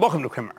Welcome 0.00 0.22
to 0.22 0.30
Cramer. 0.30 0.54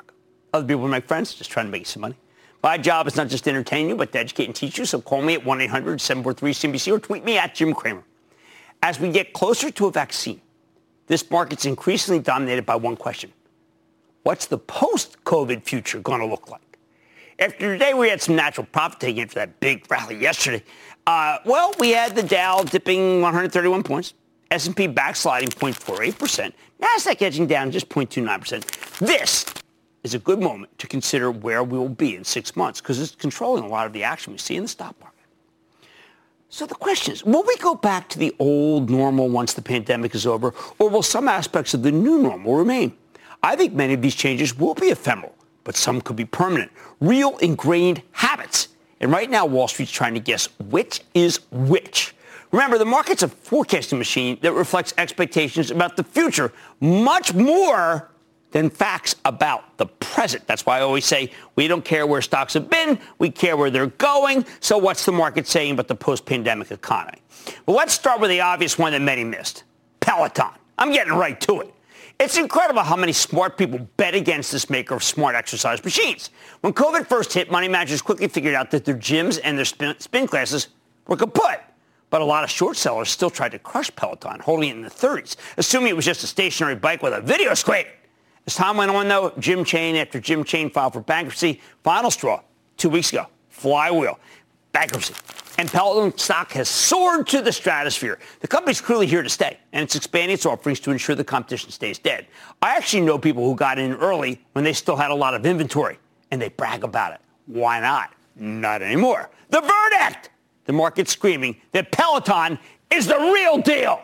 Other 0.53 0.67
people 0.67 0.87
make 0.87 1.07
friends, 1.07 1.33
just 1.33 1.49
trying 1.49 1.65
to 1.65 1.71
make 1.71 1.87
some 1.87 2.01
money. 2.01 2.13
My 2.61 2.77
job 2.77 3.07
is 3.07 3.15
not 3.15 3.27
just 3.27 3.45
to 3.45 3.49
entertain 3.49 3.89
you, 3.89 3.95
but 3.95 4.11
to 4.11 4.19
educate 4.19 4.45
and 4.45 4.55
teach 4.55 4.77
you. 4.77 4.85
So 4.85 5.01
call 5.01 5.23
me 5.23 5.33
at 5.33 5.43
1-800-743-CNBC 5.43 6.93
or 6.93 6.99
tweet 6.99 7.25
me 7.25 7.39
at 7.39 7.55
Jim 7.55 7.73
Cramer. 7.73 8.03
As 8.83 8.99
we 8.99 9.09
get 9.09 9.33
closer 9.33 9.71
to 9.71 9.87
a 9.87 9.91
vaccine, 9.91 10.41
this 11.07 11.27
market's 11.31 11.65
increasingly 11.65 12.19
dominated 12.19 12.67
by 12.67 12.75
one 12.75 12.95
question. 12.95 13.33
What's 14.21 14.45
the 14.45 14.59
post-COVID 14.59 15.63
future 15.63 15.99
going 16.01 16.19
to 16.19 16.27
look 16.27 16.47
like? 16.47 16.77
After 17.39 17.73
today, 17.73 17.95
we 17.95 18.09
had 18.09 18.21
some 18.21 18.35
natural 18.35 18.67
profit 18.71 18.99
taking 18.99 19.23
after 19.23 19.39
that 19.39 19.59
big 19.59 19.89
rally 19.89 20.17
yesterday. 20.17 20.63
Uh, 21.07 21.39
well, 21.47 21.73
we 21.79 21.89
had 21.89 22.15
the 22.15 22.21
Dow 22.21 22.61
dipping 22.61 23.21
131 23.21 23.81
points, 23.81 24.13
S&P 24.51 24.85
backsliding 24.85 25.49
0.48%, 25.49 26.53
Nasdaq 26.81 27.21
edging 27.21 27.47
down 27.47 27.71
just 27.71 27.89
0.29%. 27.89 28.99
This 28.99 29.45
is 30.03 30.13
a 30.13 30.19
good 30.19 30.39
moment 30.39 30.77
to 30.79 30.87
consider 30.87 31.31
where 31.31 31.63
we 31.63 31.77
will 31.77 31.89
be 31.89 32.15
in 32.15 32.23
six 32.23 32.55
months 32.55 32.81
because 32.81 32.99
it's 32.99 33.15
controlling 33.15 33.63
a 33.63 33.67
lot 33.67 33.85
of 33.85 33.93
the 33.93 34.03
action 34.03 34.33
we 34.33 34.39
see 34.39 34.55
in 34.55 34.63
the 34.63 34.69
stock 34.69 34.99
market. 34.99 35.17
So 36.49 36.65
the 36.65 36.75
question 36.75 37.13
is, 37.13 37.23
will 37.23 37.43
we 37.43 37.55
go 37.57 37.75
back 37.75 38.09
to 38.09 38.19
the 38.19 38.35
old 38.39 38.89
normal 38.89 39.29
once 39.29 39.53
the 39.53 39.61
pandemic 39.61 40.13
is 40.15 40.25
over, 40.25 40.53
or 40.79 40.89
will 40.89 41.03
some 41.03 41.27
aspects 41.27 41.73
of 41.73 41.83
the 41.83 41.91
new 41.91 42.21
normal 42.21 42.55
remain? 42.55 42.97
I 43.41 43.55
think 43.55 43.73
many 43.73 43.93
of 43.93 44.01
these 44.01 44.15
changes 44.15 44.57
will 44.57 44.73
be 44.73 44.87
ephemeral 44.87 45.33
but 45.63 45.75
some 45.75 46.01
could 46.01 46.15
be 46.15 46.25
permanent. 46.25 46.71
Real 46.99 47.37
ingrained 47.37 48.01
habits. 48.11 48.69
And 48.99 49.11
right 49.11 49.29
now, 49.29 49.45
Wall 49.45 49.67
Street's 49.67 49.91
trying 49.91 50.13
to 50.13 50.19
guess 50.19 50.47
which 50.69 51.01
is 51.13 51.39
which. 51.51 52.13
Remember, 52.51 52.77
the 52.77 52.85
market's 52.85 53.23
a 53.23 53.27
forecasting 53.27 53.97
machine 53.97 54.37
that 54.41 54.53
reflects 54.53 54.93
expectations 54.97 55.71
about 55.71 55.95
the 55.95 56.03
future 56.03 56.51
much 56.79 57.33
more 57.33 58.09
than 58.51 58.69
facts 58.69 59.15
about 59.23 59.77
the 59.77 59.85
present. 59.85 60.45
That's 60.47 60.65
why 60.65 60.79
I 60.79 60.81
always 60.81 61.05
say 61.05 61.31
we 61.55 61.67
don't 61.67 61.85
care 61.85 62.05
where 62.05 62.21
stocks 62.21 62.53
have 62.53 62.69
been, 62.69 62.99
we 63.17 63.29
care 63.29 63.55
where 63.55 63.69
they're 63.69 63.87
going. 63.87 64.45
So 64.59 64.77
what's 64.77 65.05
the 65.05 65.13
market 65.13 65.47
saying 65.47 65.73
about 65.73 65.87
the 65.87 65.95
post-pandemic 65.95 66.71
economy? 66.71 67.19
Well, 67.65 67.77
let's 67.77 67.93
start 67.93 68.19
with 68.19 68.29
the 68.29 68.41
obvious 68.41 68.77
one 68.77 68.91
that 68.91 69.01
many 69.01 69.23
missed. 69.23 69.63
Peloton. 70.01 70.51
I'm 70.77 70.91
getting 70.91 71.13
right 71.13 71.39
to 71.41 71.61
it. 71.61 71.73
It's 72.19 72.37
incredible 72.37 72.83
how 72.83 72.97
many 72.97 73.13
smart 73.13 73.57
people 73.57 73.79
bet 73.97 74.13
against 74.13 74.51
this 74.51 74.69
maker 74.69 74.93
of 74.93 75.03
smart 75.03 75.35
exercise 75.35 75.83
machines. 75.83 76.29
When 76.59 76.73
COVID 76.73 77.07
first 77.07 77.33
hit, 77.33 77.49
money 77.49 77.67
managers 77.67 78.01
quickly 78.01 78.27
figured 78.27 78.53
out 78.53 78.69
that 78.71 78.85
their 78.85 78.97
gyms 78.97 79.39
and 79.43 79.57
their 79.57 79.65
spin, 79.65 79.99
spin 79.99 80.27
classes 80.27 80.67
were 81.07 81.15
kaput. 81.15 81.61
But 82.11 82.21
a 82.21 82.25
lot 82.25 82.43
of 82.43 82.51
short 82.51 82.77
sellers 82.77 83.09
still 83.09 83.31
tried 83.31 83.53
to 83.53 83.59
crush 83.59 83.89
Peloton, 83.95 84.41
holding 84.41 84.69
it 84.69 84.75
in 84.75 84.81
the 84.83 84.89
30s, 84.89 85.37
assuming 85.57 85.89
it 85.89 85.95
was 85.95 86.05
just 86.05 86.23
a 86.23 86.27
stationary 86.27 86.75
bike 86.75 87.01
with 87.01 87.13
a 87.13 87.21
video 87.21 87.55
screen. 87.55 87.85
As 88.45 88.53
time 88.53 88.77
went 88.77 88.91
on, 88.91 89.07
though, 89.07 89.33
gym 89.39 89.63
chain 89.63 89.95
after 89.95 90.19
gym 90.19 90.43
chain 90.43 90.69
filed 90.69 90.93
for 90.93 91.01
bankruptcy. 91.01 91.61
Final 91.83 92.11
straw 92.11 92.41
two 92.77 92.89
weeks 92.89 93.11
ago. 93.11 93.27
Flywheel 93.49 94.19
bankruptcy. 94.73 95.13
And 95.57 95.69
Peloton 95.69 96.17
stock 96.17 96.51
has 96.53 96.67
soared 96.67 97.27
to 97.27 97.41
the 97.41 97.51
stratosphere. 97.51 98.19
The 98.39 98.47
company's 98.47 98.81
clearly 98.81 99.05
here 99.05 99.21
to 99.21 99.29
stay, 99.29 99.57
and 99.71 99.83
it's 99.83 99.95
expanding 99.95 100.33
its 100.33 100.45
offerings 100.45 100.79
to 100.81 100.91
ensure 100.91 101.15
the 101.15 101.23
competition 101.23 101.71
stays 101.71 101.99
dead. 101.99 102.27
I 102.61 102.75
actually 102.75 103.01
know 103.01 103.19
people 103.19 103.45
who 103.45 103.55
got 103.55 103.77
in 103.77 103.93
early 103.93 104.41
when 104.53 104.63
they 104.65 104.73
still 104.73 104.95
had 104.95 105.11
a 105.11 105.15
lot 105.15 105.33
of 105.33 105.45
inventory, 105.45 105.99
and 106.31 106.41
they 106.41 106.49
brag 106.49 106.83
about 106.83 107.13
it. 107.13 107.21
Why 107.45 107.79
not? 107.79 108.13
Not 108.35 108.81
anymore. 108.81 109.29
The 109.49 109.61
verdict! 109.61 110.30
The 110.71 110.77
market's 110.77 111.11
screaming 111.11 111.57
that 111.73 111.91
Peloton 111.91 112.57
is 112.89 113.05
the 113.05 113.17
real 113.17 113.57
deal. 113.57 114.01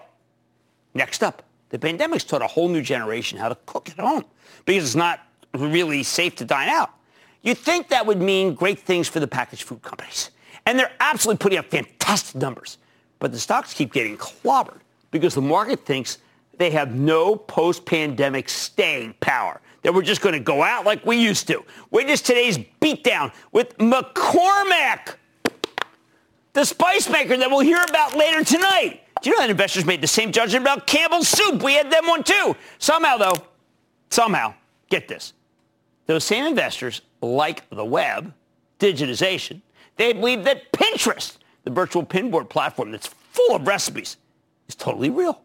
Next 0.93 1.23
up, 1.23 1.43
the 1.69 1.79
pandemic's 1.79 2.25
taught 2.25 2.41
a 2.41 2.47
whole 2.47 2.67
new 2.67 2.81
generation 2.81 3.39
how 3.39 3.47
to 3.47 3.57
cook 3.65 3.89
at 3.89 3.97
home 3.97 4.25
because 4.65 4.83
it's 4.83 4.93
not 4.93 5.21
really 5.53 6.03
safe 6.03 6.35
to 6.35 6.43
dine 6.43 6.67
out. 6.67 6.89
You'd 7.41 7.57
think 7.57 7.87
that 7.87 8.05
would 8.05 8.21
mean 8.21 8.53
great 8.53 8.79
things 8.79 9.07
for 9.07 9.21
the 9.21 9.27
packaged 9.29 9.63
food 9.63 9.81
companies. 9.81 10.31
And 10.65 10.77
they're 10.77 10.91
absolutely 10.99 11.37
putting 11.37 11.57
up 11.57 11.67
fantastic 11.67 12.35
numbers. 12.35 12.79
But 13.19 13.31
the 13.31 13.39
stocks 13.39 13.73
keep 13.73 13.93
getting 13.93 14.17
clobbered 14.17 14.81
because 15.11 15.35
the 15.35 15.41
market 15.41 15.85
thinks 15.85 16.17
they 16.57 16.71
have 16.71 16.93
no 16.93 17.37
post-pandemic 17.37 18.49
staying 18.49 19.15
power. 19.21 19.61
That 19.83 19.93
we're 19.93 20.01
just 20.01 20.19
going 20.19 20.33
to 20.33 20.41
go 20.41 20.63
out 20.63 20.83
like 20.83 21.05
we 21.05 21.15
used 21.15 21.47
to. 21.47 21.63
Witness 21.91 22.21
today's 22.21 22.57
beatdown 22.81 23.31
with 23.53 23.77
McCormick, 23.77 25.15
the 26.57 26.65
spice 26.65 27.07
maker 27.07 27.37
that 27.37 27.51
we'll 27.51 27.59
hear 27.59 27.83
about 27.87 28.17
later 28.17 28.43
tonight. 28.43 29.01
Do 29.21 29.29
you 29.29 29.35
know 29.35 29.43
that 29.43 29.51
investors 29.51 29.85
made 29.85 30.01
the 30.01 30.07
same 30.07 30.31
judgment 30.31 30.63
about 30.63 30.87
Campbell's 30.87 31.27
soup? 31.27 31.61
We 31.61 31.73
had 31.73 31.91
them 31.91 32.07
one 32.07 32.23
too. 32.23 32.55
Somehow, 32.79 33.17
though, 33.17 33.35
somehow, 34.09 34.55
get 34.89 35.07
this. 35.07 35.33
Those 36.07 36.23
same 36.23 36.45
investors 36.45 37.01
like 37.21 37.69
the 37.69 37.85
web, 37.85 38.33
digitization, 38.79 39.61
they 39.97 40.13
believe 40.13 40.45
that 40.45 40.71
Pinterest, 40.71 41.37
the 41.63 41.69
virtual 41.69 42.03
pinboard 42.03 42.49
platform 42.49 42.89
that's 42.89 43.05
full 43.05 43.55
of 43.55 43.67
recipes, 43.67 44.17
is 44.67 44.73
totally 44.73 45.11
real. 45.11 45.39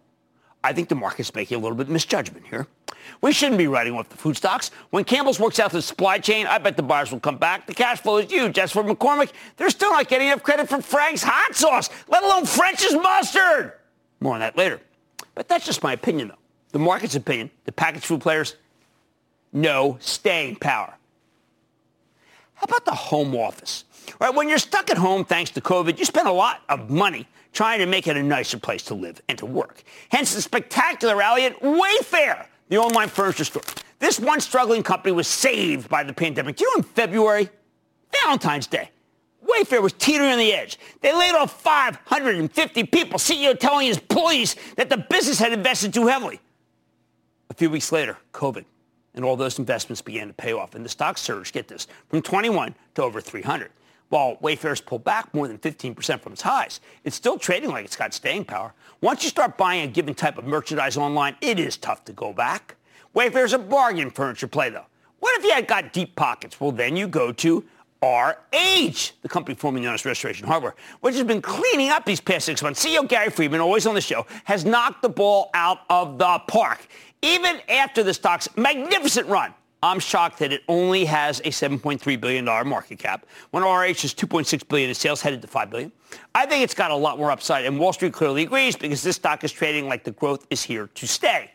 I 0.64 0.72
think 0.72 0.88
the 0.88 0.94
market's 0.94 1.34
making 1.34 1.58
a 1.58 1.60
little 1.60 1.76
bit 1.76 1.88
of 1.88 1.92
misjudgment 1.92 2.46
here. 2.46 2.68
We 3.20 3.32
shouldn't 3.32 3.58
be 3.58 3.66
writing 3.66 3.94
off 3.94 4.08
the 4.08 4.16
food 4.16 4.36
stocks. 4.36 4.70
When 4.90 5.04
Campbell's 5.04 5.40
works 5.40 5.58
out 5.58 5.72
the 5.72 5.82
supply 5.82 6.18
chain, 6.18 6.46
I 6.46 6.58
bet 6.58 6.76
the 6.76 6.82
buyers 6.82 7.12
will 7.12 7.20
come 7.20 7.36
back. 7.36 7.66
The 7.66 7.74
cash 7.74 8.00
flow 8.00 8.18
is 8.18 8.30
huge. 8.30 8.58
As 8.58 8.72
for 8.72 8.82
McCormick, 8.82 9.30
they're 9.56 9.70
still 9.70 9.92
not 9.92 10.08
getting 10.08 10.28
enough 10.28 10.42
credit 10.42 10.68
for 10.68 10.80
Frank's 10.82 11.22
hot 11.22 11.54
sauce, 11.54 11.90
let 12.08 12.22
alone 12.22 12.46
French's 12.46 12.94
mustard. 12.94 13.72
More 14.20 14.34
on 14.34 14.40
that 14.40 14.56
later. 14.56 14.80
But 15.34 15.48
that's 15.48 15.64
just 15.64 15.82
my 15.82 15.92
opinion, 15.92 16.28
though. 16.28 16.38
The 16.72 16.78
market's 16.78 17.14
opinion, 17.14 17.50
the 17.64 17.72
packaged 17.72 18.04
food 18.04 18.20
players, 18.20 18.56
no 19.52 19.98
staying 20.00 20.56
power. 20.56 20.94
How 22.54 22.64
about 22.64 22.84
the 22.84 22.94
home 22.94 23.34
office? 23.36 23.84
Right, 24.20 24.34
when 24.34 24.48
you're 24.48 24.58
stuck 24.58 24.90
at 24.90 24.96
home 24.96 25.24
thanks 25.24 25.50
to 25.52 25.60
COVID, 25.60 25.98
you 25.98 26.04
spend 26.04 26.28
a 26.28 26.32
lot 26.32 26.62
of 26.68 26.90
money 26.90 27.26
trying 27.52 27.80
to 27.80 27.86
make 27.86 28.06
it 28.06 28.16
a 28.16 28.22
nicer 28.22 28.58
place 28.58 28.82
to 28.84 28.94
live 28.94 29.20
and 29.28 29.38
to 29.38 29.46
work. 29.46 29.82
Hence 30.10 30.34
the 30.34 30.42
spectacular 30.42 31.16
rally 31.16 31.44
at 31.44 31.60
Wayfair, 31.60 32.46
the 32.72 32.78
online 32.78 33.10
furniture 33.10 33.44
store. 33.44 33.60
This 33.98 34.18
one 34.18 34.40
struggling 34.40 34.82
company 34.82 35.12
was 35.12 35.28
saved 35.28 35.90
by 35.90 36.02
the 36.04 36.14
pandemic. 36.14 36.56
Do 36.56 36.64
you 36.64 36.70
know 36.70 36.78
in 36.78 36.82
February, 36.84 37.50
Valentine's 38.22 38.66
Day, 38.66 38.88
Wayfair 39.46 39.82
was 39.82 39.92
teetering 39.92 40.32
on 40.32 40.38
the 40.38 40.54
edge. 40.54 40.78
They 41.02 41.14
laid 41.14 41.34
off 41.34 41.60
550 41.60 42.84
people, 42.84 43.18
CEO 43.18 43.58
telling 43.58 43.88
his 43.88 43.98
employees 43.98 44.56
that 44.76 44.88
the 44.88 44.96
business 44.96 45.38
had 45.38 45.52
invested 45.52 45.92
too 45.92 46.06
heavily. 46.06 46.40
A 47.50 47.54
few 47.54 47.68
weeks 47.68 47.92
later, 47.92 48.16
COVID, 48.32 48.64
and 49.14 49.22
all 49.22 49.36
those 49.36 49.58
investments 49.58 50.00
began 50.00 50.28
to 50.28 50.32
pay 50.32 50.54
off, 50.54 50.74
and 50.74 50.82
the 50.82 50.88
stock 50.88 51.18
surged, 51.18 51.52
get 51.52 51.68
this, 51.68 51.86
from 52.08 52.22
21 52.22 52.74
to 52.94 53.02
over 53.02 53.20
300 53.20 53.70
while 54.12 54.36
Wayfair's 54.42 54.82
pulled 54.82 55.04
back 55.04 55.32
more 55.32 55.48
than 55.48 55.56
15% 55.56 56.20
from 56.20 56.34
its 56.34 56.42
highs. 56.42 56.80
It's 57.02 57.16
still 57.16 57.38
trading 57.38 57.70
like 57.70 57.86
it's 57.86 57.96
got 57.96 58.12
staying 58.12 58.44
power. 58.44 58.74
Once 59.00 59.24
you 59.24 59.30
start 59.30 59.56
buying 59.56 59.84
a 59.84 59.86
given 59.86 60.14
type 60.14 60.36
of 60.36 60.44
merchandise 60.44 60.98
online, 60.98 61.34
it 61.40 61.58
is 61.58 61.78
tough 61.78 62.04
to 62.04 62.12
go 62.12 62.34
back. 62.34 62.76
Wayfair's 63.16 63.54
a 63.54 63.58
bargain 63.58 64.10
furniture 64.10 64.48
play, 64.48 64.68
though. 64.68 64.84
What 65.20 65.38
if 65.38 65.44
you 65.46 65.52
had 65.52 65.66
got 65.66 65.94
deep 65.94 66.14
pockets? 66.14 66.60
Well, 66.60 66.72
then 66.72 66.94
you 66.94 67.08
go 67.08 67.32
to 67.32 67.64
RH, 68.02 69.12
the 69.22 69.28
company 69.30 69.54
formerly 69.54 69.86
known 69.86 69.94
as 69.94 70.04
Restoration 70.04 70.46
Hardware, 70.46 70.74
which 71.00 71.14
has 71.14 71.24
been 71.24 71.40
cleaning 71.40 71.88
up 71.88 72.04
these 72.04 72.20
past 72.20 72.44
six 72.44 72.62
months. 72.62 72.84
CEO 72.84 73.08
Gary 73.08 73.30
Friedman, 73.30 73.60
always 73.60 73.86
on 73.86 73.94
the 73.94 74.00
show, 74.02 74.26
has 74.44 74.66
knocked 74.66 75.00
the 75.00 75.08
ball 75.08 75.48
out 75.54 75.78
of 75.88 76.18
the 76.18 76.38
park. 76.48 76.86
Even 77.22 77.60
after 77.66 78.02
the 78.02 78.12
stock's 78.12 78.46
magnificent 78.58 79.26
run, 79.26 79.54
I'm 79.82 79.98
shocked 79.98 80.38
that 80.38 80.52
it 80.52 80.62
only 80.68 81.04
has 81.06 81.40
a 81.40 81.50
$7.3 81.50 82.20
billion 82.20 82.44
market 82.44 82.98
cap 82.98 83.26
when 83.50 83.64
RH 83.64 84.04
is 84.04 84.14
2.6 84.14 84.68
billion 84.68 84.88
in 84.88 84.94
sales 84.94 85.20
headed 85.20 85.42
to 85.42 85.48
5 85.48 85.70
billion. 85.70 85.90
I 86.34 86.46
think 86.46 86.62
it's 86.62 86.74
got 86.74 86.92
a 86.92 86.96
lot 86.96 87.18
more 87.18 87.32
upside, 87.32 87.64
and 87.64 87.78
Wall 87.78 87.92
Street 87.92 88.12
clearly 88.12 88.44
agrees 88.44 88.76
because 88.76 89.02
this 89.02 89.16
stock 89.16 89.42
is 89.42 89.50
trading 89.50 89.88
like 89.88 90.04
the 90.04 90.12
growth 90.12 90.46
is 90.50 90.62
here 90.62 90.88
to 90.94 91.06
stay. 91.08 91.50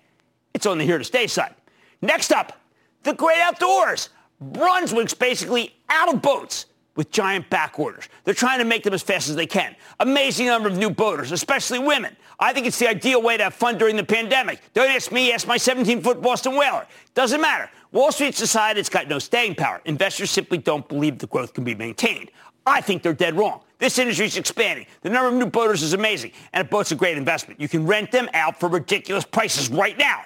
It's 0.53 0.65
on 0.65 0.77
the 0.77 0.83
here 0.83 0.97
to 0.97 1.03
stay 1.03 1.27
side. 1.27 1.55
Next 2.01 2.31
up, 2.31 2.59
the 3.03 3.13
great 3.13 3.39
outdoors. 3.39 4.09
Brunswick's 4.41 5.13
basically 5.13 5.75
out 5.89 6.13
of 6.13 6.21
boats 6.21 6.65
with 6.95 7.11
giant 7.11 7.49
back 7.49 7.79
orders. 7.79 8.09
They're 8.23 8.33
trying 8.33 8.59
to 8.59 8.65
make 8.65 8.83
them 8.83 8.93
as 8.93 9.01
fast 9.01 9.29
as 9.29 9.35
they 9.35 9.45
can. 9.45 9.75
Amazing 9.99 10.47
number 10.47 10.67
of 10.67 10.77
new 10.77 10.89
boaters, 10.89 11.31
especially 11.31 11.79
women. 11.79 12.15
I 12.39 12.53
think 12.53 12.67
it's 12.67 12.77
the 12.77 12.87
ideal 12.87 13.21
way 13.21 13.37
to 13.37 13.45
have 13.45 13.53
fun 13.53 13.77
during 13.77 13.95
the 13.95 14.03
pandemic. 14.03 14.61
Don't 14.73 14.89
ask 14.89 15.11
me, 15.11 15.31
ask 15.31 15.47
my 15.47 15.57
17-foot 15.57 16.21
Boston 16.21 16.55
Whaler. 16.55 16.85
Doesn't 17.13 17.41
matter. 17.41 17.69
Wall 17.97 18.11
Street's 18.11 18.37
decided 18.37 18.79
it's 18.79 18.89
got 18.89 19.07
no 19.07 19.17
staying 19.17 19.55
power. 19.55 19.81
Investors 19.85 20.29
simply 20.29 20.59
don't 20.59 20.87
believe 20.87 21.17
the 21.17 21.25
growth 21.25 21.55
can 21.55 21.63
be 21.63 21.73
maintained. 21.73 22.29
I 22.63 22.79
think 22.79 23.01
they're 23.01 23.11
dead 23.11 23.35
wrong. 23.35 23.61
This 23.79 23.97
industry 23.97 24.27
is 24.27 24.37
expanding. 24.37 24.85
The 25.01 25.09
number 25.09 25.29
of 25.29 25.33
new 25.33 25.47
boaters 25.49 25.81
is 25.81 25.93
amazing, 25.93 26.33
and 26.53 26.63
a 26.63 26.69
boat's 26.69 26.91
a 26.91 26.95
great 26.95 27.17
investment. 27.17 27.59
You 27.59 27.67
can 27.67 27.87
rent 27.87 28.11
them 28.11 28.29
out 28.35 28.59
for 28.59 28.69
ridiculous 28.69 29.25
prices 29.25 29.69
right 29.69 29.97
now. 29.97 30.21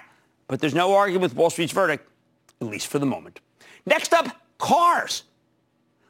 But 0.48 0.60
there's 0.60 0.74
no 0.74 0.94
argument 0.94 1.22
with 1.22 1.34
Wall 1.34 1.48
Street's 1.48 1.72
verdict, 1.72 2.06
at 2.60 2.66
least 2.66 2.88
for 2.88 2.98
the 2.98 3.06
moment. 3.06 3.40
Next 3.86 4.12
up, 4.12 4.26
cars. 4.58 5.22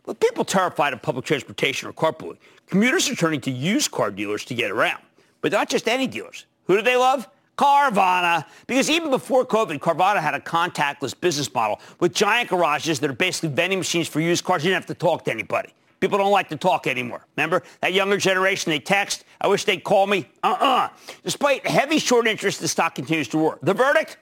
With 0.04 0.18
people 0.18 0.44
terrified 0.44 0.92
of 0.92 1.00
public 1.00 1.24
transportation 1.24 1.88
or 1.88 1.92
carpooling, 1.92 2.38
commuters 2.66 3.08
are 3.08 3.14
turning 3.14 3.40
to 3.42 3.52
used 3.52 3.92
car 3.92 4.10
dealers 4.10 4.44
to 4.46 4.54
get 4.56 4.72
around. 4.72 5.00
But 5.40 5.52
not 5.52 5.68
just 5.68 5.86
any 5.86 6.08
dealers. 6.08 6.46
Who 6.64 6.74
do 6.74 6.82
they 6.82 6.96
love? 6.96 7.28
Carvana. 7.56 8.44
Because 8.66 8.90
even 8.90 9.10
before 9.10 9.44
COVID, 9.44 9.78
Carvana 9.78 10.20
had 10.20 10.34
a 10.34 10.40
contactless 10.40 11.18
business 11.18 11.52
model 11.52 11.80
with 12.00 12.14
giant 12.14 12.48
garages 12.48 13.00
that 13.00 13.10
are 13.10 13.14
basically 13.14 13.50
vending 13.50 13.78
machines 13.78 14.08
for 14.08 14.20
used 14.20 14.44
cars. 14.44 14.64
You 14.64 14.70
didn't 14.70 14.86
have 14.86 14.96
to 14.96 15.00
talk 15.00 15.24
to 15.24 15.30
anybody. 15.30 15.72
People 16.00 16.18
don't 16.18 16.32
like 16.32 16.48
to 16.48 16.56
talk 16.56 16.88
anymore. 16.88 17.24
Remember 17.36 17.62
that 17.80 17.92
younger 17.92 18.16
generation? 18.16 18.70
They 18.70 18.80
text. 18.80 19.24
I 19.40 19.46
wish 19.46 19.64
they'd 19.64 19.84
call 19.84 20.08
me. 20.08 20.28
Uh-uh. 20.42 20.88
Despite 21.22 21.64
heavy 21.64 22.00
short 22.00 22.26
interest, 22.26 22.60
the 22.60 22.66
stock 22.66 22.96
continues 22.96 23.28
to 23.28 23.38
roar. 23.38 23.58
The 23.62 23.72
verdict? 23.72 24.18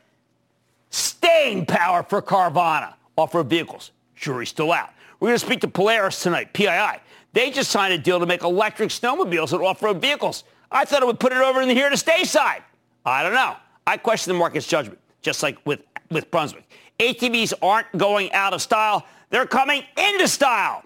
Staying 0.90 1.64
power 1.64 2.02
for 2.02 2.20
Carvana. 2.20 2.94
Off-road 3.16 3.48
vehicles. 3.48 3.92
Jury's 4.14 4.50
still 4.50 4.72
out. 4.72 4.90
We're 5.20 5.28
going 5.28 5.38
to 5.38 5.46
speak 5.46 5.62
to 5.62 5.68
Polaris 5.68 6.22
tonight, 6.22 6.52
PII. 6.52 7.00
They 7.32 7.50
just 7.50 7.70
signed 7.70 7.94
a 7.94 7.98
deal 7.98 8.20
to 8.20 8.26
make 8.26 8.42
electric 8.42 8.90
snowmobiles 8.90 9.54
and 9.54 9.62
off-road 9.62 10.02
vehicles. 10.02 10.44
I 10.70 10.84
thought 10.84 11.02
it 11.02 11.06
would 11.06 11.20
put 11.20 11.32
it 11.32 11.38
over 11.38 11.62
in 11.62 11.68
the 11.68 11.74
here 11.74 11.88
to 11.88 11.96
stay 11.96 12.24
side. 12.24 12.62
I 13.04 13.22
don't 13.22 13.34
know. 13.34 13.56
I 13.86 13.96
question 13.96 14.32
the 14.32 14.38
market's 14.38 14.66
judgment, 14.66 14.98
just 15.22 15.42
like 15.42 15.58
with, 15.64 15.82
with 16.10 16.30
Brunswick. 16.30 16.68
ATVs 16.98 17.54
aren't 17.62 17.86
going 17.96 18.32
out 18.32 18.52
of 18.52 18.60
style. 18.60 19.06
They're 19.30 19.46
coming 19.46 19.82
into 19.96 20.28
style. 20.28 20.84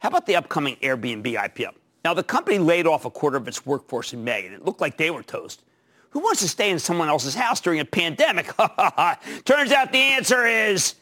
How 0.00 0.08
about 0.08 0.26
the 0.26 0.36
upcoming 0.36 0.76
Airbnb 0.76 1.24
IPO? 1.24 1.70
Now, 2.04 2.14
the 2.14 2.22
company 2.22 2.58
laid 2.58 2.86
off 2.86 3.04
a 3.04 3.10
quarter 3.10 3.36
of 3.36 3.48
its 3.48 3.66
workforce 3.66 4.12
in 4.12 4.22
May, 4.22 4.46
and 4.46 4.54
it 4.54 4.64
looked 4.64 4.80
like 4.80 4.96
they 4.96 5.10
were 5.10 5.22
toast. 5.22 5.62
Who 6.10 6.20
wants 6.20 6.40
to 6.40 6.48
stay 6.48 6.70
in 6.70 6.78
someone 6.78 7.08
else's 7.08 7.34
house 7.34 7.60
during 7.60 7.80
a 7.80 7.84
pandemic? 7.84 8.46
Turns 9.44 9.72
out 9.72 9.92
the 9.92 9.98
answer 9.98 10.46
is 10.46 10.94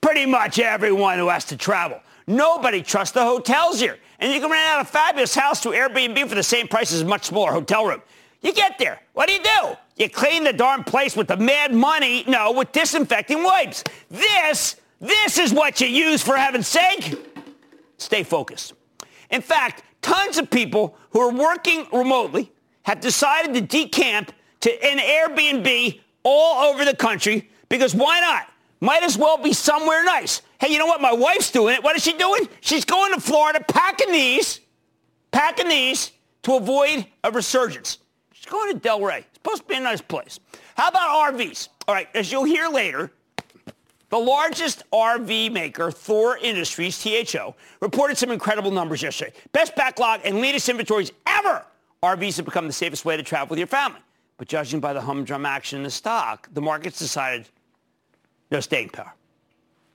pretty 0.00 0.24
much 0.24 0.58
everyone 0.58 1.18
who 1.18 1.28
has 1.28 1.44
to 1.46 1.56
travel. 1.56 2.00
Nobody 2.26 2.82
trusts 2.82 3.12
the 3.12 3.24
hotels 3.24 3.80
here. 3.80 3.98
And 4.18 4.32
you 4.32 4.40
can 4.40 4.50
rent 4.50 4.64
out 4.68 4.80
a 4.82 4.84
fabulous 4.84 5.34
house 5.34 5.60
to 5.62 5.70
Airbnb 5.70 6.28
for 6.28 6.36
the 6.36 6.42
same 6.42 6.68
price 6.68 6.92
as 6.92 7.02
a 7.02 7.04
much 7.04 7.24
smaller 7.24 7.52
hotel 7.52 7.84
room. 7.84 8.02
You 8.42 8.52
get 8.52 8.78
there. 8.78 9.00
What 9.12 9.28
do 9.28 9.34
you 9.34 9.42
do? 9.42 9.76
You 9.96 10.08
clean 10.08 10.44
the 10.44 10.52
darn 10.52 10.84
place 10.84 11.16
with 11.16 11.28
the 11.28 11.36
mad 11.36 11.72
money? 11.72 12.24
No, 12.26 12.52
with 12.52 12.72
disinfecting 12.72 13.42
wipes. 13.42 13.84
This, 14.10 14.76
this 15.00 15.38
is 15.38 15.52
what 15.52 15.80
you 15.80 15.86
use 15.86 16.22
for 16.22 16.36
heaven's 16.36 16.66
sake. 16.66 17.14
Stay 17.98 18.24
focused. 18.24 18.74
In 19.30 19.42
fact, 19.42 19.84
tons 20.02 20.38
of 20.38 20.50
people 20.50 20.96
who 21.10 21.20
are 21.20 21.32
working 21.32 21.86
remotely 21.92 22.50
have 22.82 23.00
decided 23.00 23.54
to 23.54 23.60
decamp 23.60 24.32
to 24.60 24.84
an 24.84 24.98
Airbnb 24.98 26.00
all 26.24 26.64
over 26.64 26.84
the 26.84 26.96
country 26.96 27.48
because 27.68 27.94
why 27.94 28.20
not? 28.20 28.48
Might 28.80 29.04
as 29.04 29.16
well 29.16 29.38
be 29.38 29.52
somewhere 29.52 30.04
nice. 30.04 30.42
Hey, 30.60 30.72
you 30.72 30.78
know 30.78 30.86
what? 30.86 31.00
My 31.00 31.12
wife's 31.12 31.52
doing 31.52 31.76
it. 31.76 31.84
What 31.84 31.94
is 31.94 32.02
she 32.02 32.14
doing? 32.14 32.48
She's 32.60 32.84
going 32.84 33.14
to 33.14 33.20
Florida, 33.20 33.64
packing 33.68 34.10
these, 34.10 34.60
packing 35.30 35.68
these 35.68 36.10
to 36.42 36.56
avoid 36.56 37.06
a 37.22 37.30
resurgence. 37.30 37.98
She's 38.42 38.50
going 38.50 38.72
to 38.74 38.88
Delray. 38.88 39.18
It's 39.18 39.34
supposed 39.34 39.62
to 39.62 39.68
be 39.68 39.76
a 39.76 39.80
nice 39.80 40.00
place. 40.00 40.40
How 40.76 40.88
about 40.88 41.32
RVs? 41.32 41.68
All 41.86 41.94
right, 41.94 42.08
as 42.12 42.32
you'll 42.32 42.44
hear 42.44 42.68
later, 42.68 43.12
the 44.08 44.18
largest 44.18 44.82
RV 44.92 45.52
maker, 45.52 45.92
Thor 45.92 46.38
Industries, 46.38 47.00
THO, 47.02 47.54
reported 47.80 48.18
some 48.18 48.30
incredible 48.30 48.72
numbers 48.72 49.00
yesterday. 49.00 49.32
Best 49.52 49.76
backlog 49.76 50.22
and 50.24 50.40
leanest 50.40 50.68
inventories 50.68 51.12
ever. 51.26 51.64
RVs 52.02 52.36
have 52.36 52.44
become 52.44 52.66
the 52.66 52.72
safest 52.72 53.04
way 53.04 53.16
to 53.16 53.22
travel 53.22 53.48
with 53.48 53.58
your 53.58 53.68
family. 53.68 54.00
But 54.38 54.48
judging 54.48 54.80
by 54.80 54.92
the 54.92 55.00
humdrum 55.00 55.46
action 55.46 55.78
in 55.78 55.84
the 55.84 55.90
stock, 55.90 56.48
the 56.52 56.60
market's 56.60 56.98
decided 56.98 57.48
no 58.50 58.58
staying 58.58 58.88
power. 58.88 59.14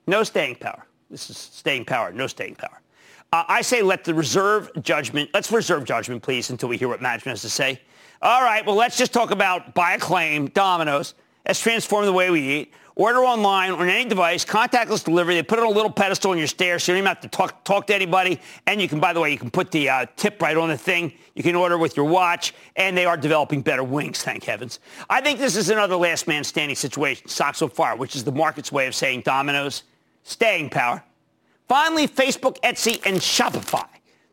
No 0.07 0.23
staying 0.23 0.55
power. 0.55 0.85
This 1.09 1.29
is 1.29 1.37
staying 1.37 1.83
power, 1.83 2.13
no 2.13 2.27
staying 2.27 2.55
power. 2.55 2.79
Uh, 3.33 3.43
I 3.49 3.61
say 3.61 3.81
let 3.81 4.05
the 4.05 4.13
reserve 4.13 4.71
judgment, 4.81 5.31
let's 5.33 5.51
reserve 5.51 5.83
judgment, 5.83 6.23
please, 6.23 6.49
until 6.49 6.69
we 6.69 6.77
hear 6.77 6.87
what 6.87 7.01
management 7.01 7.33
has 7.33 7.41
to 7.41 7.49
say. 7.49 7.81
All 8.21 8.41
right, 8.41 8.65
well, 8.65 8.75
let's 8.75 8.97
just 8.97 9.13
talk 9.13 9.31
about 9.31 9.73
buy 9.73 9.93
a 9.93 9.99
claim, 9.99 10.47
Domino's. 10.47 11.13
Has 11.45 11.59
transformed 11.59 12.07
the 12.07 12.13
way 12.13 12.29
we 12.29 12.41
eat. 12.41 12.73
Order 12.95 13.19
online 13.19 13.71
on 13.71 13.87
any 13.87 14.09
device, 14.09 14.43
contactless 14.43 15.03
delivery. 15.05 15.35
They 15.35 15.43
put 15.43 15.59
it 15.59 15.61
on 15.61 15.67
a 15.67 15.75
little 15.75 15.91
pedestal 15.91 16.31
in 16.33 16.39
your 16.39 16.47
stairs 16.47 16.83
so 16.83 16.91
you 16.91 16.95
don't 16.95 17.03
even 17.03 17.07
have 17.07 17.21
to 17.21 17.27
talk, 17.27 17.63
talk 17.63 17.85
to 17.87 17.95
anybody. 17.95 18.41
And 18.65 18.81
you 18.81 18.89
can, 18.89 18.99
by 18.99 19.13
the 19.13 19.21
way, 19.21 19.31
you 19.31 19.37
can 19.37 19.51
put 19.51 19.69
the 19.69 19.87
uh, 19.87 20.07
tip 20.15 20.41
right 20.41 20.57
on 20.57 20.67
the 20.69 20.77
thing. 20.77 21.13
You 21.35 21.43
can 21.43 21.55
order 21.55 21.77
with 21.77 21.95
your 21.95 22.07
watch. 22.07 22.55
And 22.75 22.97
they 22.97 23.05
are 23.05 23.15
developing 23.15 23.61
better 23.61 23.83
wings, 23.83 24.23
thank 24.23 24.45
heavens. 24.45 24.79
I 25.11 25.21
think 25.21 25.37
this 25.37 25.55
is 25.55 25.69
another 25.69 25.95
last 25.95 26.27
man 26.27 26.43
standing 26.43 26.75
situation, 26.75 27.27
stocks 27.27 27.59
so 27.59 27.67
far, 27.67 27.95
which 27.95 28.15
is 28.15 28.23
the 28.23 28.31
market's 28.31 28.71
way 28.71 28.87
of 28.87 28.95
saying 28.95 29.21
Domino's, 29.21 29.83
staying 30.23 30.71
power. 30.71 31.03
Finally, 31.69 32.07
Facebook, 32.07 32.59
Etsy, 32.61 32.99
and 33.05 33.17
Shopify. 33.17 33.87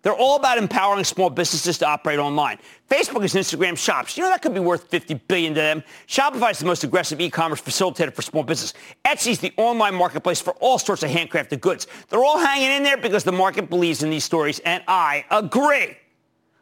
They're 0.05 0.15
all 0.15 0.37
about 0.37 0.59
empowering 0.59 1.03
small 1.03 1.31
businesses 1.31 1.79
to 1.79 1.89
operate 1.89 2.19
online. 2.19 2.59
Facebook 2.91 3.25
is 3.25 3.33
Instagram 3.33 3.77
shops. 3.77 4.19
You 4.19 4.23
know 4.23 4.29
that 4.29 4.43
could 4.43 4.53
be 4.53 4.61
worth 4.61 4.89
50 4.89 5.15
billion 5.15 5.55
to 5.55 5.61
them. 5.61 5.83
Shopify 6.06 6.51
is 6.51 6.59
the 6.59 6.67
most 6.67 6.85
aggressive 6.85 7.23
e-commerce 7.23 7.62
facilitator 7.62 8.12
for 8.12 8.21
small 8.21 8.43
business. 8.43 8.75
Etsy 9.06 9.29
is 9.29 9.39
the 9.39 9.51
online 9.56 9.95
marketplace 9.95 10.43
for 10.43 10.53
all 10.61 10.79
sorts 10.79 11.03
of 11.03 11.11
handcrafted 11.11 11.62
goods. 11.62 11.87
They're 12.11 12.23
all 12.23 12.39
hanging 12.39 12.71
in 12.71 12.83
there 12.83 12.99
because 12.99 13.25
the 13.25 13.33
market 13.33 13.71
believes 13.71 14.03
in 14.03 14.11
these 14.11 14.25
stories, 14.25 14.59
and 14.61 14.85
I 14.87 15.25
agree. 15.31 15.97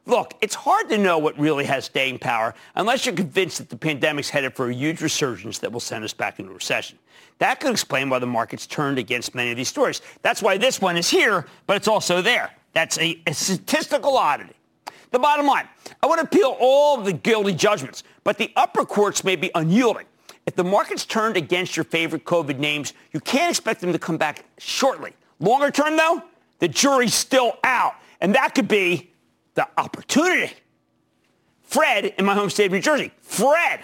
Look, 0.06 0.34
it's 0.40 0.54
hard 0.54 0.88
to 0.90 0.98
know 0.98 1.18
what 1.18 1.36
really 1.36 1.64
has 1.64 1.86
staying 1.86 2.20
power 2.20 2.54
unless 2.76 3.06
you're 3.06 3.14
convinced 3.14 3.58
that 3.58 3.70
the 3.70 3.76
pandemic's 3.76 4.30
headed 4.30 4.54
for 4.54 4.70
a 4.70 4.74
huge 4.74 5.00
resurgence 5.00 5.58
that 5.58 5.72
will 5.72 5.80
send 5.80 6.04
us 6.04 6.12
back 6.12 6.38
into 6.38 6.52
recession. 6.52 6.96
That 7.38 7.58
could 7.58 7.72
explain 7.72 8.08
why 8.08 8.20
the 8.20 8.26
market's 8.26 8.68
turned 8.68 8.98
against 8.98 9.34
many 9.34 9.50
of 9.50 9.56
these 9.56 9.68
stories. 9.68 10.00
That's 10.22 10.42
why 10.42 10.58
this 10.58 10.80
one 10.80 10.96
is 10.96 11.10
here, 11.10 11.46
but 11.66 11.76
it's 11.76 11.88
also 11.88 12.22
there. 12.22 12.52
That's 12.72 12.98
a, 12.98 13.20
a 13.26 13.34
statistical 13.34 14.16
oddity. 14.16 14.54
The 15.10 15.18
bottom 15.18 15.46
line, 15.46 15.68
I 16.02 16.06
would 16.06 16.20
appeal 16.20 16.56
all 16.58 16.96
the 16.96 17.12
guilty 17.12 17.52
judgments, 17.52 18.02
but 18.24 18.38
the 18.38 18.50
upper 18.56 18.84
courts 18.84 19.24
may 19.24 19.36
be 19.36 19.50
unyielding. 19.54 20.06
If 20.46 20.56
the 20.56 20.64
market's 20.64 21.04
turned 21.04 21.36
against 21.36 21.76
your 21.76 21.84
favorite 21.84 22.24
COVID 22.24 22.58
names, 22.58 22.94
you 23.12 23.20
can't 23.20 23.50
expect 23.50 23.80
them 23.80 23.92
to 23.92 23.98
come 23.98 24.16
back 24.16 24.44
shortly. 24.58 25.12
Longer 25.38 25.70
term, 25.70 25.96
though, 25.96 26.22
the 26.60 26.68
jury's 26.68 27.14
still 27.14 27.58
out, 27.62 27.94
and 28.20 28.34
that 28.34 28.54
could 28.54 28.68
be 28.68 29.10
the 29.54 29.68
opportunity. 29.76 30.54
Fred 31.62 32.06
in 32.18 32.24
my 32.24 32.34
home 32.34 32.50
state 32.50 32.66
of 32.66 32.72
New 32.72 32.80
Jersey. 32.80 33.12
Fred. 33.20 33.80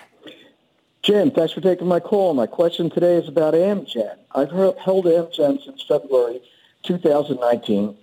Jim, 1.03 1.31
thanks 1.31 1.53
for 1.53 1.61
taking 1.61 1.87
my 1.87 2.01
call. 2.01 2.35
My 2.35 2.47
question 2.47 2.91
today 2.91 3.17
is 3.17 3.29
about 3.29 3.55
Amgen. 3.55 4.17
I've 4.33 4.51
held 4.51 5.05
Amgen 5.05 5.65
since 5.65 5.83
February 5.83 6.41
2019 6.83 7.97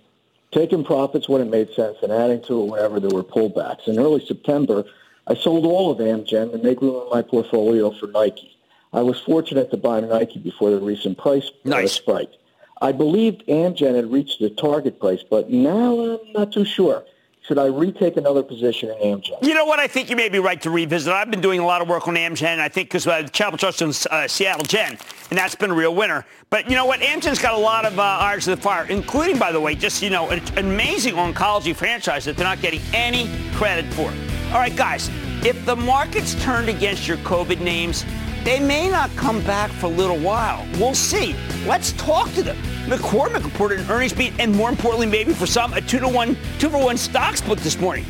taking 0.56 0.82
profits 0.82 1.28
when 1.28 1.42
it 1.42 1.50
made 1.50 1.70
sense 1.74 1.98
and 2.02 2.10
adding 2.10 2.40
to 2.40 2.62
it 2.62 2.70
whenever 2.70 2.98
there 2.98 3.10
were 3.10 3.22
pullbacks. 3.22 3.86
In 3.86 3.98
early 3.98 4.24
September, 4.24 4.84
I 5.26 5.34
sold 5.34 5.66
all 5.66 5.90
of 5.90 5.98
Amgen 5.98 6.50
to 6.50 6.58
make 6.58 6.80
room 6.80 7.02
in 7.02 7.10
my 7.10 7.20
portfolio 7.20 7.90
for 7.90 8.06
Nike. 8.06 8.56
I 8.90 9.02
was 9.02 9.20
fortunate 9.20 9.70
to 9.72 9.76
buy 9.76 10.00
Nike 10.00 10.38
before 10.38 10.70
the 10.70 10.80
recent 10.80 11.18
price 11.18 11.48
uh, 11.48 11.68
nice. 11.68 11.92
spike. 11.92 12.32
I 12.80 12.92
believed 12.92 13.46
Amgen 13.48 13.96
had 13.96 14.10
reached 14.10 14.40
the 14.40 14.48
target 14.48 14.98
price, 14.98 15.22
but 15.28 15.50
now 15.50 16.00
I'm 16.00 16.32
not 16.32 16.52
too 16.52 16.64
sure 16.64 17.04
should 17.46 17.58
I 17.58 17.66
retake 17.66 18.16
another 18.16 18.42
position 18.42 18.90
in 18.90 18.96
Amgen? 18.96 19.38
You 19.40 19.54
know 19.54 19.64
what? 19.64 19.78
I 19.78 19.86
think 19.86 20.10
you 20.10 20.16
may 20.16 20.28
be 20.28 20.40
right 20.40 20.60
to 20.62 20.70
revisit. 20.70 21.12
I've 21.12 21.30
been 21.30 21.40
doing 21.40 21.60
a 21.60 21.66
lot 21.66 21.80
of 21.80 21.88
work 21.88 22.08
on 22.08 22.14
Amgen. 22.14 22.58
I 22.58 22.68
think 22.68 22.88
because 22.88 23.06
uh, 23.06 23.22
Chapel 23.28 23.56
Trust 23.56 23.82
uh, 23.82 24.26
Seattle 24.26 24.64
Gen, 24.64 24.98
and 25.30 25.38
that's 25.38 25.54
been 25.54 25.70
a 25.70 25.74
real 25.74 25.94
winner. 25.94 26.26
But 26.50 26.68
you 26.68 26.74
know 26.74 26.86
what? 26.86 27.00
Amgen's 27.00 27.40
got 27.40 27.54
a 27.54 27.58
lot 27.58 27.84
of 27.84 27.98
uh, 27.98 28.02
irons 28.02 28.48
in 28.48 28.54
the 28.56 28.60
fire, 28.60 28.86
including, 28.86 29.38
by 29.38 29.52
the 29.52 29.60
way, 29.60 29.74
just 29.76 30.02
you 30.02 30.10
know, 30.10 30.28
an 30.30 30.42
amazing 30.58 31.14
oncology 31.14 31.74
franchise 31.74 32.24
that 32.24 32.36
they're 32.36 32.46
not 32.46 32.60
getting 32.60 32.80
any 32.92 33.30
credit 33.54 33.92
for. 33.94 34.08
All 34.52 34.58
right, 34.58 34.74
guys. 34.74 35.10
If 35.44 35.64
the 35.66 35.76
market's 35.76 36.34
turned 36.42 36.68
against 36.68 37.06
your 37.06 37.18
COVID 37.18 37.60
names, 37.60 38.04
they 38.46 38.60
may 38.60 38.88
not 38.88 39.10
come 39.16 39.42
back 39.42 39.72
for 39.72 39.86
a 39.86 39.88
little 39.88 40.16
while. 40.16 40.64
We'll 40.74 40.94
see. 40.94 41.34
Let's 41.66 41.90
talk 41.94 42.32
to 42.34 42.44
them. 42.44 42.56
McCormick 42.86 43.42
reported 43.42 43.80
an 43.80 43.90
earnings 43.90 44.12
beat, 44.12 44.34
and 44.38 44.54
more 44.54 44.70
importantly, 44.70 45.08
maybe 45.08 45.32
for 45.32 45.46
some, 45.46 45.72
a 45.72 45.80
two 45.80 45.98
to 45.98 46.06
one, 46.06 46.36
two 46.60 46.68
for 46.70 46.78
one 46.78 46.96
stock 46.96 47.36
split 47.36 47.58
this 47.58 47.80
morning. 47.80 48.06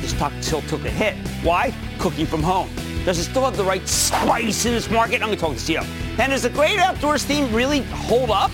The 0.00 0.08
stock 0.08 0.32
still 0.40 0.62
took 0.62 0.84
a 0.84 0.90
hit. 0.90 1.14
Why? 1.44 1.72
Cooking 2.00 2.26
from 2.26 2.42
home. 2.42 2.68
Does 3.04 3.20
it 3.20 3.24
still 3.30 3.44
have 3.44 3.56
the 3.56 3.62
right 3.62 3.86
spice 3.86 4.66
in 4.66 4.72
this 4.72 4.90
market? 4.90 5.22
I'm 5.22 5.28
going 5.28 5.38
to 5.38 5.40
talk 5.40 5.54
to 5.54 5.60
CEO. 5.60 5.84
And 6.18 6.32
does 6.32 6.42
the 6.42 6.50
great 6.50 6.80
outdoors 6.80 7.22
theme 7.22 7.54
really 7.54 7.82
hold 7.82 8.30
up? 8.30 8.50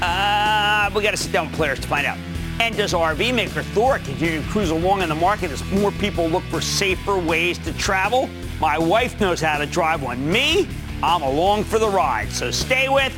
Uh, 0.00 0.88
we 0.94 1.02
got 1.02 1.10
to 1.10 1.16
sit 1.16 1.32
down 1.32 1.48
with 1.48 1.56
players 1.56 1.80
to 1.80 1.88
find 1.88 2.06
out. 2.06 2.16
And 2.60 2.76
does 2.76 2.92
RV 2.92 3.34
maker 3.34 3.64
Thor 3.64 3.98
continue 3.98 4.40
to 4.40 4.48
cruise 4.50 4.70
along 4.70 5.02
in 5.02 5.08
the 5.08 5.16
market 5.16 5.50
as 5.50 5.64
more 5.72 5.90
people 5.90 6.28
look 6.28 6.44
for 6.44 6.60
safer 6.60 7.18
ways 7.18 7.58
to 7.58 7.72
travel? 7.72 8.30
My 8.60 8.78
wife 8.78 9.18
knows 9.18 9.40
how 9.40 9.56
to 9.56 9.64
drive 9.64 10.02
one. 10.02 10.30
Me, 10.30 10.68
I'm 11.02 11.22
along 11.22 11.64
for 11.64 11.78
the 11.78 11.88
ride. 11.88 12.30
So 12.30 12.50
stay 12.50 12.88
with 12.90 13.16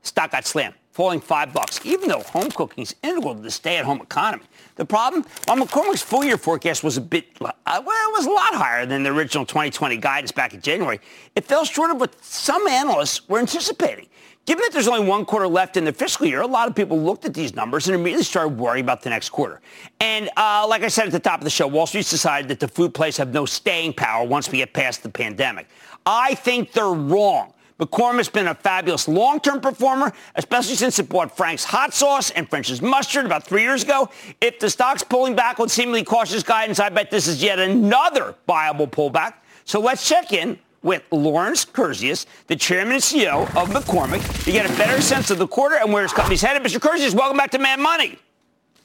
Stock 0.00 0.30
got 0.30 0.46
slammed, 0.46 0.76
falling 0.92 1.20
five 1.20 1.52
bucks, 1.52 1.78
even 1.84 2.08
though 2.08 2.22
home 2.22 2.50
cooking 2.50 2.84
is 2.84 2.96
integral 3.02 3.34
to 3.34 3.42
the 3.42 3.50
stay-at-home 3.50 4.00
economy. 4.00 4.44
The 4.80 4.86
problem? 4.86 5.26
While 5.44 5.58
McCormick's 5.58 6.00
full 6.00 6.24
year 6.24 6.38
forecast 6.38 6.82
was 6.82 6.96
a 6.96 7.02
bit, 7.02 7.26
uh, 7.38 7.52
well, 7.66 8.08
it 8.08 8.12
was 8.14 8.24
a 8.24 8.30
lot 8.30 8.54
higher 8.54 8.86
than 8.86 9.02
the 9.02 9.10
original 9.10 9.44
2020 9.44 9.98
guidance 9.98 10.32
back 10.32 10.54
in 10.54 10.62
January. 10.62 11.00
It 11.36 11.44
fell 11.44 11.66
short 11.66 11.90
of 11.90 12.00
what 12.00 12.24
some 12.24 12.66
analysts 12.66 13.28
were 13.28 13.38
anticipating. 13.40 14.06
Given 14.46 14.62
that 14.62 14.72
there's 14.72 14.88
only 14.88 15.06
one 15.06 15.26
quarter 15.26 15.46
left 15.46 15.76
in 15.76 15.84
the 15.84 15.92
fiscal 15.92 16.26
year, 16.26 16.40
a 16.40 16.46
lot 16.46 16.66
of 16.66 16.74
people 16.74 16.98
looked 16.98 17.26
at 17.26 17.34
these 17.34 17.54
numbers 17.54 17.88
and 17.88 17.94
immediately 17.94 18.24
started 18.24 18.56
worrying 18.56 18.82
about 18.82 19.02
the 19.02 19.10
next 19.10 19.28
quarter. 19.28 19.60
And 20.00 20.30
uh, 20.38 20.66
like 20.66 20.82
I 20.82 20.88
said 20.88 21.04
at 21.04 21.12
the 21.12 21.20
top 21.20 21.40
of 21.40 21.44
the 21.44 21.50
show, 21.50 21.66
Wall 21.66 21.86
Street's 21.86 22.08
decided 22.08 22.48
that 22.48 22.58
the 22.58 22.68
food 22.68 22.94
plays 22.94 23.18
have 23.18 23.34
no 23.34 23.44
staying 23.44 23.92
power 23.92 24.26
once 24.26 24.50
we 24.50 24.58
get 24.58 24.72
past 24.72 25.02
the 25.02 25.10
pandemic. 25.10 25.68
I 26.06 26.36
think 26.36 26.72
they're 26.72 26.86
wrong. 26.86 27.52
McCormick's 27.80 28.28
been 28.28 28.46
a 28.46 28.54
fabulous 28.54 29.08
long-term 29.08 29.60
performer, 29.62 30.12
especially 30.34 30.74
since 30.74 30.98
it 30.98 31.08
bought 31.08 31.34
Frank's 31.34 31.64
hot 31.64 31.94
sauce 31.94 32.30
and 32.30 32.48
French's 32.48 32.82
mustard 32.82 33.24
about 33.24 33.42
three 33.42 33.62
years 33.62 33.82
ago. 33.82 34.10
If 34.42 34.58
the 34.58 34.68
stock's 34.68 35.02
pulling 35.02 35.34
back 35.34 35.58
with 35.58 35.72
seemingly 35.72 36.04
cautious 36.04 36.42
guidance, 36.42 36.78
I 36.78 36.90
bet 36.90 37.10
this 37.10 37.26
is 37.26 37.42
yet 37.42 37.58
another 37.58 38.34
viable 38.46 38.86
pullback. 38.86 39.34
So 39.64 39.80
let's 39.80 40.06
check 40.06 40.34
in 40.34 40.58
with 40.82 41.02
Lawrence 41.10 41.64
Kurzius, 41.64 42.26
the 42.48 42.56
chairman 42.56 42.94
and 42.94 43.02
CEO 43.02 43.44
of 43.56 43.70
McCormick, 43.70 44.44
to 44.44 44.52
get 44.52 44.70
a 44.70 44.76
better 44.76 45.00
sense 45.00 45.30
of 45.30 45.38
the 45.38 45.48
quarter 45.48 45.76
and 45.76 45.90
where 45.90 46.02
his 46.02 46.12
company's 46.12 46.42
headed. 46.42 46.62
Mr. 46.62 46.78
Kurzius, 46.78 47.14
welcome 47.14 47.38
back 47.38 47.50
to 47.52 47.58
Mad 47.58 47.80
Money. 47.80 48.18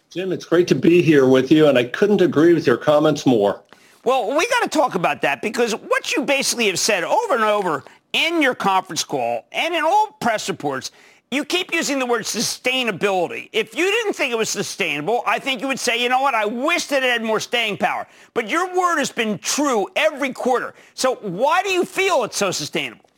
Jim, 0.09 0.31
it's 0.31 0.45
great 0.45 0.69
to 0.69 0.75
be 0.75 1.01
here 1.01 1.27
with 1.27 1.51
you, 1.51 1.67
and 1.67 1.77
I 1.77 1.83
couldn't 1.83 2.21
agree 2.21 2.53
with 2.53 2.65
your 2.65 2.77
comments 2.77 3.25
more. 3.25 3.61
Well, 4.05 4.37
we 4.37 4.47
got 4.47 4.61
to 4.61 4.69
talk 4.69 4.93
about 4.93 5.21
that 5.23 5.41
because 5.41 5.73
what 5.73 6.15
you 6.15 6.23
basically 6.23 6.67
have 6.67 6.77
said 6.77 7.03
over 7.03 7.33
and 7.33 7.43
over 7.43 7.83
in 8.15 8.41
your 8.41 8.55
conference 8.55 9.03
call 9.03 9.45
and 9.51 9.75
in 9.75 9.83
all 9.83 10.15
press 10.21 10.47
reports 10.47 10.91
you 11.31 11.43
keep 11.43 11.73
using 11.73 11.99
the 11.99 12.05
word 12.05 12.21
sustainability. 12.21 13.49
If 13.51 13.75
you 13.75 13.83
didn't 13.83 14.13
think 14.13 14.31
it 14.31 14.37
was 14.37 14.49
sustainable, 14.49 15.21
I 15.25 15.39
think 15.39 15.59
you 15.59 15.67
would 15.67 15.79
say, 15.79 16.01
you 16.01 16.07
know 16.07 16.21
what, 16.21 16.33
I 16.33 16.45
wish 16.45 16.85
that 16.85 17.03
it 17.03 17.09
had 17.09 17.23
more 17.23 17.39
staying 17.39 17.77
power. 17.77 18.07
But 18.33 18.47
your 18.47 18.73
word 18.73 18.99
has 18.99 19.11
been 19.11 19.37
true 19.39 19.87
every 19.95 20.31
quarter. 20.31 20.75
So 20.93 21.15
why 21.15 21.61
do 21.63 21.69
you 21.69 21.83
feel 21.83 22.23
it's 22.23 22.37
so 22.37 22.51
sustainable? 22.51 23.09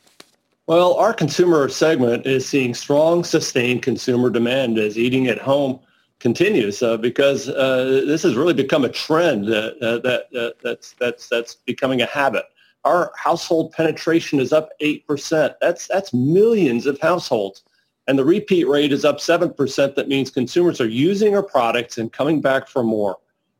Well, 0.66 0.94
our 0.94 1.14
consumer 1.14 1.68
segment 1.68 2.26
is 2.26 2.46
seeing 2.46 2.74
strong, 2.74 3.24
sustained 3.24 3.82
consumer 3.82 4.30
demand 4.30 4.78
as 4.78 4.98
eating 4.98 5.28
at 5.28 5.38
home 5.38 5.78
continues 6.18 6.82
uh, 6.82 6.96
because 6.96 7.48
uh, 7.48 8.02
this 8.04 8.22
has 8.24 8.34
really 8.34 8.54
become 8.54 8.84
a 8.84 8.88
trend 8.88 9.44
uh, 9.44 9.70
that, 9.80 10.26
that 10.32 10.54
that's, 10.62 10.94
that's, 10.98 11.28
that's 11.28 11.54
becoming 11.54 12.02
a 12.02 12.06
habit. 12.06 12.44
Our 12.84 13.12
household 13.16 13.72
penetration 13.72 14.40
is 14.40 14.52
up 14.52 14.70
8%. 14.80 15.54
That's, 15.60 15.86
that's 15.88 16.14
millions 16.14 16.86
of 16.86 16.98
households 17.00 17.62
and 18.08 18.18
the 18.18 18.24
repeat 18.24 18.66
rate 18.66 18.90
is 18.90 19.04
up 19.04 19.18
7%. 19.18 19.94
That 19.94 20.08
means 20.08 20.30
consumers 20.30 20.80
are 20.80 20.88
using 20.88 21.36
our 21.36 21.42
products 21.42 21.98
and 21.98 22.10
coming 22.10 22.40
back 22.40 22.66
for 22.66 22.82
more. 22.82 23.18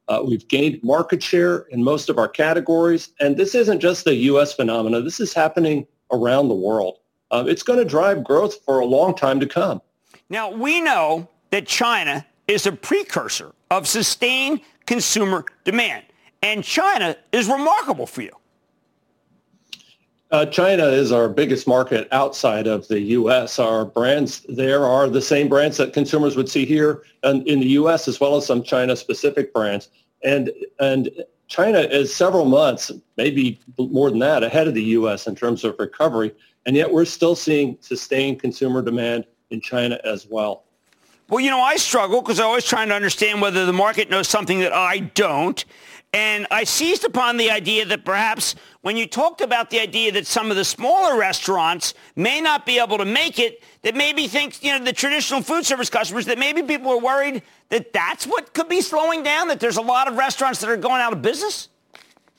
Uh, 0.08 0.22
we've 0.26 0.48
gained 0.48 0.82
market 0.82 1.22
share 1.22 1.58
in 1.68 1.84
most 1.84 2.08
of 2.08 2.18
our 2.18 2.28
categories, 2.28 3.10
and 3.20 3.36
this 3.36 3.54
isn't 3.54 3.80
just 3.80 4.06
a 4.06 4.14
U.S. 4.14 4.54
phenomenon. 4.54 5.04
This 5.04 5.20
is 5.20 5.34
happening 5.34 5.86
around 6.10 6.48
the 6.48 6.54
world. 6.54 6.98
Uh, 7.30 7.44
it's 7.46 7.62
going 7.62 7.78
to 7.78 7.84
drive 7.84 8.24
growth 8.24 8.64
for 8.64 8.80
a 8.80 8.86
long 8.86 9.14
time 9.14 9.38
to 9.38 9.46
come. 9.46 9.82
Now, 10.30 10.50
we 10.50 10.80
know 10.80 11.28
that 11.50 11.66
China 11.66 12.24
is 12.48 12.66
a 12.66 12.72
precursor 12.72 13.52
of 13.70 13.86
sustained 13.86 14.62
consumer 14.86 15.44
demand, 15.64 16.06
and 16.42 16.64
China 16.64 17.14
is 17.32 17.48
remarkable 17.48 18.06
for 18.06 18.22
you. 18.22 18.32
Uh, 20.30 20.44
China 20.44 20.84
is 20.84 21.10
our 21.10 21.28
biggest 21.28 21.66
market 21.66 22.06
outside 22.12 22.66
of 22.66 22.86
the 22.88 23.00
U.S. 23.00 23.58
Our 23.58 23.86
brands 23.86 24.44
there 24.48 24.84
are 24.84 25.08
the 25.08 25.22
same 25.22 25.48
brands 25.48 25.78
that 25.78 25.94
consumers 25.94 26.36
would 26.36 26.50
see 26.50 26.66
here 26.66 27.02
in, 27.24 27.42
in 27.46 27.60
the 27.60 27.68
U.S. 27.68 28.08
as 28.08 28.20
well 28.20 28.36
as 28.36 28.44
some 28.44 28.62
China-specific 28.62 29.54
brands. 29.54 29.88
And 30.22 30.50
and 30.80 31.10
China 31.46 31.78
is 31.78 32.14
several 32.14 32.44
months, 32.44 32.92
maybe 33.16 33.58
more 33.78 34.10
than 34.10 34.18
that, 34.18 34.42
ahead 34.42 34.68
of 34.68 34.74
the 34.74 34.82
U.S. 34.82 35.26
in 35.26 35.34
terms 35.34 35.64
of 35.64 35.76
recovery. 35.78 36.34
And 36.66 36.76
yet 36.76 36.92
we're 36.92 37.06
still 37.06 37.34
seeing 37.34 37.78
sustained 37.80 38.38
consumer 38.38 38.82
demand 38.82 39.24
in 39.48 39.62
China 39.62 39.98
as 40.04 40.26
well. 40.28 40.64
Well, 41.30 41.40
you 41.40 41.50
know, 41.50 41.60
I 41.60 41.76
struggle 41.76 42.20
because 42.20 42.38
I'm 42.38 42.46
always 42.46 42.64
trying 42.64 42.88
to 42.88 42.94
understand 42.94 43.40
whether 43.40 43.64
the 43.64 43.72
market 43.72 44.10
knows 44.10 44.28
something 44.28 44.60
that 44.60 44.74
I 44.74 44.98
don't. 44.98 45.62
And 46.14 46.46
I 46.50 46.64
seized 46.64 47.04
upon 47.04 47.36
the 47.36 47.50
idea 47.50 47.84
that 47.84 48.06
perhaps 48.06 48.54
when 48.80 48.96
you 48.96 49.06
talked 49.06 49.42
about 49.42 49.68
the 49.68 49.78
idea 49.78 50.10
that 50.12 50.26
some 50.26 50.50
of 50.50 50.56
the 50.56 50.64
smaller 50.64 51.18
restaurants 51.18 51.92
may 52.16 52.40
not 52.40 52.64
be 52.64 52.78
able 52.78 52.96
to 52.96 53.04
make 53.04 53.38
it, 53.38 53.62
that 53.82 53.94
maybe 53.94 54.26
think, 54.26 54.62
you 54.64 54.76
know, 54.76 54.82
the 54.82 54.92
traditional 54.92 55.42
food 55.42 55.66
service 55.66 55.90
customers, 55.90 56.24
that 56.24 56.38
maybe 56.38 56.62
people 56.62 56.90
are 56.92 57.00
worried 57.00 57.42
that 57.68 57.92
that's 57.92 58.26
what 58.26 58.54
could 58.54 58.70
be 58.70 58.80
slowing 58.80 59.22
down, 59.22 59.48
that 59.48 59.60
there's 59.60 59.76
a 59.76 59.82
lot 59.82 60.08
of 60.08 60.16
restaurants 60.16 60.60
that 60.60 60.70
are 60.70 60.78
going 60.78 61.02
out 61.02 61.12
of 61.12 61.20
business? 61.20 61.68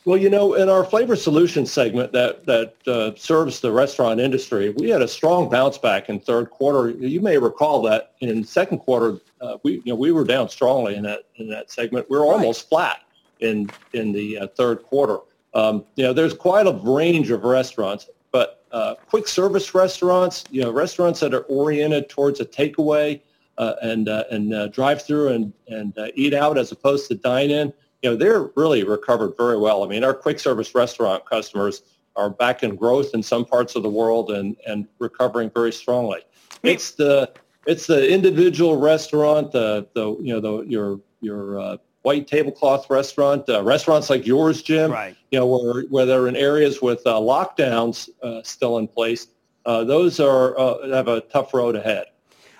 Well, 0.05 0.17
you 0.17 0.31
know, 0.31 0.55
in 0.55 0.69
our 0.69 0.83
flavor 0.83 1.15
solutions 1.15 1.71
segment 1.71 2.11
that 2.13 2.45
that 2.47 2.73
uh, 2.87 3.11
serves 3.15 3.59
the 3.59 3.71
restaurant 3.71 4.19
industry, 4.19 4.69
we 4.69 4.89
had 4.89 5.03
a 5.03 5.07
strong 5.07 5.49
bounce 5.49 5.77
back 5.77 6.09
in 6.09 6.19
third 6.19 6.49
quarter. 6.49 6.89
You 6.89 7.21
may 7.21 7.37
recall 7.37 7.83
that 7.83 8.13
in 8.21 8.43
second 8.43 8.79
quarter, 8.79 9.19
uh, 9.41 9.57
we 9.61 9.73
you 9.73 9.83
know 9.87 9.95
we 9.95 10.11
were 10.11 10.23
down 10.23 10.49
strongly 10.49 10.95
in 10.95 11.03
that 11.03 11.25
in 11.35 11.47
that 11.49 11.69
segment. 11.69 12.09
We 12.09 12.17
are 12.17 12.21
right. 12.21 12.31
almost 12.31 12.69
flat 12.69 13.01
in 13.39 13.69
in 13.93 14.11
the 14.11 14.37
uh, 14.37 14.47
third 14.47 14.83
quarter. 14.83 15.19
Um, 15.53 15.85
you 15.95 16.03
know, 16.03 16.13
there's 16.13 16.33
quite 16.33 16.67
a 16.67 16.79
range 16.83 17.31
of 17.31 17.43
restaurants, 17.43 18.07
but 18.31 18.63
uh, 18.71 18.95
quick 19.07 19.27
service 19.27 19.73
restaurants, 19.73 20.43
you 20.51 20.61
know, 20.61 20.71
restaurants 20.71 21.19
that 21.21 21.33
are 21.33 21.43
oriented 21.43 22.09
towards 22.09 22.39
a 22.39 22.45
takeaway 22.45 23.21
uh, 23.57 23.73
and 23.81 24.07
uh, 24.07 24.23
and 24.31 24.53
uh, 24.53 24.67
drive 24.67 25.01
through 25.01 25.29
and 25.29 25.53
and 25.67 25.97
uh, 25.97 26.07
eat 26.15 26.33
out 26.33 26.57
as 26.57 26.71
opposed 26.71 27.07
to 27.07 27.15
dine 27.15 27.49
in. 27.49 27.73
you 28.01 28.09
know, 28.09 28.15
they're 28.15 28.49
really 28.55 28.83
recovered 28.83 29.33
very 29.37 29.57
well. 29.57 29.83
I 29.83 29.87
mean, 29.87 30.03
our 30.03 30.13
quick 30.13 30.39
service 30.39 30.73
restaurant 30.75 31.25
customers 31.25 31.81
are 32.15 32.29
back 32.29 32.63
in 32.63 32.75
growth 32.75 33.13
in 33.13 33.23
some 33.23 33.45
parts 33.45 33.75
of 33.75 33.83
the 33.83 33.89
world 33.89 34.31
and, 34.31 34.55
and 34.67 34.87
recovering 34.99 35.49
very 35.49 35.71
strongly. 35.71 36.21
It's 36.63 36.91
the 36.91 37.31
it's 37.65 37.87
the 37.87 38.11
individual 38.11 38.77
restaurant, 38.77 39.51
the 39.51 39.87
the 39.93 40.15
you 40.21 40.33
know 40.33 40.39
the 40.39 40.65
your 40.67 40.99
your 41.21 41.59
uh, 41.59 41.77
white 42.01 42.27
tablecloth 42.27 42.89
restaurant, 42.89 43.47
uh, 43.49 43.63
restaurants 43.63 44.09
like 44.09 44.25
yours, 44.25 44.61
Jim. 44.61 44.91
Right. 44.91 45.15
You 45.31 45.39
know 45.39 45.47
where 45.47 45.83
where 45.83 46.05
they're 46.05 46.27
in 46.27 46.35
areas 46.35 46.81
with 46.81 47.01
uh, 47.05 47.13
lockdowns 47.15 48.09
uh, 48.23 48.41
still 48.43 48.77
in 48.77 48.87
place. 48.87 49.27
Uh, 49.65 49.83
those 49.83 50.19
are 50.19 50.57
uh, 50.59 50.87
have 50.89 51.07
a 51.07 51.21
tough 51.21 51.53
road 51.53 51.75
ahead. 51.75 52.05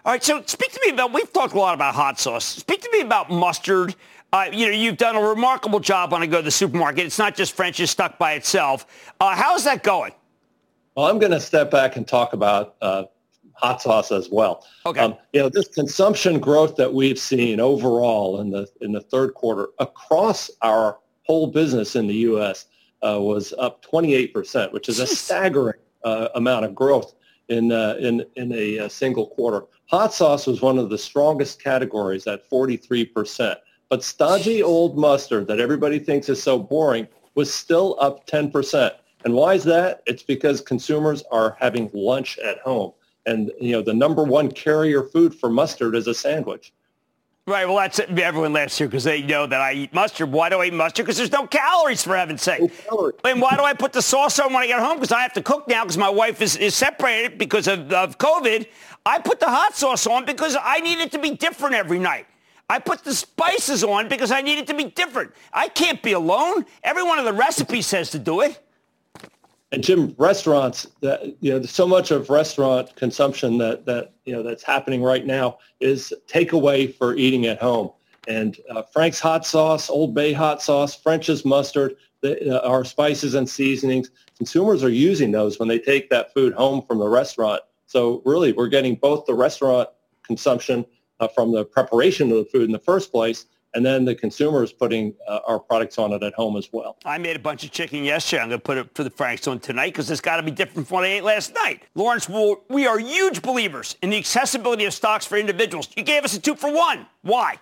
All 0.05 0.13
right. 0.13 0.23
So 0.23 0.43
speak 0.45 0.71
to 0.71 0.81
me 0.85 0.91
about. 0.91 1.13
We've 1.13 1.31
talked 1.31 1.53
a 1.53 1.59
lot 1.59 1.73
about 1.73 1.95
hot 1.95 2.19
sauce. 2.19 2.45
Speak 2.45 2.81
to 2.81 2.89
me 2.91 3.01
about 3.01 3.29
mustard. 3.29 3.95
Uh, 4.31 4.45
you 4.51 4.67
know, 4.67 4.71
you've 4.71 4.97
done 4.97 5.15
a 5.15 5.21
remarkable 5.21 5.79
job 5.79 6.11
when 6.11 6.21
I 6.21 6.27
go 6.27 6.37
to 6.37 6.43
the 6.43 6.51
supermarket. 6.51 7.05
It's 7.05 7.17
not 7.17 7.35
just 7.35 7.53
French's 7.53 7.89
stuck 7.89 8.19
by 8.19 8.33
itself. 8.33 9.11
Uh, 9.19 9.35
how's 9.35 9.63
that 9.63 9.81
going? 9.81 10.11
Well, 10.95 11.07
I'm 11.07 11.17
going 11.17 11.31
to 11.31 11.39
step 11.39 11.71
back 11.71 11.95
and 11.95 12.07
talk 12.07 12.33
about 12.33 12.75
uh, 12.81 13.05
hot 13.59 13.81
sauce 13.81 14.11
as 14.11 14.29
well. 14.29 14.65
Okay. 14.85 14.99
Um, 14.99 15.15
you 15.33 15.41
know, 15.41 15.49
this 15.49 15.67
consumption 15.67 16.39
growth 16.39 16.75
that 16.77 16.93
we've 16.93 17.19
seen 17.19 17.59
overall 17.59 18.39
in 18.39 18.51
the 18.51 18.67
in 18.81 18.91
the 18.91 19.01
third 19.01 19.33
quarter 19.33 19.67
across 19.79 20.49
our 20.61 20.97
whole 21.23 21.47
business 21.47 21.95
in 21.95 22.07
the 22.07 22.15
U.S. 22.15 22.65
Uh, 23.05 23.19
was 23.19 23.53
up 23.59 23.81
28 23.81 24.33
percent, 24.33 24.73
which 24.73 24.89
is 24.89 24.99
a 24.99 25.07
staggering 25.07 25.79
uh, 26.03 26.29
amount 26.35 26.65
of 26.65 26.73
growth 26.73 27.13
in 27.49 27.71
uh, 27.71 27.95
in 27.99 28.25
in 28.35 28.51
a, 28.53 28.77
a 28.77 28.89
single 28.89 29.27
quarter. 29.27 29.65
Hot 29.87 30.13
sauce 30.13 30.47
was 30.47 30.61
one 30.61 30.77
of 30.77 30.89
the 30.89 30.97
strongest 30.97 31.61
categories 31.61 32.27
at 32.27 32.47
43 32.47 33.05
percent. 33.05 33.59
But 33.89 34.03
stodgy 34.03 34.61
old 34.61 34.97
mustard 34.97 35.47
that 35.47 35.59
everybody 35.59 35.97
thinks 35.97 36.29
is 36.29 36.41
so 36.41 36.59
boring 36.59 37.07
was 37.33 37.51
still 37.51 37.97
up 37.99 38.27
10%. 38.27 38.91
And 39.25 39.33
why 39.33 39.55
is 39.55 39.63
that? 39.63 40.03
It's 40.05 40.23
because 40.23 40.61
consumers 40.61 41.23
are 41.31 41.57
having 41.59 41.89
lunch 41.93 42.37
at 42.39 42.59
home. 42.59 42.93
And, 43.29 43.51
you 43.61 43.73
know, 43.73 43.83
the 43.83 43.93
number 43.93 44.23
one 44.23 44.49
carrier 44.51 45.03
food 45.03 45.35
for 45.35 45.49
mustard 45.51 45.95
is 45.95 46.07
a 46.07 46.15
sandwich. 46.15 46.73
Right. 47.45 47.67
Well, 47.67 47.77
that's 47.77 47.99
it. 47.99 48.17
Everyone 48.17 48.53
laughs 48.53 48.77
here 48.77 48.87
because 48.87 49.03
they 49.03 49.21
know 49.21 49.45
that 49.45 49.61
I 49.61 49.73
eat 49.73 49.93
mustard. 49.93 50.31
Why 50.31 50.49
do 50.49 50.59
I 50.59 50.65
eat 50.65 50.73
mustard? 50.73 51.05
Because 51.05 51.17
there's 51.17 51.31
no 51.31 51.45
calories, 51.47 52.03
for 52.03 52.15
heaven's 52.15 52.41
sake. 52.41 52.71
No 52.91 53.11
and 53.23 53.41
why 53.41 53.55
do 53.55 53.63
I 53.63 53.73
put 53.73 53.93
the 53.93 54.01
sauce 54.01 54.39
on 54.39 54.53
when 54.53 54.63
I 54.63 54.67
get 54.67 54.79
home? 54.79 54.97
Because 54.97 55.11
I 55.11 55.21
have 55.21 55.33
to 55.33 55.43
cook 55.43 55.67
now 55.67 55.83
because 55.83 55.97
my 55.97 56.09
wife 56.09 56.41
is, 56.41 56.57
is 56.57 56.75
separated 56.75 57.37
because 57.37 57.67
of, 57.67 57.91
of 57.93 58.17
COVID. 58.17 58.67
I 59.05 59.19
put 59.19 59.39
the 59.39 59.47
hot 59.47 59.75
sauce 59.75 60.05
on 60.05 60.25
because 60.25 60.57
I 60.61 60.79
need 60.79 60.99
it 60.99 61.11
to 61.11 61.19
be 61.19 61.31
different 61.35 61.75
every 61.75 61.99
night. 61.99 62.25
I 62.69 62.77
put 62.77 63.03
the 63.03 63.13
spices 63.13 63.83
on 63.83 64.09
because 64.09 64.31
I 64.31 64.41
need 64.41 64.59
it 64.59 64.67
to 64.67 64.75
be 64.75 64.85
different. 64.85 65.31
I 65.53 65.69
can't 65.69 66.01
be 66.03 66.11
alone. 66.13 66.65
Every 66.83 67.03
one 67.03 67.17
of 67.17 67.25
the 67.25 67.33
recipes 67.33 67.87
says 67.87 68.11
to 68.11 68.19
do 68.19 68.41
it. 68.41 68.59
And 69.71 69.83
Jim, 69.83 70.15
restaurants 70.17 70.87
that 71.01 71.35
you 71.41 71.51
know, 71.51 71.61
so 71.61 71.87
much 71.87 72.09
of 72.11 72.29
restaurant 72.29 72.95
consumption 72.95 73.57
that 73.59 73.85
that 73.85 74.13
you 74.25 74.33
know 74.33 74.41
that's 74.41 74.63
happening 74.63 75.03
right 75.03 75.25
now 75.25 75.59
is 75.79 76.13
takeaway 76.27 76.93
for 76.93 77.15
eating 77.15 77.45
at 77.45 77.61
home. 77.61 77.91
And 78.27 78.57
uh, 78.69 78.83
Frank's 78.83 79.19
hot 79.19 79.45
sauce, 79.45 79.89
Old 79.89 80.13
Bay 80.13 80.33
hot 80.33 80.61
sauce, 80.61 80.95
French's 80.95 81.45
mustard, 81.45 81.95
the, 82.21 82.61
uh, 82.61 82.67
our 82.67 82.83
spices 82.83 83.35
and 83.35 83.47
seasonings. 83.47 84.09
Consumers 84.37 84.83
are 84.83 84.89
using 84.89 85.31
those 85.31 85.59
when 85.59 85.67
they 85.67 85.79
take 85.79 86.09
that 86.09 86.33
food 86.33 86.53
home 86.53 86.83
from 86.87 86.97
the 86.97 87.07
restaurant. 87.07 87.61
So 87.85 88.21
really, 88.25 88.53
we're 88.53 88.67
getting 88.69 88.95
both 88.95 89.25
the 89.25 89.33
restaurant 89.33 89.89
consumption 90.23 90.85
uh, 91.19 91.27
from 91.27 91.51
the 91.51 91.65
preparation 91.65 92.31
of 92.31 92.37
the 92.37 92.45
food 92.45 92.63
in 92.63 92.71
the 92.71 92.79
first 92.79 93.11
place, 93.11 93.45
and 93.73 93.85
then 93.85 94.05
the 94.05 94.15
consumer 94.15 94.63
is 94.63 94.73
putting 94.73 95.13
uh, 95.27 95.39
our 95.47 95.59
products 95.59 95.97
on 95.97 96.11
it 96.13 96.23
at 96.23 96.33
home 96.33 96.57
as 96.57 96.69
well. 96.71 96.97
I 97.05 97.17
made 97.17 97.35
a 97.35 97.39
bunch 97.39 97.63
of 97.63 97.71
chicken 97.71 98.03
yesterday. 98.03 98.41
I'm 98.41 98.49
going 98.49 98.59
to 98.59 98.63
put 98.63 98.77
it 98.77 98.89
for 98.95 99.03
the 99.03 99.09
Frank's 99.09 99.47
on 99.47 99.59
tonight 99.59 99.93
because 99.93 100.09
it's 100.09 100.21
got 100.21 100.37
to 100.37 100.43
be 100.43 100.51
different 100.51 100.87
from 100.87 100.95
what 100.95 101.03
I 101.05 101.09
ate 101.09 101.23
last 101.23 101.53
night. 101.53 101.83
Lawrence, 101.95 102.29
we 102.69 102.87
are 102.87 102.99
huge 102.99 103.41
believers 103.41 103.95
in 104.01 104.09
the 104.09 104.17
accessibility 104.17 104.85
of 104.85 104.93
stocks 104.93 105.25
for 105.25 105.37
individuals. 105.37 105.89
You 105.95 106.03
gave 106.03 106.23
us 106.23 106.35
a 106.35 106.41
two 106.41 106.55
for 106.55 106.71
one. 106.73 107.05
Why? 107.21 107.59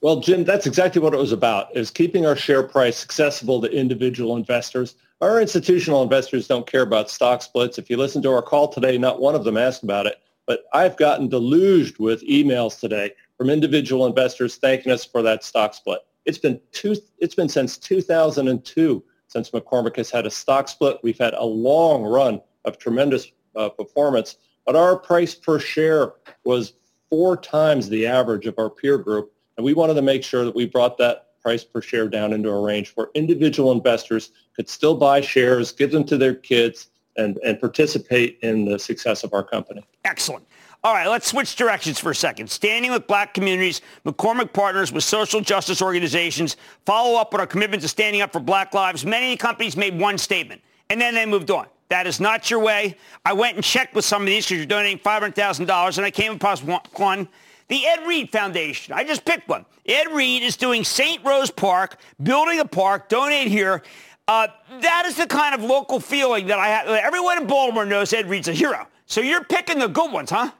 Well, 0.00 0.20
Jim, 0.20 0.44
that's 0.44 0.66
exactly 0.66 1.00
what 1.00 1.14
it 1.14 1.18
was 1.18 1.32
about, 1.32 1.74
is 1.74 1.90
keeping 1.90 2.26
our 2.26 2.36
share 2.36 2.62
price 2.62 3.02
accessible 3.02 3.62
to 3.62 3.70
individual 3.70 4.36
investors. 4.36 4.96
Our 5.22 5.40
institutional 5.40 6.02
investors 6.02 6.46
don't 6.46 6.66
care 6.66 6.82
about 6.82 7.08
stock 7.08 7.40
splits. 7.40 7.78
If 7.78 7.88
you 7.88 7.96
listen 7.96 8.20
to 8.22 8.30
our 8.30 8.42
call 8.42 8.68
today, 8.68 8.98
not 8.98 9.20
one 9.20 9.34
of 9.34 9.44
them 9.44 9.56
asked 9.56 9.82
about 9.82 10.04
it. 10.04 10.20
But 10.46 10.64
I've 10.74 10.98
gotten 10.98 11.30
deluged 11.30 11.98
with 11.98 12.22
emails 12.28 12.78
today 12.78 13.12
from 13.44 13.50
individual 13.50 14.06
investors 14.06 14.56
thanking 14.56 14.90
us 14.90 15.04
for 15.04 15.20
that 15.20 15.44
stock 15.44 15.74
split. 15.74 15.98
It's 16.24 16.38
been 16.38 16.58
two, 16.72 16.96
it's 17.18 17.34
been 17.34 17.50
since 17.50 17.76
2002 17.76 19.04
since 19.26 19.50
McCormick 19.50 19.96
has 19.96 20.10
had 20.10 20.24
a 20.24 20.30
stock 20.30 20.66
split. 20.66 20.96
We've 21.02 21.18
had 21.18 21.34
a 21.34 21.44
long 21.44 22.04
run 22.04 22.40
of 22.64 22.78
tremendous 22.78 23.30
uh, 23.54 23.68
performance, 23.68 24.38
but 24.64 24.76
our 24.76 24.96
price 24.96 25.34
per 25.34 25.58
share 25.58 26.14
was 26.44 26.72
four 27.10 27.36
times 27.36 27.90
the 27.90 28.06
average 28.06 28.46
of 28.46 28.58
our 28.58 28.70
peer 28.70 28.96
group. 28.96 29.30
And 29.58 29.64
we 29.66 29.74
wanted 29.74 29.94
to 29.94 30.02
make 30.02 30.24
sure 30.24 30.46
that 30.46 30.54
we 30.54 30.64
brought 30.64 30.96
that 30.96 31.38
price 31.42 31.64
per 31.64 31.82
share 31.82 32.08
down 32.08 32.32
into 32.32 32.48
a 32.48 32.62
range 32.62 32.92
where 32.94 33.08
individual 33.12 33.72
investors 33.72 34.30
could 34.56 34.70
still 34.70 34.94
buy 34.94 35.20
shares, 35.20 35.70
give 35.70 35.92
them 35.92 36.04
to 36.04 36.16
their 36.16 36.34
kids, 36.34 36.88
and, 37.18 37.36
and 37.44 37.60
participate 37.60 38.38
in 38.40 38.64
the 38.64 38.78
success 38.78 39.22
of 39.22 39.34
our 39.34 39.44
company. 39.44 39.84
Excellent. 40.06 40.46
All 40.84 40.92
right, 40.92 41.08
let's 41.08 41.26
switch 41.26 41.56
directions 41.56 41.98
for 41.98 42.10
a 42.10 42.14
second. 42.14 42.50
Standing 42.50 42.90
with 42.92 43.06
black 43.06 43.32
communities, 43.32 43.80
McCormick 44.04 44.52
partners 44.52 44.92
with 44.92 45.02
social 45.02 45.40
justice 45.40 45.80
organizations, 45.80 46.58
follow 46.84 47.18
up 47.18 47.32
on 47.32 47.40
our 47.40 47.46
commitment 47.46 47.80
to 47.80 47.88
standing 47.88 48.20
up 48.20 48.34
for 48.34 48.40
black 48.40 48.74
lives. 48.74 49.06
Many 49.06 49.34
companies 49.38 49.78
made 49.78 49.98
one 49.98 50.18
statement, 50.18 50.60
and 50.90 51.00
then 51.00 51.14
they 51.14 51.24
moved 51.24 51.50
on. 51.50 51.68
That 51.88 52.06
is 52.06 52.20
not 52.20 52.50
your 52.50 52.60
way. 52.60 52.98
I 53.24 53.32
went 53.32 53.56
and 53.56 53.64
checked 53.64 53.94
with 53.94 54.04
some 54.04 54.20
of 54.20 54.26
these 54.26 54.44
because 54.44 54.58
you're 54.58 54.66
donating 54.66 54.98
$500,000, 54.98 55.96
and 55.96 56.04
I 56.04 56.10
came 56.10 56.34
across 56.34 56.62
one, 56.62 57.28
the 57.68 57.86
Ed 57.86 58.06
Reed 58.06 58.30
Foundation. 58.30 58.92
I 58.92 59.04
just 59.04 59.24
picked 59.24 59.48
one. 59.48 59.64
Ed 59.86 60.08
Reed 60.12 60.42
is 60.42 60.54
doing 60.54 60.84
St. 60.84 61.24
Rose 61.24 61.50
Park, 61.50 61.98
building 62.22 62.60
a 62.60 62.66
park, 62.66 63.08
donate 63.08 63.48
here. 63.48 63.82
Uh, 64.28 64.48
that 64.82 65.04
is 65.06 65.16
the 65.16 65.26
kind 65.26 65.54
of 65.54 65.62
local 65.62 65.98
feeling 65.98 66.46
that 66.48 66.58
I 66.58 66.68
have. 66.68 66.88
Everyone 66.88 67.38
in 67.38 67.46
Baltimore 67.46 67.86
knows 67.86 68.12
Ed 68.12 68.28
Reed's 68.28 68.48
a 68.48 68.52
hero. 68.52 68.86
So 69.06 69.22
you're 69.22 69.44
picking 69.44 69.78
the 69.78 69.88
good 69.88 70.12
ones, 70.12 70.28
huh? 70.28 70.50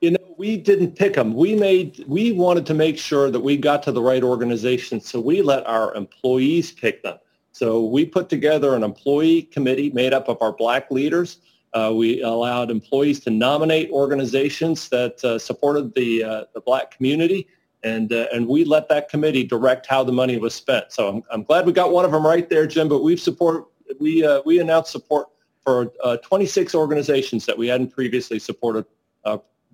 You 0.00 0.12
know, 0.12 0.34
we 0.38 0.56
didn't 0.56 0.96
pick 0.96 1.14
them. 1.14 1.34
We 1.34 1.56
made. 1.56 2.04
We 2.06 2.32
wanted 2.32 2.66
to 2.66 2.74
make 2.74 2.98
sure 2.98 3.30
that 3.30 3.40
we 3.40 3.56
got 3.56 3.82
to 3.84 3.92
the 3.92 4.02
right 4.02 4.22
organization, 4.22 5.00
so 5.00 5.20
we 5.20 5.42
let 5.42 5.66
our 5.66 5.94
employees 5.94 6.70
pick 6.70 7.02
them. 7.02 7.18
So 7.50 7.84
we 7.84 8.04
put 8.04 8.28
together 8.28 8.76
an 8.76 8.84
employee 8.84 9.42
committee 9.42 9.90
made 9.90 10.14
up 10.14 10.28
of 10.28 10.38
our 10.40 10.52
black 10.52 10.92
leaders. 10.92 11.38
Uh, 11.74 11.92
we 11.94 12.22
allowed 12.22 12.70
employees 12.70 13.18
to 13.20 13.30
nominate 13.30 13.90
organizations 13.90 14.88
that 14.90 15.22
uh, 15.24 15.38
supported 15.38 15.92
the 15.94 16.22
uh, 16.22 16.44
the 16.54 16.60
black 16.60 16.92
community, 16.92 17.48
and 17.82 18.12
uh, 18.12 18.26
and 18.32 18.46
we 18.46 18.64
let 18.64 18.88
that 18.88 19.08
committee 19.08 19.42
direct 19.42 19.86
how 19.86 20.04
the 20.04 20.12
money 20.12 20.38
was 20.38 20.54
spent. 20.54 20.92
So 20.92 21.08
I'm, 21.08 21.22
I'm 21.32 21.42
glad 21.42 21.66
we 21.66 21.72
got 21.72 21.90
one 21.90 22.04
of 22.04 22.12
them 22.12 22.24
right 22.24 22.48
there, 22.48 22.68
Jim. 22.68 22.88
But 22.88 23.02
we've 23.02 23.20
support 23.20 23.66
we 23.98 24.24
uh, 24.24 24.42
we 24.46 24.60
announced 24.60 24.92
support 24.92 25.26
for 25.64 25.92
uh, 26.04 26.16
26 26.18 26.76
organizations 26.76 27.44
that 27.46 27.58
we 27.58 27.66
hadn't 27.66 27.92
previously 27.92 28.38
supported 28.38 28.86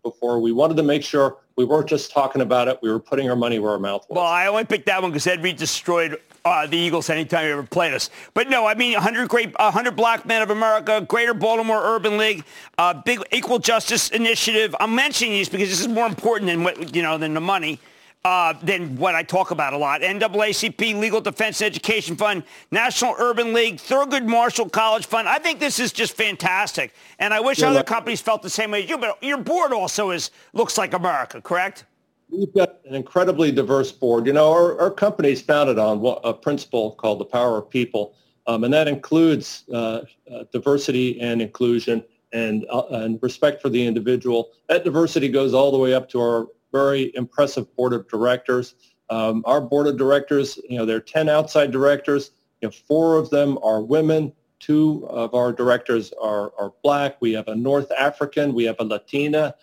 before. 0.04 0.38
We 0.38 0.52
wanted 0.52 0.76
to 0.76 0.84
make 0.84 1.02
sure 1.02 1.38
we 1.56 1.64
weren't 1.64 1.88
just 1.88 2.12
talking 2.12 2.42
about 2.42 2.68
it; 2.68 2.78
we 2.80 2.90
were 2.90 3.00
putting 3.00 3.28
our 3.28 3.34
money 3.34 3.58
where 3.58 3.72
our 3.72 3.80
mouth 3.80 4.06
was. 4.08 4.14
Well, 4.14 4.24
I 4.24 4.46
only 4.46 4.64
picked 4.64 4.86
that 4.86 5.02
one 5.02 5.10
because 5.10 5.26
Ed 5.26 5.42
Reed 5.42 5.56
destroyed 5.56 6.20
uh, 6.44 6.66
the 6.66 6.76
Eagles 6.76 7.10
anytime 7.10 7.44
he 7.44 7.50
ever 7.50 7.64
played 7.64 7.94
us. 7.94 8.10
But 8.34 8.48
no, 8.48 8.66
I 8.66 8.74
mean 8.74 8.92
100 8.92 9.28
great, 9.28 9.58
100 9.58 9.96
Black 9.96 10.26
Men 10.26 10.42
of 10.42 10.50
America, 10.50 11.00
Greater 11.00 11.34
Baltimore 11.34 11.82
Urban 11.82 12.18
League, 12.18 12.44
uh, 12.78 12.94
big 12.94 13.20
Equal 13.32 13.58
Justice 13.58 14.10
Initiative. 14.10 14.76
I'm 14.78 14.94
mentioning 14.94 15.32
these 15.32 15.48
because 15.48 15.70
this 15.70 15.80
is 15.80 15.88
more 15.88 16.06
important 16.06 16.48
than 16.50 16.62
what 16.62 16.94
you 16.94 17.02
know 17.02 17.18
than 17.18 17.34
the 17.34 17.40
money 17.40 17.80
uh, 18.24 18.54
than 18.62 18.96
what 18.96 19.14
I 19.14 19.22
talk 19.22 19.50
about 19.50 19.74
a 19.74 19.76
lot. 19.76 20.00
NAACP, 20.00 20.98
Legal 20.98 21.20
Defense 21.20 21.60
Education 21.60 22.16
Fund, 22.16 22.42
National 22.70 23.14
Urban 23.18 23.52
League, 23.52 23.76
Thurgood 23.76 24.24
Marshall 24.24 24.70
College 24.70 25.06
Fund. 25.06 25.28
I 25.28 25.38
think 25.38 25.60
this 25.60 25.78
is 25.78 25.92
just 25.92 26.16
fantastic. 26.16 26.94
And 27.18 27.34
I 27.34 27.40
wish 27.40 27.60
yeah, 27.60 27.68
other 27.68 27.82
companies 27.82 28.22
felt 28.22 28.42
the 28.42 28.50
same 28.50 28.70
way 28.70 28.84
as 28.84 28.88
you, 28.88 28.96
but 28.96 29.22
your 29.22 29.38
board 29.38 29.72
also 29.72 30.10
is 30.10 30.30
looks 30.54 30.78
like 30.78 30.94
America, 30.94 31.42
correct? 31.42 31.84
We've 32.30 32.52
got 32.54 32.76
an 32.86 32.94
incredibly 32.94 33.52
diverse 33.52 33.92
board. 33.92 34.26
You 34.26 34.32
know, 34.32 34.50
our, 34.50 34.80
our 34.80 34.90
company 34.90 35.30
is 35.30 35.42
founded 35.42 35.78
on 35.78 36.18
a 36.24 36.32
principle 36.32 36.92
called 36.92 37.20
the 37.20 37.26
power 37.26 37.58
of 37.58 37.68
people, 37.68 38.14
um, 38.46 38.64
and 38.64 38.72
that 38.72 38.88
includes 38.88 39.64
uh, 39.72 40.00
uh, 40.32 40.44
diversity 40.50 41.20
and 41.20 41.42
inclusion 41.42 42.02
and, 42.32 42.66
uh, 42.70 42.84
and 42.90 43.22
respect 43.22 43.60
for 43.60 43.68
the 43.68 43.86
individual. 43.86 44.52
That 44.68 44.82
diversity 44.82 45.28
goes 45.28 45.52
all 45.52 45.70
the 45.70 45.78
way 45.78 45.92
up 45.92 46.08
to 46.10 46.20
our 46.20 46.46
very 46.74 47.12
impressive 47.14 47.74
board 47.76 47.92
of 47.92 48.08
directors. 48.08 48.74
Um, 49.08 49.42
our 49.46 49.60
board 49.60 49.86
of 49.86 49.96
directors, 49.96 50.58
you 50.68 50.76
know, 50.76 50.84
there 50.84 50.96
are 50.96 51.00
10 51.00 51.28
outside 51.28 51.70
directors. 51.70 52.32
You 52.60 52.68
know, 52.68 52.72
four 52.88 53.16
of 53.16 53.30
them 53.30 53.58
are 53.62 53.80
women. 53.80 54.32
Two 54.58 55.06
of 55.08 55.34
our 55.34 55.52
directors 55.52 56.12
are, 56.20 56.52
are 56.58 56.72
black. 56.82 57.16
We 57.20 57.32
have 57.32 57.46
a 57.48 57.54
North 57.54 57.90
African. 57.92 58.54
We 58.54 58.64
have 58.64 58.76
a 58.80 58.84
Latina. 58.84 59.54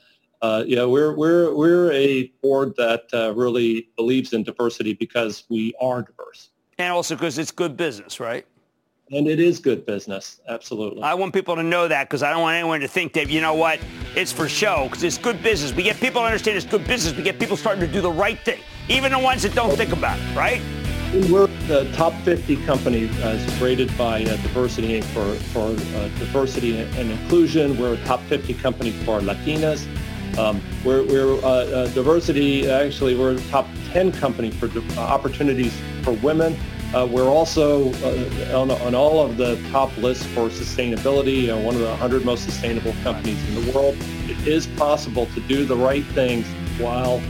uh, 0.42 0.64
you 0.66 0.76
know, 0.76 0.90
we're 0.90 1.16
we're 1.16 1.54
we're 1.54 1.92
a 1.92 2.32
board 2.42 2.74
that 2.78 3.04
uh, 3.14 3.34
really 3.36 3.90
believes 3.96 4.34
in 4.34 4.44
diversity 4.44 4.94
because 4.94 5.44
we 5.50 5.74
are 5.80 6.02
diverse, 6.02 6.50
and 6.80 6.92
also 6.92 7.16
because 7.16 7.38
it's 7.38 7.52
good 7.52 7.78
business, 7.78 8.20
right? 8.20 8.46
And 9.14 9.28
it 9.28 9.42
is 9.42 9.60
good 9.60 9.86
business, 9.86 10.40
absolutely. 10.48 11.04
I 11.04 11.16
want 11.16 11.34
people 11.34 11.58
to 11.58 11.64
know 11.64 11.86
that 11.86 12.08
because 12.08 12.24
I 12.24 12.32
don't 12.32 12.44
want 12.44 12.56
anyone 12.56 12.80
to 12.80 12.88
think 12.88 13.12
that, 13.14 13.30
you 13.30 13.42
know 13.42 13.54
what, 13.54 13.82
it's 14.16 14.32
for 14.32 14.48
show 14.48 14.86
because 14.86 15.04
it's 15.04 15.18
good 15.18 15.44
business. 15.44 15.74
We 15.74 15.84
get 15.84 15.98
people 15.98 16.22
to 16.22 16.26
understand 16.26 16.56
it's 16.56 16.66
good 16.66 16.88
business. 16.88 17.14
We 17.14 17.22
get 17.22 17.38
people 17.38 17.58
starting 17.58 17.86
to 17.86 17.92
do 17.92 18.00
the 18.00 18.12
right 18.12 18.40
thing, 18.40 18.62
even 18.88 19.12
the 19.12 19.20
ones 19.20 19.44
that 19.44 19.54
don't 19.54 19.76
think 19.76 19.92
about 19.92 20.18
it, 20.18 20.34
right? 20.34 20.62
We're 21.30 21.48
the 21.68 21.92
top 21.94 22.14
50 22.22 22.56
company 22.66 23.10
as 23.22 23.62
rated 23.62 23.96
by 23.98 24.24
uh, 24.24 24.38
Diversity 24.38 25.02
for, 25.02 25.34
for 25.52 25.68
uh, 25.68 26.08
diversity 26.18 26.80
and 26.80 27.12
inclusion. 27.12 27.78
We're 27.78 27.96
a 27.96 28.04
top 28.06 28.22
50 28.22 28.54
company 28.54 28.92
for 28.92 29.20
Latinas. 29.20 29.86
Um, 30.38 30.62
we're, 30.86 31.04
we're 31.04 31.34
uh, 31.44 31.48
uh 31.48 31.88
diversity, 31.90 32.72
actually, 32.72 33.18
we're 33.18 33.34
a 33.34 33.42
top 33.50 33.68
10 33.92 34.14
company 34.14 34.52
for 34.52 34.70
uh, 34.98 35.02
opportunities 35.02 35.78
for 36.04 36.14
women. 36.14 36.58
Uh, 36.94 37.08
we're 37.10 37.30
also 37.30 37.94
uh, 38.04 38.60
on, 38.60 38.70
on, 38.70 38.94
all 38.94 39.26
of 39.26 39.38
the 39.38 39.56
top 39.72 39.96
lists 39.98 40.26
for 40.28 40.50
sustainability, 40.50 41.50
uh, 41.50 41.58
one 41.58 41.74
of 41.74 41.80
the 41.80 41.88
100 41.88 42.26
most 42.26 42.44
sustainable 42.44 42.94
companies 43.02 43.42
in 43.48 43.66
the 43.66 43.72
world. 43.72 43.96
It 44.26 44.46
is 44.46 44.68
possible 44.68 45.26
to 45.28 45.40
do 45.42 45.64
the 45.64 45.76
right 45.76 46.04
things 46.08 46.46
while 46.78 47.22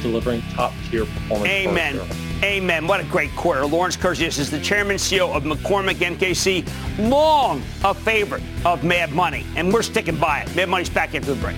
delivering 0.00 0.42
top-tier 0.52 1.06
performance. 1.06 1.50
Amen. 1.50 2.00
Amen. 2.44 2.86
What 2.86 3.00
a 3.00 3.04
great 3.04 3.34
quarter. 3.34 3.66
Lawrence 3.66 3.96
Kurzius 3.96 4.38
is 4.38 4.50
the 4.50 4.60
chairman 4.60 4.96
CEO 4.96 5.34
of 5.34 5.42
McCormick 5.42 5.94
MKC, 5.94 7.10
long 7.10 7.62
a 7.82 7.94
favorite 7.94 8.42
of 8.64 8.84
Mad 8.84 9.10
Money, 9.12 9.44
and 9.56 9.72
we're 9.72 9.82
sticking 9.82 10.16
by 10.16 10.40
it. 10.40 10.54
Mad 10.54 10.68
Money's 10.68 10.90
back 10.90 11.14
after 11.14 11.34
the 11.34 11.40
break. 11.40 11.56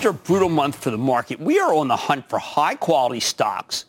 After 0.00 0.08
a 0.08 0.14
brutal 0.14 0.48
month 0.48 0.82
for 0.82 0.90
the 0.90 0.96
market, 0.96 1.38
we 1.38 1.60
are 1.60 1.74
on 1.74 1.86
the 1.88 1.94
hunt 1.94 2.26
for 2.26 2.38
high 2.38 2.74
quality 2.74 3.20
stocks 3.20 3.84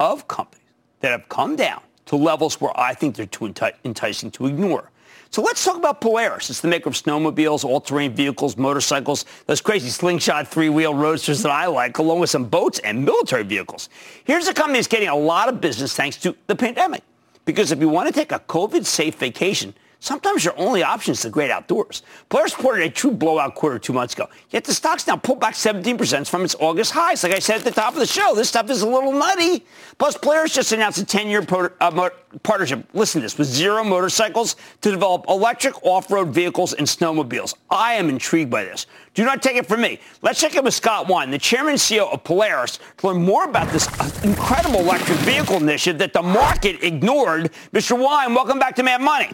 of 0.00 0.26
companies 0.26 0.66
that 0.98 1.12
have 1.12 1.28
come 1.28 1.54
down 1.54 1.80
to 2.06 2.16
levels 2.16 2.60
where 2.60 2.72
I 2.74 2.92
think 2.92 3.14
they're 3.14 3.26
too 3.26 3.54
enticing 3.84 4.32
to 4.32 4.46
ignore. 4.46 4.90
So 5.30 5.42
let's 5.42 5.64
talk 5.64 5.76
about 5.76 6.00
Polaris. 6.00 6.50
It's 6.50 6.60
the 6.60 6.66
maker 6.66 6.88
of 6.88 6.96
snowmobiles, 6.96 7.64
all-terrain 7.64 8.16
vehicles, 8.16 8.56
motorcycles, 8.56 9.26
those 9.46 9.60
crazy 9.60 9.90
slingshot 9.90 10.48
three-wheel 10.48 10.96
roadsters 10.96 11.40
that 11.44 11.52
I 11.52 11.66
like, 11.66 11.98
along 11.98 12.18
with 12.18 12.30
some 12.30 12.46
boats 12.46 12.80
and 12.80 13.04
military 13.04 13.44
vehicles. 13.44 13.88
Here's 14.24 14.48
a 14.48 14.54
company 14.54 14.78
that's 14.78 14.88
getting 14.88 15.06
a 15.06 15.14
lot 15.14 15.48
of 15.48 15.60
business 15.60 15.94
thanks 15.94 16.16
to 16.22 16.34
the 16.48 16.56
pandemic. 16.56 17.04
Because 17.44 17.70
if 17.70 17.78
you 17.78 17.88
want 17.88 18.08
to 18.08 18.12
take 18.12 18.32
a 18.32 18.40
COVID-safe 18.40 19.14
vacation, 19.14 19.72
Sometimes 20.04 20.44
your 20.44 20.52
only 20.58 20.82
option 20.82 21.12
is 21.12 21.22
the 21.22 21.30
great 21.30 21.50
outdoors. 21.50 22.02
Polaris 22.28 22.54
reported 22.58 22.84
a 22.84 22.90
true 22.90 23.10
blowout 23.10 23.54
quarter 23.54 23.78
two 23.78 23.94
months 23.94 24.12
ago. 24.12 24.28
Yet 24.50 24.64
the 24.64 24.74
stock's 24.74 25.06
now 25.06 25.16
pulled 25.16 25.40
back 25.40 25.54
17% 25.54 26.28
from 26.28 26.44
its 26.44 26.54
August 26.60 26.92
highs. 26.92 27.24
Like 27.24 27.32
I 27.32 27.38
said 27.38 27.60
at 27.60 27.64
the 27.64 27.70
top 27.70 27.94
of 27.94 28.00
the 28.00 28.06
show, 28.06 28.34
this 28.34 28.50
stuff 28.50 28.68
is 28.68 28.82
a 28.82 28.86
little 28.86 29.12
nutty. 29.12 29.64
Plus, 29.96 30.14
Polaris 30.18 30.52
just 30.52 30.72
announced 30.72 30.98
a 30.98 31.06
10-year 31.06 31.46
uh, 31.80 32.10
partnership, 32.42 32.86
listen 32.92 33.22
to 33.22 33.24
this, 33.24 33.38
with 33.38 33.48
Zero 33.48 33.82
Motorcycles 33.82 34.56
to 34.82 34.90
develop 34.90 35.24
electric 35.26 35.82
off-road 35.82 36.28
vehicles 36.28 36.74
and 36.74 36.86
snowmobiles. 36.86 37.54
I 37.70 37.94
am 37.94 38.10
intrigued 38.10 38.50
by 38.50 38.64
this. 38.64 38.86
Do 39.14 39.24
not 39.24 39.42
take 39.42 39.56
it 39.56 39.64
from 39.64 39.80
me. 39.80 40.00
Let's 40.20 40.38
check 40.38 40.54
in 40.54 40.64
with 40.64 40.74
Scott 40.74 41.08
Wine, 41.08 41.30
the 41.30 41.38
chairman 41.38 41.70
and 41.70 41.80
CEO 41.80 42.12
of 42.12 42.22
Polaris, 42.24 42.78
to 42.98 43.06
learn 43.06 43.22
more 43.22 43.44
about 43.44 43.72
this 43.72 43.88
uh, 43.98 44.10
incredible 44.22 44.80
electric 44.80 45.16
vehicle 45.20 45.56
initiative 45.56 45.98
that 46.00 46.12
the 46.12 46.20
market 46.20 46.84
ignored. 46.84 47.50
Mr. 47.72 47.98
Wine, 47.98 48.34
welcome 48.34 48.58
back 48.58 48.76
to 48.76 48.82
Mad 48.82 49.00
Money. 49.00 49.30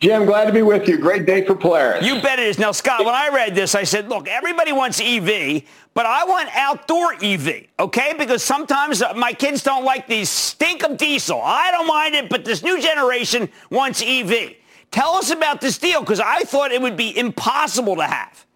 Jim, 0.00 0.26
glad 0.26 0.44
to 0.44 0.52
be 0.52 0.62
with 0.62 0.86
you. 0.86 0.96
Great 0.96 1.26
day 1.26 1.44
for 1.44 1.56
Polaris. 1.56 2.06
You 2.06 2.22
bet 2.22 2.38
it 2.38 2.46
is. 2.46 2.58
Now, 2.58 2.70
Scott, 2.70 3.04
when 3.04 3.16
I 3.16 3.30
read 3.30 3.56
this, 3.56 3.74
I 3.74 3.82
said, 3.82 4.08
look, 4.08 4.28
everybody 4.28 4.70
wants 4.70 5.00
EV, 5.00 5.62
but 5.92 6.06
I 6.06 6.24
want 6.24 6.48
outdoor 6.54 7.14
EV, 7.20 7.66
okay? 7.80 8.14
Because 8.16 8.44
sometimes 8.44 9.02
my 9.16 9.32
kids 9.32 9.64
don't 9.64 9.84
like 9.84 10.06
the 10.06 10.24
stink 10.24 10.84
of 10.84 10.98
diesel. 10.98 11.40
I 11.42 11.72
don't 11.72 11.88
mind 11.88 12.14
it, 12.14 12.28
but 12.28 12.44
this 12.44 12.62
new 12.62 12.80
generation 12.80 13.48
wants 13.70 14.00
EV. 14.00 14.54
Tell 14.92 15.14
us 15.14 15.32
about 15.32 15.60
this 15.60 15.78
deal, 15.78 16.00
because 16.00 16.20
I 16.20 16.42
thought 16.42 16.70
it 16.70 16.80
would 16.80 16.96
be 16.96 17.18
impossible 17.18 17.96
to 17.96 18.04
have. 18.04 18.46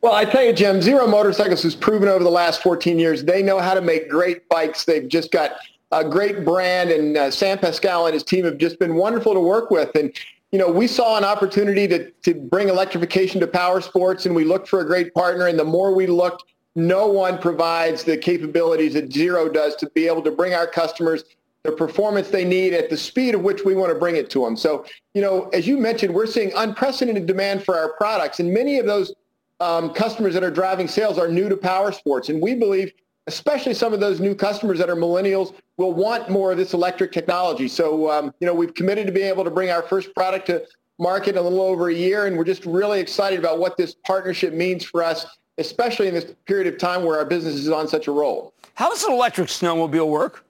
Well, 0.00 0.14
I 0.14 0.24
tell 0.24 0.42
you, 0.42 0.54
Jim, 0.54 0.80
Zero 0.80 1.06
Motorcycles 1.06 1.62
has 1.62 1.74
proven 1.74 2.08
over 2.08 2.24
the 2.24 2.30
last 2.30 2.62
14 2.62 2.98
years 2.98 3.22
they 3.22 3.42
know 3.42 3.58
how 3.58 3.74
to 3.74 3.82
make 3.82 4.08
great 4.08 4.48
bikes. 4.48 4.84
They've 4.84 5.08
just 5.08 5.30
got 5.30 5.56
a 5.92 6.04
great 6.04 6.44
brand, 6.44 6.90
and 6.90 7.16
uh, 7.18 7.30
Sam 7.30 7.58
Paschel 7.58 8.06
and 8.06 8.14
his 8.14 8.22
team 8.22 8.46
have 8.46 8.56
just 8.56 8.78
been 8.78 8.94
wonderful 8.94 9.34
to 9.34 9.40
work 9.40 9.70
with. 9.70 9.94
And 9.94 10.12
you 10.52 10.58
know, 10.58 10.70
we 10.70 10.86
saw 10.86 11.18
an 11.18 11.24
opportunity 11.24 11.86
to, 11.88 12.10
to 12.10 12.34
bring 12.34 12.68
electrification 12.68 13.40
to 13.40 13.46
power 13.46 13.80
sports 13.80 14.26
and 14.26 14.34
we 14.34 14.44
looked 14.44 14.68
for 14.68 14.80
a 14.80 14.86
great 14.86 15.12
partner. 15.14 15.46
And 15.46 15.58
the 15.58 15.64
more 15.64 15.94
we 15.94 16.06
looked, 16.06 16.44
no 16.74 17.06
one 17.06 17.38
provides 17.38 18.04
the 18.04 18.16
capabilities 18.16 18.94
that 18.94 19.12
Zero 19.12 19.48
does 19.48 19.76
to 19.76 19.90
be 19.90 20.06
able 20.06 20.22
to 20.22 20.30
bring 20.30 20.54
our 20.54 20.66
customers 20.66 21.24
the 21.64 21.72
performance 21.72 22.28
they 22.28 22.44
need 22.44 22.72
at 22.72 22.88
the 22.88 22.96
speed 22.96 23.34
of 23.34 23.42
which 23.42 23.64
we 23.64 23.74
want 23.74 23.92
to 23.92 23.98
bring 23.98 24.16
it 24.16 24.30
to 24.30 24.44
them. 24.44 24.56
So, 24.56 24.86
you 25.12 25.20
know, 25.20 25.48
as 25.48 25.66
you 25.66 25.76
mentioned, 25.76 26.14
we're 26.14 26.26
seeing 26.26 26.52
unprecedented 26.56 27.26
demand 27.26 27.64
for 27.64 27.76
our 27.76 27.92
products. 27.94 28.38
And 28.40 28.54
many 28.54 28.78
of 28.78 28.86
those 28.86 29.12
um, 29.60 29.92
customers 29.92 30.34
that 30.34 30.44
are 30.44 30.52
driving 30.52 30.86
sales 30.86 31.18
are 31.18 31.28
new 31.28 31.48
to 31.48 31.56
power 31.56 31.90
sports. 31.92 32.28
And 32.28 32.40
we 32.40 32.54
believe 32.54 32.92
especially 33.28 33.74
some 33.74 33.92
of 33.92 34.00
those 34.00 34.20
new 34.20 34.34
customers 34.34 34.78
that 34.78 34.88
are 34.88 34.96
millennials 34.96 35.54
will 35.76 35.92
want 35.92 36.30
more 36.30 36.50
of 36.50 36.56
this 36.56 36.72
electric 36.72 37.12
technology. 37.12 37.68
So, 37.68 38.10
um, 38.10 38.34
you 38.40 38.46
know, 38.46 38.54
we've 38.54 38.72
committed 38.74 39.06
to 39.06 39.12
being 39.12 39.28
able 39.28 39.44
to 39.44 39.50
bring 39.50 39.70
our 39.70 39.82
first 39.82 40.14
product 40.14 40.46
to 40.46 40.66
market 40.98 41.30
in 41.30 41.36
a 41.36 41.42
little 41.42 41.60
over 41.60 41.90
a 41.90 41.94
year, 41.94 42.26
and 42.26 42.36
we're 42.36 42.44
just 42.44 42.64
really 42.64 43.00
excited 43.00 43.38
about 43.38 43.58
what 43.58 43.76
this 43.76 43.94
partnership 44.06 44.54
means 44.54 44.82
for 44.82 45.04
us, 45.04 45.26
especially 45.58 46.08
in 46.08 46.14
this 46.14 46.34
period 46.46 46.72
of 46.72 46.80
time 46.80 47.04
where 47.04 47.18
our 47.18 47.26
business 47.26 47.54
is 47.54 47.68
on 47.68 47.86
such 47.86 48.08
a 48.08 48.10
roll. 48.10 48.54
How 48.74 48.88
does 48.88 49.04
an 49.04 49.12
electric 49.12 49.48
snowmobile 49.48 50.08
work? 50.08 50.44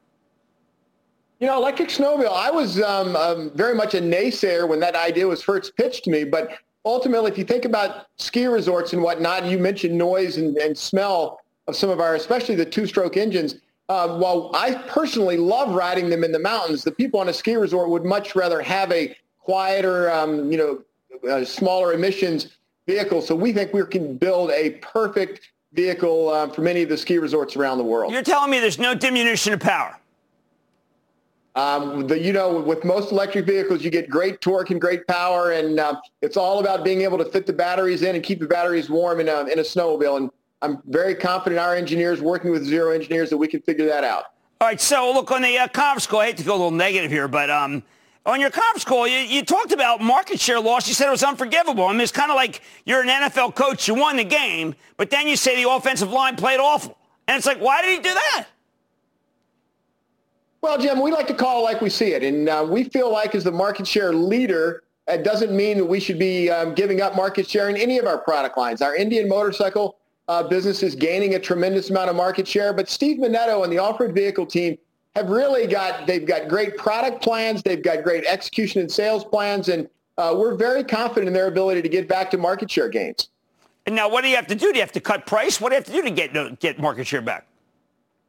You 1.40 1.48
know, 1.48 1.56
electric 1.56 1.88
snowmobile, 1.88 2.32
I 2.32 2.50
was 2.50 2.80
um, 2.80 3.16
um, 3.16 3.50
very 3.56 3.74
much 3.74 3.94
a 3.94 4.00
naysayer 4.00 4.68
when 4.68 4.78
that 4.80 4.94
idea 4.94 5.26
was 5.26 5.42
first 5.42 5.76
pitched 5.76 6.04
to 6.04 6.10
me, 6.10 6.22
but 6.22 6.58
ultimately, 6.84 7.30
if 7.30 7.38
you 7.38 7.44
think 7.44 7.64
about 7.64 8.06
ski 8.18 8.46
resorts 8.46 8.92
and 8.92 9.02
whatnot, 9.02 9.44
you 9.46 9.58
mentioned 9.58 9.98
noise 9.98 10.36
and, 10.36 10.56
and 10.58 10.78
smell 10.78 11.40
of 11.68 11.76
some 11.76 11.90
of 11.90 12.00
our, 12.00 12.14
especially 12.16 12.56
the 12.56 12.64
two-stroke 12.64 13.16
engines. 13.16 13.56
Uh, 13.88 14.18
while 14.18 14.50
I 14.54 14.74
personally 14.74 15.36
love 15.36 15.74
riding 15.74 16.10
them 16.10 16.24
in 16.24 16.32
the 16.32 16.38
mountains, 16.38 16.82
the 16.82 16.90
people 16.90 17.20
on 17.20 17.28
a 17.28 17.32
ski 17.32 17.56
resort 17.56 17.88
would 17.90 18.04
much 18.04 18.34
rather 18.34 18.60
have 18.60 18.90
a 18.90 19.16
quieter, 19.38 20.10
um, 20.10 20.50
you 20.50 20.58
know, 20.58 21.30
uh, 21.30 21.44
smaller 21.44 21.92
emissions 21.92 22.58
vehicle. 22.86 23.22
So 23.22 23.34
we 23.34 23.52
think 23.52 23.72
we 23.72 23.84
can 23.86 24.16
build 24.16 24.50
a 24.50 24.70
perfect 24.82 25.40
vehicle 25.72 26.30
uh, 26.30 26.48
for 26.48 26.62
many 26.62 26.82
of 26.82 26.88
the 26.88 26.96
ski 26.96 27.18
resorts 27.18 27.56
around 27.56 27.78
the 27.78 27.84
world. 27.84 28.12
You're 28.12 28.22
telling 28.22 28.50
me 28.50 28.60
there's 28.60 28.78
no 28.78 28.94
diminution 28.94 29.52
of 29.52 29.60
power? 29.60 29.98
Um, 31.54 32.06
the, 32.06 32.18
you 32.18 32.32
know, 32.32 32.60
with 32.60 32.84
most 32.84 33.10
electric 33.10 33.46
vehicles, 33.46 33.82
you 33.82 33.90
get 33.90 34.08
great 34.08 34.40
torque 34.40 34.70
and 34.70 34.80
great 34.80 35.06
power, 35.06 35.50
and 35.50 35.80
uh, 35.80 36.00
it's 36.22 36.36
all 36.36 36.60
about 36.60 36.84
being 36.84 37.02
able 37.02 37.18
to 37.18 37.24
fit 37.24 37.46
the 37.46 37.52
batteries 37.52 38.02
in 38.02 38.14
and 38.14 38.22
keep 38.22 38.38
the 38.38 38.46
batteries 38.46 38.88
warm 38.88 39.18
in 39.18 39.28
a, 39.28 39.40
in 39.46 39.58
a 39.58 39.62
snowmobile. 39.62 40.16
And 40.18 40.30
I'm 40.60 40.82
very 40.86 41.14
confident 41.14 41.60
our 41.60 41.74
engineers, 41.74 42.20
working 42.20 42.50
with 42.50 42.64
Zero 42.64 42.90
Engineers, 42.90 43.30
that 43.30 43.36
we 43.36 43.46
can 43.46 43.62
figure 43.62 43.86
that 43.86 44.04
out. 44.04 44.24
All 44.60 44.68
right. 44.68 44.80
So 44.80 45.12
look 45.12 45.30
on 45.30 45.42
the 45.42 45.56
uh, 45.56 45.68
conference 45.68 46.06
call. 46.06 46.20
I 46.20 46.26
hate 46.26 46.36
to 46.38 46.44
go 46.44 46.52
a 46.52 46.56
little 46.56 46.70
negative 46.72 47.10
here, 47.10 47.28
but 47.28 47.48
um, 47.48 47.82
on 48.26 48.40
your 48.40 48.50
conference 48.50 48.84
call, 48.84 49.06
you, 49.06 49.18
you, 49.18 49.44
talked 49.44 49.72
about 49.72 50.00
market 50.00 50.40
share 50.40 50.58
loss. 50.58 50.88
You 50.88 50.94
said 50.94 51.06
it 51.06 51.12
was 51.12 51.22
unforgivable. 51.22 51.84
I 51.84 51.92
mean, 51.92 52.00
it's 52.00 52.10
kind 52.10 52.30
of 52.30 52.36
like 52.36 52.62
you're 52.84 53.02
an 53.02 53.08
NFL 53.08 53.54
coach. 53.54 53.86
You 53.86 53.94
won 53.94 54.16
the 54.16 54.24
game, 54.24 54.74
but 54.96 55.10
then 55.10 55.28
you 55.28 55.36
say 55.36 55.62
the 55.62 55.70
offensive 55.70 56.10
line 56.10 56.34
played 56.34 56.58
awful. 56.58 56.98
And 57.28 57.36
it's 57.36 57.46
like, 57.46 57.58
why 57.60 57.82
did 57.82 57.92
he 57.92 57.98
do 57.98 58.14
that? 58.14 58.46
Well, 60.60 60.76
Jim, 60.76 61.00
we 61.00 61.12
like 61.12 61.28
to 61.28 61.34
call 61.34 61.60
it 61.60 61.62
like 61.62 61.80
we 61.80 61.88
see 61.88 62.14
it. 62.14 62.24
And 62.24 62.48
uh, 62.48 62.66
we 62.68 62.84
feel 62.84 63.12
like 63.12 63.36
as 63.36 63.44
the 63.44 63.52
market 63.52 63.86
share 63.86 64.12
leader, 64.12 64.82
it 65.06 65.22
doesn't 65.22 65.56
mean 65.56 65.78
that 65.78 65.84
we 65.84 66.00
should 66.00 66.18
be 66.18 66.50
um, 66.50 66.74
giving 66.74 67.00
up 67.00 67.14
market 67.14 67.48
share 67.48 67.68
in 67.70 67.76
any 67.76 67.98
of 67.98 68.06
our 68.06 68.18
product 68.18 68.58
lines. 68.58 68.82
Our 68.82 68.96
Indian 68.96 69.28
motorcycle 69.28 69.98
uh, 70.28 70.42
businesses 70.42 70.94
gaining 70.94 71.34
a 71.34 71.38
tremendous 71.38 71.90
amount 71.90 72.10
of 72.10 72.16
market 72.16 72.46
share. 72.46 72.72
But 72.72 72.88
Steve 72.88 73.18
Menneto 73.18 73.64
and 73.64 73.72
the 73.72 73.78
off-road 73.78 74.14
vehicle 74.14 74.46
team 74.46 74.76
have 75.16 75.30
really 75.30 75.66
got, 75.66 76.06
they've 76.06 76.26
got 76.26 76.48
great 76.48 76.76
product 76.76 77.22
plans. 77.22 77.62
They've 77.62 77.82
got 77.82 78.04
great 78.04 78.24
execution 78.24 78.80
and 78.80 78.90
sales 78.90 79.24
plans. 79.24 79.68
And 79.68 79.88
uh, 80.18 80.34
we're 80.36 80.54
very 80.54 80.84
confident 80.84 81.28
in 81.28 81.32
their 81.32 81.46
ability 81.46 81.82
to 81.82 81.88
get 81.88 82.08
back 82.08 82.30
to 82.32 82.38
market 82.38 82.70
share 82.70 82.88
gains. 82.88 83.28
And 83.86 83.96
now 83.96 84.08
what 84.08 84.22
do 84.22 84.28
you 84.28 84.36
have 84.36 84.46
to 84.48 84.54
do? 84.54 84.70
Do 84.70 84.78
you 84.78 84.82
have 84.82 84.92
to 84.92 85.00
cut 85.00 85.24
price? 85.24 85.60
What 85.60 85.70
do 85.70 85.76
you 85.76 85.78
have 85.78 85.86
to 85.86 85.92
do 85.92 86.02
to 86.02 86.10
get, 86.10 86.60
get 86.60 86.78
market 86.78 87.06
share 87.06 87.22
back? 87.22 87.46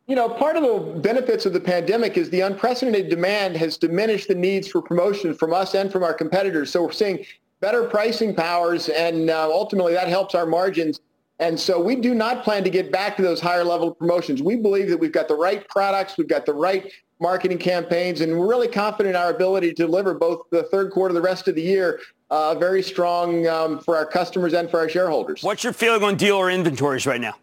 You 0.08 0.16
know, 0.16 0.30
part 0.30 0.56
of 0.56 0.64
the 0.64 1.00
benefits 1.02 1.46
of 1.46 1.54
the 1.54 1.60
pandemic 1.60 2.18
is 2.18 2.30
the 2.30 2.42
unprecedented 2.42 3.10
demand 3.10 3.58
has 3.58 3.78
diminished 3.78 4.30
the 4.30 4.36
needs 4.36 4.68
for 4.68 4.82
promotion 4.82 5.36
from 5.36 5.54
us 5.54 5.76
and 5.76 5.92
from 5.92 6.02
our 6.02 6.14
competitors. 6.14 6.72
So 6.72 6.84
we're 6.84 6.94
seeing 6.94 7.26
better 7.60 7.84
pricing 7.84 8.34
powers, 8.34 8.90
and 8.90 9.30
uh, 9.30 9.48
ultimately 9.52 9.94
that 9.94 10.08
helps 10.08 10.34
our 10.34 10.48
margins. 10.48 11.02
And 11.40 11.58
so 11.58 11.80
we 11.80 11.96
do 11.96 12.14
not 12.14 12.44
plan 12.44 12.64
to 12.66 12.70
get 12.70 12.92
back 12.92 13.16
to 13.16 13.22
those 13.22 13.40
higher 13.40 13.64
level 13.64 13.96
promotions. 13.96 14.42
We 14.42 14.58
believe 14.58 14.90
that 14.90 14.98
we've 14.98 15.12
got 15.12 15.30
the 15.30 15.36
right 15.36 15.66
products, 15.70 16.18
we've 16.18 16.28
got 16.28 16.46
the 16.46 16.54
right 16.54 16.92
marketing 17.22 17.58
campaigns, 17.58 18.22
and 18.22 18.38
we're 18.38 18.48
really 18.48 18.68
confident 18.68 19.16
in 19.16 19.22
our 19.22 19.30
ability 19.30 19.70
to 19.70 19.74
deliver 19.74 20.14
both 20.14 20.50
the 20.52 20.64
third 20.64 20.92
quarter, 20.92 21.14
the 21.14 21.22
rest 21.22 21.48
of 21.48 21.56
the 21.56 21.62
year, 21.62 22.02
uh, 22.30 22.56
very 22.56 22.84
strong 22.84 23.48
um, 23.48 23.80
for 23.80 23.96
our 23.96 24.06
customers 24.06 24.54
and 24.54 24.70
for 24.70 24.80
our 24.80 24.90
shareholders. 24.90 25.42
What's 25.42 25.64
your 25.64 25.74
feeling 25.74 26.04
on 26.04 26.16
dealer 26.16 26.50
inventories 26.50 27.06
right 27.06 27.22
now? 27.22 27.36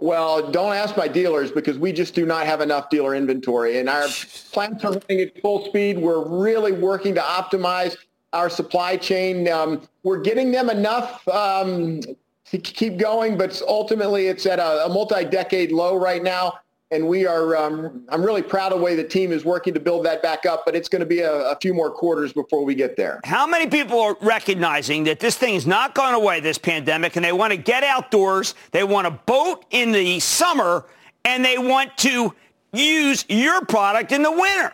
Well, 0.00 0.50
don't 0.50 0.74
ask 0.74 0.96
my 0.96 1.08
dealers 1.08 1.50
because 1.50 1.76
we 1.76 1.92
just 1.92 2.14
do 2.14 2.24
not 2.24 2.46
have 2.46 2.60
enough 2.60 2.88
dealer 2.88 3.14
inventory. 3.14 3.78
And 3.78 3.88
our 3.88 4.06
plants 4.52 4.84
are 4.84 4.92
running 4.92 5.20
at 5.20 5.40
full 5.42 5.66
speed. 5.66 5.98
We're 5.98 6.24
really 6.24 6.72
working 6.72 7.14
to 7.16 7.20
optimize 7.20 7.96
our 8.32 8.48
supply 8.48 8.96
chain. 8.96 9.48
Um, 9.48 9.82
we're 10.04 10.20
getting 10.20 10.52
them 10.52 10.70
enough 10.70 11.26
um, 11.26 12.00
keep 12.52 12.96
going, 12.96 13.36
but 13.36 13.60
ultimately 13.66 14.26
it's 14.28 14.46
at 14.46 14.58
a, 14.58 14.86
a 14.86 14.88
multi-decade 14.88 15.72
low 15.72 15.96
right 15.96 16.22
now. 16.22 16.54
And 16.90 17.06
we 17.06 17.26
are 17.26 17.54
um, 17.54 18.06
i'm 18.08 18.24
really 18.24 18.40
proud 18.40 18.72
of 18.72 18.78
the 18.78 18.84
way 18.84 18.96
the 18.96 19.04
team 19.04 19.30
is 19.30 19.44
working 19.44 19.74
to 19.74 19.80
build 19.80 20.06
that 20.06 20.22
back 20.22 20.46
up 20.46 20.62
but 20.64 20.74
it's 20.74 20.88
going 20.88 21.00
to 21.00 21.06
be 21.06 21.20
a, 21.20 21.50
a, 21.50 21.56
few 21.60 21.74
more 21.74 21.90
quarters 21.90 22.32
before 22.32 22.64
we 22.64 22.74
get 22.74 22.96
there. 22.96 23.20
How 23.24 23.46
many 23.46 23.66
people 23.66 24.00
are 24.00 24.16
recognizing 24.22 25.04
that 25.04 25.20
this 25.20 25.36
thing 25.36 25.54
is 25.54 25.66
not 25.66 25.94
going 25.94 26.14
away 26.14 26.40
this 26.40 26.56
pandemic 26.56 27.16
and 27.16 27.24
they 27.24 27.32
want 27.32 27.50
to 27.52 27.58
get 27.58 27.84
outdoors 27.84 28.54
they 28.70 28.84
want 28.84 29.06
to 29.06 29.10
boat 29.10 29.66
in 29.70 29.92
the 29.92 30.18
summer 30.18 30.86
and 31.26 31.44
they 31.44 31.58
want 31.58 31.94
to 31.98 32.34
use 32.72 33.26
your 33.28 33.66
product 33.66 34.10
in 34.10 34.22
the 34.22 34.32
winter 34.32 34.72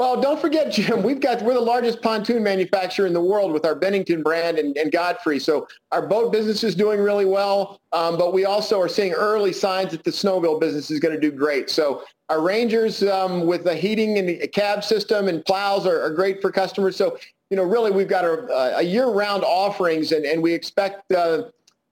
well, 0.00 0.18
don't 0.18 0.40
forget, 0.40 0.72
Jim, 0.72 1.02
we've 1.02 1.20
got, 1.20 1.42
we're 1.42 1.52
the 1.52 1.60
largest 1.60 2.00
pontoon 2.00 2.42
manufacturer 2.42 3.06
in 3.06 3.12
the 3.12 3.20
world 3.20 3.52
with 3.52 3.66
our 3.66 3.74
Bennington 3.74 4.22
brand 4.22 4.58
and, 4.58 4.74
and 4.78 4.90
Godfrey. 4.90 5.38
So 5.38 5.68
our 5.92 6.06
boat 6.06 6.32
business 6.32 6.64
is 6.64 6.74
doing 6.74 7.00
really 7.00 7.26
well, 7.26 7.82
um, 7.92 8.16
but 8.16 8.32
we 8.32 8.46
also 8.46 8.80
are 8.80 8.88
seeing 8.88 9.12
early 9.12 9.52
signs 9.52 9.90
that 9.90 10.02
the 10.02 10.10
snowmobile 10.10 10.58
business 10.58 10.90
is 10.90 11.00
going 11.00 11.14
to 11.14 11.20
do 11.20 11.30
great. 11.30 11.68
So 11.68 12.02
our 12.30 12.40
Rangers 12.40 13.02
um, 13.02 13.44
with 13.44 13.64
the 13.64 13.74
heating 13.74 14.16
and 14.16 14.26
the 14.26 14.48
cab 14.48 14.82
system 14.84 15.28
and 15.28 15.44
plows 15.44 15.86
are, 15.86 16.00
are 16.00 16.14
great 16.14 16.40
for 16.40 16.50
customers. 16.50 16.96
So, 16.96 17.18
you 17.50 17.58
know, 17.58 17.64
really 17.64 17.90
we've 17.90 18.08
got 18.08 18.24
a, 18.24 18.78
a 18.78 18.82
year-round 18.82 19.44
offerings 19.44 20.12
and, 20.12 20.24
and 20.24 20.42
we 20.42 20.54
expect 20.54 21.12
uh, 21.12 21.42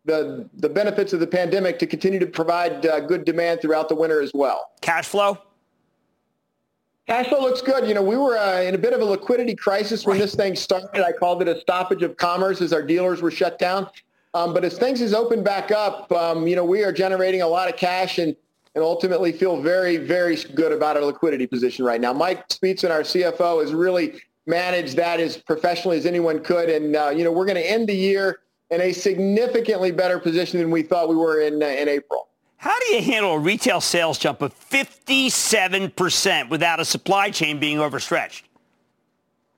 the, 0.06 0.48
the 0.54 0.70
benefits 0.70 1.12
of 1.12 1.20
the 1.20 1.26
pandemic 1.26 1.78
to 1.80 1.86
continue 1.86 2.20
to 2.20 2.26
provide 2.26 2.86
uh, 2.86 3.00
good 3.00 3.26
demand 3.26 3.60
throughout 3.60 3.90
the 3.90 3.94
winter 3.94 4.22
as 4.22 4.30
well. 4.32 4.70
Cash 4.80 5.08
flow? 5.08 5.36
Cash 7.08 7.28
flow 7.28 7.40
looks 7.40 7.62
good. 7.62 7.88
You 7.88 7.94
know, 7.94 8.02
we 8.02 8.18
were 8.18 8.36
uh, 8.36 8.60
in 8.60 8.74
a 8.74 8.78
bit 8.78 8.92
of 8.92 9.00
a 9.00 9.04
liquidity 9.04 9.54
crisis 9.54 10.04
when 10.04 10.18
this 10.18 10.34
thing 10.34 10.54
started. 10.54 11.02
I 11.02 11.12
called 11.12 11.40
it 11.40 11.48
a 11.48 11.58
stoppage 11.58 12.02
of 12.02 12.18
commerce 12.18 12.60
as 12.60 12.70
our 12.74 12.82
dealers 12.82 13.22
were 13.22 13.30
shut 13.30 13.58
down. 13.58 13.88
Um, 14.34 14.52
but 14.52 14.62
as 14.62 14.76
things 14.76 15.00
has 15.00 15.14
opened 15.14 15.42
back 15.42 15.70
up, 15.70 16.12
um, 16.12 16.46
you 16.46 16.54
know, 16.54 16.66
we 16.66 16.84
are 16.84 16.92
generating 16.92 17.40
a 17.40 17.46
lot 17.46 17.70
of 17.70 17.76
cash 17.78 18.18
and, 18.18 18.36
and 18.74 18.84
ultimately 18.84 19.32
feel 19.32 19.58
very, 19.62 19.96
very 19.96 20.36
good 20.54 20.70
about 20.70 20.98
our 20.98 21.02
liquidity 21.02 21.46
position 21.46 21.82
right 21.82 21.98
now. 21.98 22.12
Mike 22.12 22.46
Speetzen, 22.50 22.90
our 22.90 23.00
CFO, 23.00 23.62
has 23.62 23.72
really 23.72 24.20
managed 24.46 24.94
that 24.96 25.18
as 25.18 25.38
professionally 25.38 25.96
as 25.96 26.04
anyone 26.04 26.44
could. 26.44 26.68
And, 26.68 26.94
uh, 26.94 27.08
you 27.08 27.24
know, 27.24 27.32
we're 27.32 27.46
going 27.46 27.56
to 27.56 27.70
end 27.70 27.88
the 27.88 27.96
year 27.96 28.40
in 28.70 28.82
a 28.82 28.92
significantly 28.92 29.92
better 29.92 30.18
position 30.18 30.58
than 30.58 30.70
we 30.70 30.82
thought 30.82 31.08
we 31.08 31.16
were 31.16 31.40
in, 31.40 31.62
uh, 31.62 31.66
in 31.68 31.88
April. 31.88 32.28
How 32.58 32.78
do 32.80 32.86
you 32.92 33.02
handle 33.02 33.32
a 33.34 33.38
retail 33.38 33.80
sales 33.80 34.18
jump 34.18 34.42
of 34.42 34.52
57% 34.68 36.50
without 36.50 36.80
a 36.80 36.84
supply 36.84 37.30
chain 37.30 37.60
being 37.60 37.78
overstretched? 37.78 38.46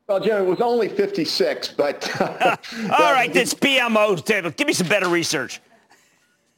Well, 0.06 0.20
Jim, 0.20 0.42
it 0.42 0.46
was 0.46 0.60
only 0.60 0.88
56, 0.88 1.68
but... 1.68 2.20
All 2.20 3.12
right, 3.12 3.32
this 3.32 3.54
PMO. 3.54 4.22
Table. 4.22 4.50
Give 4.50 4.66
me 4.66 4.74
some 4.74 4.86
better 4.86 5.08
research. 5.08 5.62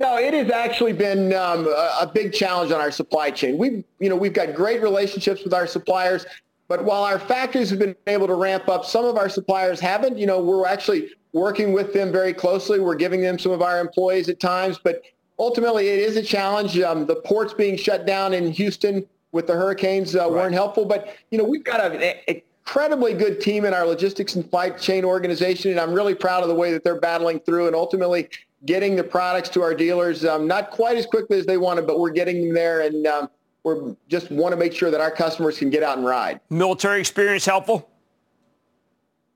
No, 0.01 0.17
it 0.17 0.35
has 0.35 0.51
actually 0.51 0.95
been 0.95 1.33
um, 1.33 1.69
a, 1.69 2.11
big 2.13 2.33
challenge 2.33 2.73
on 2.73 2.81
our 2.81 2.91
supply 2.91 3.31
chain. 3.31 3.57
We've, 3.57 3.85
you 4.01 4.09
know, 4.09 4.17
we've 4.17 4.33
got 4.33 4.53
great 4.53 4.83
relationships 4.83 5.45
with 5.45 5.55
our 5.55 5.69
suppliers, 5.69 6.27
but 6.67 6.85
while 6.85 7.05
our 7.05 7.21
factories 7.21 7.71
have 7.71 7.79
been 7.79 7.95
able 8.09 8.27
to 8.27 8.35
ramp 8.35 8.69
up, 8.69 8.85
some 8.85 9.05
of 9.05 9.17
our 9.17 9.29
suppliers 9.29 9.79
haven't. 9.79 10.19
You 10.19 10.27
know, 10.27 10.43
we're 10.43 10.67
actually 10.67 11.11
working 11.33 11.73
with 11.73 11.93
them 11.93 12.11
very 12.11 12.33
closely. 12.33 12.81
We're 12.81 12.97
giving 12.97 13.21
them 13.21 13.39
some 13.39 13.53
of 13.53 13.63
our 13.63 13.79
employees 13.79 14.29
at 14.29 14.41
times, 14.41 14.81
but 14.83 15.03
ultimately 15.43 15.89
it 15.89 15.99
is 15.99 16.17
a 16.17 16.23
challenge. 16.23 16.79
Um, 16.79 17.05
the 17.05 17.17
ports 17.17 17.53
being 17.53 17.77
shut 17.77 18.07
down 18.07 18.33
in 18.33 18.53
Houston 18.53 19.05
with 19.33 19.49
the 19.49 19.55
hurricanes 19.55 20.15
uh, 20.15 20.21
right. 20.21 20.31
weren't 20.31 20.55
helpful, 20.55 20.85
but 20.85 21.17
you 21.31 21.39
know 21.39 21.45
we've 21.45 21.65
got 21.65 21.81
an 21.93 22.15
incredibly 22.29 23.13
good 23.13 23.41
team 23.41 23.65
in 23.65 23.75
our 23.75 23.85
logistics 23.85 24.37
and 24.37 24.45
supply 24.45 24.71
chain 24.71 25.05
organization, 25.05 25.73
and 25.73 25.81
I'm 25.81 25.93
really 25.93 26.15
proud 26.15 26.43
of 26.43 26.49
the 26.49 26.55
way 26.55 26.73
that 26.73 26.85
they're 26.85 27.01
battling 27.01 27.41
through 27.41 27.67
and 27.67 27.75
ultimately 27.75 28.29
getting 28.67 28.95
the 28.95 29.03
products 29.03 29.49
to 29.51 29.63
our 29.63 29.75
dealers. 29.75 30.25
Um, 30.25 30.47
not 30.47 30.71
quite 30.71 30.97
as 30.97 31.07
quickly 31.07 31.39
as 31.39 31.47
they 31.47 31.57
wanted, 31.57 31.89
but 31.89 31.99
we're 31.99 32.11
getting 32.11 32.47
them 32.47 32.55
there, 32.55 32.83
and 32.83 33.07
um, 33.09 33.29
we 33.65 33.97
just 34.09 34.31
want 34.31 34.53
to 34.53 34.57
make 34.57 34.73
sure 34.73 34.93
that 34.93 35.01
our 35.01 35.11
customers 35.11 35.59
can 35.59 35.71
get 35.71 35.83
out 35.83 35.99
and 35.99 36.07
ride. 36.07 36.41
Military 36.51 37.01
experience 37.01 37.45
helpful. 37.45 37.89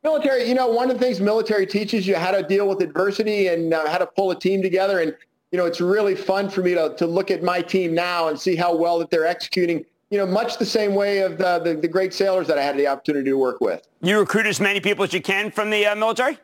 Military, 0.04 0.48
you 0.48 0.54
know, 0.54 0.68
one 0.68 0.88
of 0.88 1.00
the 1.00 1.04
things 1.04 1.20
military 1.20 1.66
teaches 1.66 2.06
you 2.06 2.14
how 2.14 2.30
to 2.30 2.44
deal 2.44 2.68
with 2.68 2.80
adversity 2.80 3.48
and 3.48 3.74
uh, 3.74 3.90
how 3.90 3.98
to 3.98 4.06
pull 4.06 4.30
a 4.30 4.38
team 4.38 4.62
together. 4.62 5.00
And 5.00 5.16
you 5.56 5.62
know, 5.62 5.66
it's 5.66 5.80
really 5.80 6.14
fun 6.14 6.50
for 6.50 6.60
me 6.60 6.74
to, 6.74 6.94
to 6.98 7.06
look 7.06 7.30
at 7.30 7.42
my 7.42 7.62
team 7.62 7.94
now 7.94 8.28
and 8.28 8.38
see 8.38 8.56
how 8.56 8.76
well 8.76 8.98
that 8.98 9.08
they're 9.08 9.24
executing, 9.24 9.86
you 10.10 10.18
know, 10.18 10.26
much 10.26 10.58
the 10.58 10.66
same 10.66 10.94
way 10.94 11.20
of 11.20 11.38
the, 11.38 11.60
the, 11.60 11.72
the 11.72 11.88
great 11.88 12.12
sailors 12.12 12.46
that 12.48 12.58
I 12.58 12.62
had 12.62 12.76
the 12.76 12.86
opportunity 12.86 13.30
to 13.30 13.38
work 13.38 13.62
with. 13.62 13.88
You 14.02 14.18
recruit 14.18 14.44
as 14.44 14.60
many 14.60 14.80
people 14.80 15.04
as 15.04 15.14
you 15.14 15.22
can 15.22 15.50
from 15.50 15.70
the 15.70 15.86
uh, 15.86 15.96
military? 15.96 16.36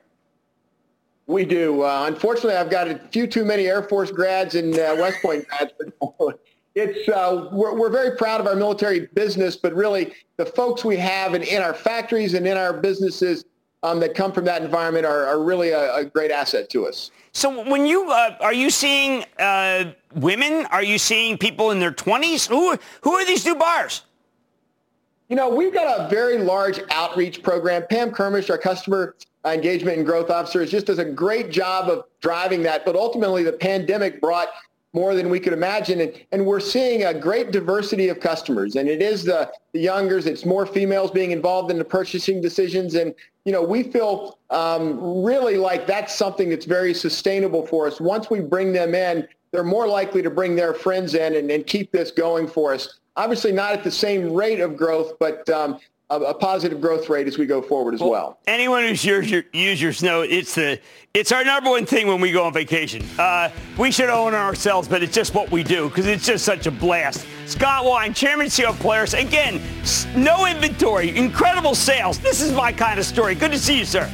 We 1.27 1.45
do. 1.45 1.83
Uh, 1.83 2.07
unfortunately, 2.07 2.55
I've 2.55 2.71
got 2.71 2.89
a 2.89 2.99
few 3.11 3.27
too 3.27 3.45
many 3.45 3.67
Air 3.67 3.83
Force 3.83 4.11
grads 4.11 4.55
and 4.55 4.79
uh, 4.79 4.97
West 4.99 5.19
Point 5.21 5.47
grads. 5.47 5.75
it's 6.75 7.07
uh, 7.11 7.51
we're, 7.53 7.79
we're 7.79 7.91
very 7.91 8.17
proud 8.17 8.41
of 8.41 8.47
our 8.47 8.57
military 8.57 9.11
business, 9.13 9.57
but 9.57 9.75
really 9.75 10.15
the 10.39 10.47
folks 10.47 10.87
we 10.87 10.97
have 10.97 11.35
in, 11.35 11.43
in 11.43 11.61
our 11.61 11.75
factories 11.75 12.33
and 12.33 12.47
in 12.47 12.57
our 12.57 12.73
businesses 12.73 13.45
um, 13.83 14.01
that 14.01 14.15
come 14.15 14.33
from 14.33 14.47
that 14.47 14.63
environment 14.63 15.05
are, 15.05 15.27
are 15.27 15.43
really 15.43 15.69
a, 15.69 15.97
a 15.97 16.05
great 16.07 16.31
asset 16.31 16.71
to 16.71 16.87
us. 16.87 17.11
So 17.33 17.65
when 17.69 17.87
you 17.87 18.11
uh, 18.11 18.37
are 18.41 18.53
you 18.53 18.69
seeing 18.69 19.25
uh, 19.39 19.93
women? 20.15 20.67
Are 20.67 20.83
you 20.83 20.99
seeing 20.99 21.39
people 21.39 21.71
in 21.71 21.81
their 21.81 21.93
20s? 21.93 22.47
Who 22.49 22.79
who 23.01 23.13
are 23.15 23.25
these 23.25 23.45
new 23.45 23.55
buyers? 23.55 24.03
You 25.29 25.37
know, 25.37 25.49
we've 25.49 25.73
got 25.73 25.99
a 25.99 26.11
very 26.11 26.39
large 26.39 26.79
outreach 26.91 27.43
program. 27.43 27.87
Pam 27.89 28.11
Kermisch, 28.11 28.51
our 28.51 28.59
customer 28.59 29.17
engagement 29.47 29.97
and 29.97 30.07
growth 30.07 30.31
officer, 30.31 30.61
is 30.61 30.71
just 30.71 30.87
does 30.87 30.99
a 30.99 31.07
great 31.07 31.51
job 31.51 31.89
of 31.89 32.05
driving 32.21 32.63
that. 32.65 32.85
But 32.85 32.97
ultimately, 32.97 33.43
the 33.43 33.55
pandemic 33.55 34.21
brought 34.21 34.49
more 34.93 35.15
than 35.15 35.31
we 35.31 35.41
could 35.41 35.53
imagine. 35.53 36.01
And, 36.01 36.13
and 36.33 36.47
we're 36.47 36.61
seeing 36.61 37.05
a 37.05 37.15
great 37.15 37.51
diversity 37.51 38.09
of 38.09 38.21
customers. 38.21 38.77
And 38.77 38.89
it 38.89 39.01
is 39.01 39.25
the, 39.25 39.51
the 39.73 39.81
youngers. 39.81 40.27
It's 40.27 40.45
more 40.45 40.67
females 40.67 41.11
being 41.11 41.31
involved 41.31 41.71
in 41.71 41.79
the 41.79 41.85
purchasing 41.85 42.41
decisions. 42.41 42.95
And 42.95 43.15
you 43.45 43.53
know, 43.53 43.63
we 43.63 43.83
feel 43.83 44.39
um, 44.51 45.25
really 45.25 45.57
like 45.57 45.87
that's 45.87 46.15
something 46.15 46.51
that's 46.51 46.67
very 46.67 46.95
sustainable 46.95 47.67
for 47.67 47.87
us. 47.87 48.01
Once 48.01 48.31
we 48.31 48.41
bring 48.41 48.73
them 48.73 48.95
in, 48.95 49.27
they're 49.51 49.65
more 49.65 49.87
likely 49.87 50.23
to 50.23 50.31
bring 50.31 50.57
their 50.57 50.75
friends 50.75 51.15
in 51.15 51.35
and, 51.37 51.51
and 51.51 51.67
keep 51.67 51.91
this 51.91 52.11
going 52.11 52.47
for 52.47 52.73
us. 52.73 53.01
Obviously, 53.17 53.53
not 53.53 53.73
at 53.73 53.85
the 53.85 53.91
same 53.91 54.33
rate 54.33 54.61
of 54.61 54.77
growth, 54.77 55.19
but 55.19 55.49
um, 55.51 55.79
a, 56.13 56.21
a, 56.27 56.35
positive 56.35 56.81
growth 56.81 57.09
rate 57.09 57.27
as 57.27 57.39
we 57.39 57.47
go 57.47 57.63
forward 57.63 57.95
as 57.95 58.01
well. 58.01 58.11
well. 58.11 58.39
Anyone 58.47 58.83
who's 58.85 59.05
used 59.05 59.31
your, 59.31 59.45
users 59.53 60.03
know 60.03 60.23
it's 60.23 60.55
the 60.55 60.79
it's 61.15 61.33
our 61.33 61.45
number 61.45 61.71
one 61.71 61.87
thing 61.87 62.07
when 62.07 62.21
we 62.21 62.33
go 62.33 62.45
on 62.45 62.53
vacation. 62.53 63.05
Uh, 63.19 63.51
we 63.79 63.91
should 63.91 64.11
own 64.11 64.35
ourselves, 64.35 64.89
but 64.89 65.03
it's 65.03 65.15
just 65.15 65.35
what 65.35 65.51
we 65.51 65.63
do 65.63 65.89
because 65.89 66.07
it's 66.07 66.27
just 66.27 66.45
such 66.45 66.67
a 66.67 66.71
blast. 66.71 67.27
Scott 67.47 67.85
Wine, 67.85 68.15
Chairman 68.15 68.47
CEO 68.47 68.71
of 68.71 68.79
Polaris. 68.81 69.15
Again, 69.15 69.61
no 70.17 70.47
inventory, 70.47 71.17
incredible 71.17 71.75
sales. 71.75 72.19
This 72.19 72.41
is 72.41 72.53
my 72.53 72.73
kind 72.73 72.99
of 72.99 73.07
story. 73.07 73.35
Good 73.35 73.53
to 73.53 73.59
see 73.59 73.79
you, 73.79 73.85
sir. 73.85 74.11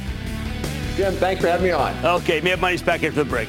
Jim, 0.95 1.13
thanks 1.15 1.41
for 1.41 1.47
having 1.47 1.67
me 1.67 1.71
on. 1.71 1.95
Okay, 2.05 2.41
Mad 2.41 2.59
Money's 2.59 2.81
back 2.81 3.03
after 3.03 3.23
the 3.23 3.29
break. 3.29 3.47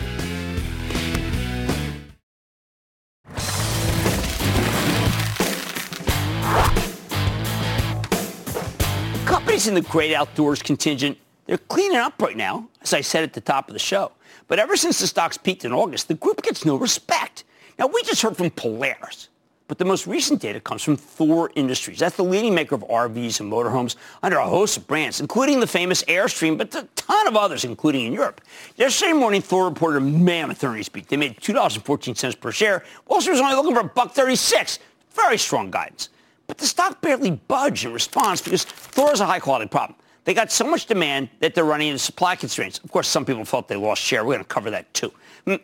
In 9.67 9.75
the 9.75 9.83
great 9.83 10.15
outdoors 10.15 10.63
contingent, 10.63 11.19
they're 11.45 11.59
cleaning 11.59 11.99
up 11.99 12.23
right 12.23 12.37
now, 12.37 12.69
as 12.81 12.95
I 12.95 13.03
said 13.03 13.25
at 13.25 13.35
the 13.35 13.43
top 13.43 13.69
of 13.69 13.75
the 13.75 13.79
show. 13.79 14.11
But 14.49 14.59
ever 14.59 14.75
since 14.75 15.01
the 15.01 15.07
stocks 15.07 15.37
peaked 15.37 15.67
in 15.67 15.73
August, 15.73 16.09
the 16.09 16.15
group 16.15 16.41
gets 16.43 16.65
no 16.65 16.77
respect. 16.77 17.45
Now, 17.79 17.87
we 17.87 18.03
just 18.03 18.23
heard 18.23 18.37
from 18.39 18.51
Polaris. 18.51 19.29
But 19.69 19.77
the 19.79 19.85
most 19.85 20.07
recent 20.07 20.41
data 20.41 20.61
comes 20.61 20.83
from 20.83 20.97
Thor 20.97 21.51
Industries. 21.57 21.99
That's 21.99 22.17
the 22.17 22.25
leading 22.25 22.55
maker 22.55 22.75
of 22.75 22.83
RVs 22.83 23.41
and 23.41 23.53
motorhomes 23.53 23.97
under 24.23 24.39
a 24.39 24.47
host 24.47 24.79
of 24.79 24.87
brands, 24.87 25.21
including 25.21 25.61
the 25.61 25.67
famous 25.67 26.03
Airstream, 26.05 26.57
but 26.57 26.75
a 26.75 26.89
ton 26.97 27.29
of 27.29 27.37
others, 27.37 27.65
including 27.65 28.07
in 28.07 28.13
Europe. 28.15 28.41
Yesterday 28.77 29.13
morning, 29.13 29.43
Thor 29.43 29.67
reported 29.67 29.99
a 29.99 30.01
mammoth 30.01 30.65
earnings 30.65 30.89
beat. 30.89 31.09
They 31.09 31.19
made 31.19 31.39
$2.14 31.39 32.41
per 32.41 32.51
share. 32.51 32.83
Wall 33.07 33.21
Street 33.21 33.33
was 33.33 33.41
only 33.41 33.55
looking 33.57 33.75
for 33.75 33.83
a 33.83 33.85
buck 33.85 34.13
36. 34.13 34.79
Very 35.13 35.37
strong 35.37 35.71
guidance. 35.71 36.09
But 36.51 36.59
the 36.59 36.67
stock 36.67 37.01
barely 37.01 37.31
budged 37.31 37.85
in 37.85 37.93
response 37.93 38.43
because 38.43 38.65
Thor 38.65 39.13
is 39.13 39.21
a 39.21 39.25
high-quality 39.25 39.69
problem. 39.69 39.97
They 40.25 40.35
got 40.35 40.51
so 40.51 40.67
much 40.67 40.87
demand 40.87 41.29
that 41.39 41.55
they're 41.55 41.65
running 41.65 41.87
into 41.87 42.01
supply 42.01 42.35
constraints. 42.35 42.81
Of 42.81 42.91
course, 42.91 43.07
some 43.07 43.25
people 43.25 43.45
felt 43.45 43.69
they 43.69 43.77
lost 43.77 44.03
share. 44.03 44.25
We're 44.25 44.35
going 44.35 44.45
to 44.45 44.49
cover 44.49 44.69
that 44.73 44.93
too. 44.93 45.13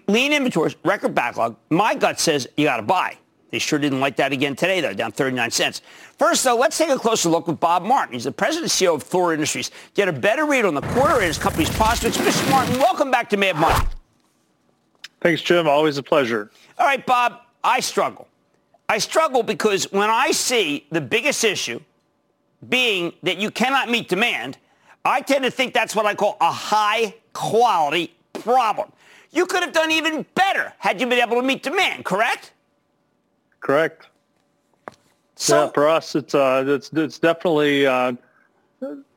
Lean 0.07 0.33
inventories, 0.33 0.77
record 0.85 1.13
backlog. 1.13 1.57
My 1.71 1.97
gut 1.97 2.21
says 2.21 2.47
you 2.57 2.67
got 2.67 2.77
to 2.77 2.85
buy. 2.85 3.19
They 3.51 3.59
sure 3.59 3.81
didn't 3.81 3.99
like 3.99 4.15
that 4.17 4.31
again 4.31 4.55
today, 4.55 4.81
though, 4.81 4.93
down 4.93 5.11
39 5.11 5.51
cents. 5.51 5.83
First, 6.21 6.45
though, 6.45 6.55
let's 6.55 6.79
take 6.79 6.91
a 6.91 6.99
closer 6.99 7.31
look 7.31 7.49
with 7.49 7.59
Bob 7.59 7.83
Martin. 7.83 8.13
He's 8.13 8.23
the 8.23 8.31
president 8.31 8.71
and 8.71 8.89
CEO 8.89 8.95
of 8.95 9.03
Thor 9.03 9.33
Industries. 9.33 9.73
Get 9.95 10.07
a 10.07 10.13
better 10.13 10.47
read 10.47 10.65
on 10.65 10.75
the 10.75 10.83
quarter 10.83 11.15
and 11.15 11.25
his 11.25 11.37
company's 11.37 11.71
prospects. 11.71 12.17
Mr. 12.17 12.49
Martin, 12.49 12.79
welcome 12.79 13.11
back 13.11 13.29
to 13.31 13.37
Mad 13.37 13.57
Money. 13.57 13.85
Thanks, 15.21 15.43
Jim. 15.43 15.67
Always 15.67 15.99
a 15.99 16.03
pleasure. 16.05 16.53
All 16.79 16.87
right, 16.87 17.05
Bob, 17.05 17.41
I 17.65 17.81
struggle. 17.81 18.29
I 18.89 18.99
struggle 18.99 19.43
because 19.43 19.91
when 19.93 20.11
I 20.11 20.31
see 20.31 20.87
the 20.91 21.01
biggest 21.01 21.45
issue 21.45 21.81
being 22.69 23.13
that 23.23 23.39
you 23.39 23.51
cannot 23.51 23.91
meet 23.91 24.09
demand, 24.09 24.59
I 25.05 25.21
tend 25.21 25.45
to 25.45 25.51
think 25.51 25.75
that's 25.75 25.95
what 25.95 26.07
I 26.07 26.15
call 26.15 26.37
a 26.41 26.51
high 26.51 27.15
quality 27.33 28.15
problem. 28.33 28.93
You 29.31 29.47
could 29.47 29.63
have 29.63 29.73
done 29.73 29.91
even 29.91 30.25
better 30.35 30.73
had 30.79 31.01
you 31.01 31.07
been 31.07 31.19
able 31.19 31.37
to 31.37 31.43
meet 31.43 31.63
demand, 31.63 32.05
correct? 32.05 32.53
Correct. 33.61 34.09
So, 35.35 35.65
yeah, 35.65 35.71
for 35.73 35.89
us, 35.89 36.15
it's 36.15 36.35
uh, 36.35 36.65
it's 36.67 36.91
it's 36.95 37.19
definitely 37.19 37.87
uh, 37.87 38.13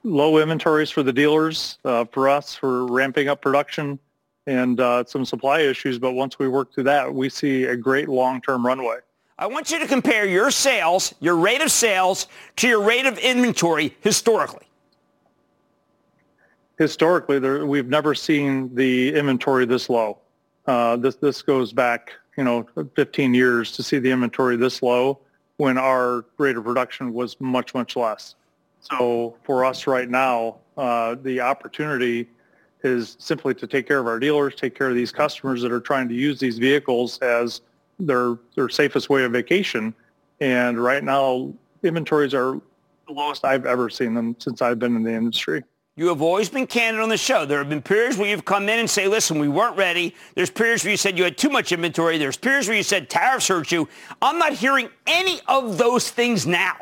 low 0.03 0.37
inventories 0.37 0.89
for 0.89 1.01
the 1.01 1.13
dealers. 1.13 1.77
Uh, 1.85 2.05
for 2.05 2.27
us, 2.27 2.61
we're 2.61 2.83
ramping 2.83 3.29
up 3.29 3.41
production 3.41 3.99
and 4.47 4.79
uh, 4.79 5.05
some 5.05 5.23
supply 5.23 5.61
issues. 5.61 5.97
But 5.97 6.13
once 6.13 6.39
we 6.39 6.47
work 6.47 6.73
through 6.73 6.85
that, 6.85 7.13
we 7.13 7.29
see 7.29 7.65
a 7.65 7.75
great 7.75 8.09
long-term 8.09 8.65
runway. 8.65 8.97
I 9.39 9.47
want 9.47 9.71
you 9.71 9.79
to 9.79 9.87
compare 9.87 10.27
your 10.27 10.51
sales, 10.51 11.15
your 11.21 11.37
rate 11.37 11.61
of 11.61 11.71
sales, 11.71 12.27
to 12.57 12.67
your 12.67 12.81
rate 12.83 13.05
of 13.05 13.17
inventory 13.17 13.95
historically. 14.01 14.67
Historically, 16.77 17.39
there, 17.39 17.65
we've 17.65 17.87
never 17.87 18.13
seen 18.13 18.75
the 18.75 19.15
inventory 19.15 19.65
this 19.65 19.89
low. 19.89 20.17
Uh, 20.67 20.97
this 20.97 21.15
this 21.15 21.41
goes 21.41 21.71
back, 21.71 22.11
you 22.37 22.43
know, 22.43 22.67
15 22.97 23.33
years 23.33 23.71
to 23.71 23.81
see 23.81 23.97
the 23.97 24.11
inventory 24.11 24.57
this 24.57 24.83
low 24.83 25.19
when 25.55 25.77
our 25.77 26.25
rate 26.37 26.57
of 26.57 26.65
production 26.65 27.13
was 27.13 27.39
much 27.39 27.73
much 27.73 27.95
less. 27.95 28.35
So 28.81 29.37
for 29.43 29.63
us 29.63 29.87
right 29.87 30.09
now, 30.09 30.57
uh, 30.75 31.15
the 31.23 31.39
opportunity 31.39 32.27
is 32.83 33.15
simply 33.19 33.53
to 33.53 33.67
take 33.67 33.87
care 33.87 33.99
of 33.99 34.07
our 34.07 34.19
dealers, 34.19 34.55
take 34.55 34.75
care 34.75 34.89
of 34.89 34.95
these 34.95 35.13
customers 35.13 35.61
that 35.61 35.71
are 35.71 35.81
trying 35.81 36.09
to 36.09 36.15
use 36.15 36.39
these 36.39 36.57
vehicles 36.57 37.19
as 37.19 37.61
their 37.99 38.37
their 38.55 38.69
safest 38.69 39.09
way 39.09 39.23
of 39.23 39.31
vacation. 39.31 39.93
And 40.39 40.81
right 40.81 41.03
now, 41.03 41.53
inventories 41.83 42.33
are 42.33 42.61
the 43.07 43.13
lowest 43.13 43.43
I've 43.43 43.65
ever 43.65 43.89
seen 43.89 44.13
them 44.13 44.35
since 44.39 44.61
I've 44.61 44.79
been 44.79 44.95
in 44.95 45.03
the 45.03 45.13
industry. 45.13 45.63
You 45.95 46.07
have 46.07 46.21
always 46.21 46.47
been 46.47 46.65
candid 46.65 47.01
on 47.01 47.09
the 47.09 47.17
show. 47.17 47.45
There 47.45 47.57
have 47.57 47.67
been 47.67 47.81
periods 47.81 48.15
where 48.15 48.29
you've 48.29 48.45
come 48.45 48.69
in 48.69 48.79
and 48.79 48.89
say, 48.89 49.09
listen, 49.09 49.37
we 49.37 49.49
weren't 49.49 49.75
ready. 49.75 50.15
There's 50.33 50.49
periods 50.49 50.85
where 50.85 50.91
you 50.91 50.97
said 50.97 51.17
you 51.17 51.25
had 51.25 51.37
too 51.37 51.49
much 51.49 51.73
inventory. 51.73 52.17
There's 52.17 52.37
periods 52.37 52.69
where 52.69 52.77
you 52.77 52.83
said 52.83 53.09
tariffs 53.09 53.49
hurt 53.49 53.69
you. 53.69 53.89
I'm 54.21 54.39
not 54.39 54.53
hearing 54.53 54.87
any 55.05 55.41
of 55.49 55.77
those 55.77 56.09
things 56.09 56.47
now. 56.47 56.77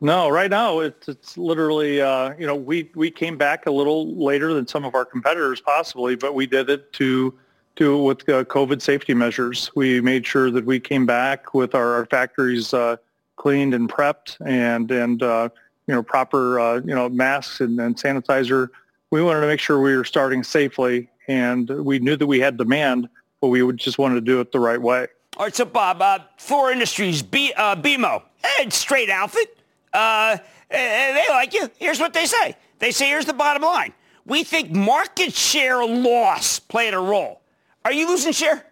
No, 0.00 0.28
right 0.28 0.50
now 0.50 0.80
it's, 0.80 1.08
it's 1.08 1.38
literally, 1.38 2.00
uh, 2.00 2.34
you 2.36 2.48
know, 2.48 2.56
we, 2.56 2.90
we 2.96 3.12
came 3.12 3.38
back 3.38 3.66
a 3.66 3.70
little 3.70 4.16
later 4.16 4.52
than 4.52 4.66
some 4.66 4.84
of 4.84 4.96
our 4.96 5.04
competitors 5.04 5.60
possibly, 5.60 6.16
but 6.16 6.34
we 6.34 6.46
did 6.46 6.68
it 6.68 6.92
to 6.94 7.32
to 7.76 7.96
with 8.02 8.28
uh, 8.28 8.44
COVID 8.44 8.82
safety 8.82 9.14
measures. 9.14 9.70
We 9.74 10.00
made 10.00 10.26
sure 10.26 10.50
that 10.50 10.64
we 10.64 10.80
came 10.80 11.06
back 11.06 11.54
with 11.54 11.74
our, 11.74 11.94
our 11.94 12.06
factories 12.06 12.74
uh, 12.74 12.96
cleaned 13.36 13.74
and 13.74 13.88
prepped 13.88 14.36
and 14.44 14.90
and 14.90 15.22
uh, 15.22 15.48
you 15.86 15.94
know 15.94 16.02
proper 16.02 16.58
uh, 16.58 16.74
you 16.76 16.94
know 16.94 17.08
masks 17.08 17.60
and, 17.60 17.78
and, 17.80 17.96
sanitizer. 17.96 18.68
We 19.10 19.22
wanted 19.22 19.42
to 19.42 19.46
make 19.46 19.60
sure 19.60 19.80
we 19.80 19.96
were 19.96 20.04
starting 20.04 20.42
safely, 20.42 21.08
and 21.28 21.68
we 21.68 21.98
knew 21.98 22.16
that 22.16 22.26
we 22.26 22.40
had 22.40 22.56
demand, 22.56 23.08
but 23.40 23.48
we 23.48 23.72
just 23.74 23.98
wanted 23.98 24.16
to 24.16 24.20
do 24.20 24.40
it 24.40 24.50
the 24.50 24.60
right 24.60 24.80
way. 24.80 25.06
All 25.36 25.44
right, 25.44 25.54
so 25.54 25.64
Bob, 25.64 26.02
uh, 26.02 26.18
Thor 26.38 26.72
Industries, 26.72 27.22
B, 27.22 27.52
uh, 27.56 27.76
BMO, 27.76 28.22
straight 28.70 29.10
outfit. 29.10 29.58
Uh, 29.92 30.38
they 30.70 31.24
like 31.28 31.54
you. 31.54 31.70
Here's 31.78 32.00
what 32.00 32.14
they 32.14 32.26
say. 32.26 32.56
They 32.78 32.90
say 32.90 33.08
here's 33.08 33.26
the 33.26 33.34
bottom 33.34 33.62
line. 33.62 33.92
We 34.24 34.42
think 34.42 34.72
market 34.72 35.32
share 35.32 35.84
loss 35.84 36.58
played 36.58 36.94
a 36.94 36.98
role. 36.98 37.42
Are 37.86 37.92
you 37.92 38.08
losing 38.08 38.32
share? 38.32 38.66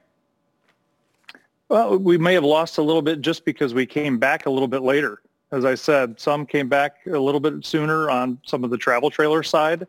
Well, 1.69 1.99
we 1.99 2.19
may 2.19 2.35
have 2.35 2.43
lost 2.43 2.79
a 2.79 2.83
little 2.83 3.01
bit 3.01 3.21
just 3.21 3.45
because 3.45 3.73
we 3.73 3.87
came 3.87 4.19
back 4.19 4.47
a 4.47 4.51
little 4.51 4.67
bit 4.67 4.83
later. 4.83 5.23
As 5.53 5.65
I 5.65 5.77
said, 5.77 6.19
some 6.19 6.45
came 6.45 6.69
back 6.69 6.97
a 7.07 7.21
little 7.21 7.39
bit 7.39 7.65
sooner 7.65 8.11
on 8.11 8.41
some 8.45 8.65
of 8.65 8.71
the 8.71 8.77
travel 8.77 9.11
trailer 9.11 9.45
side, 9.45 9.87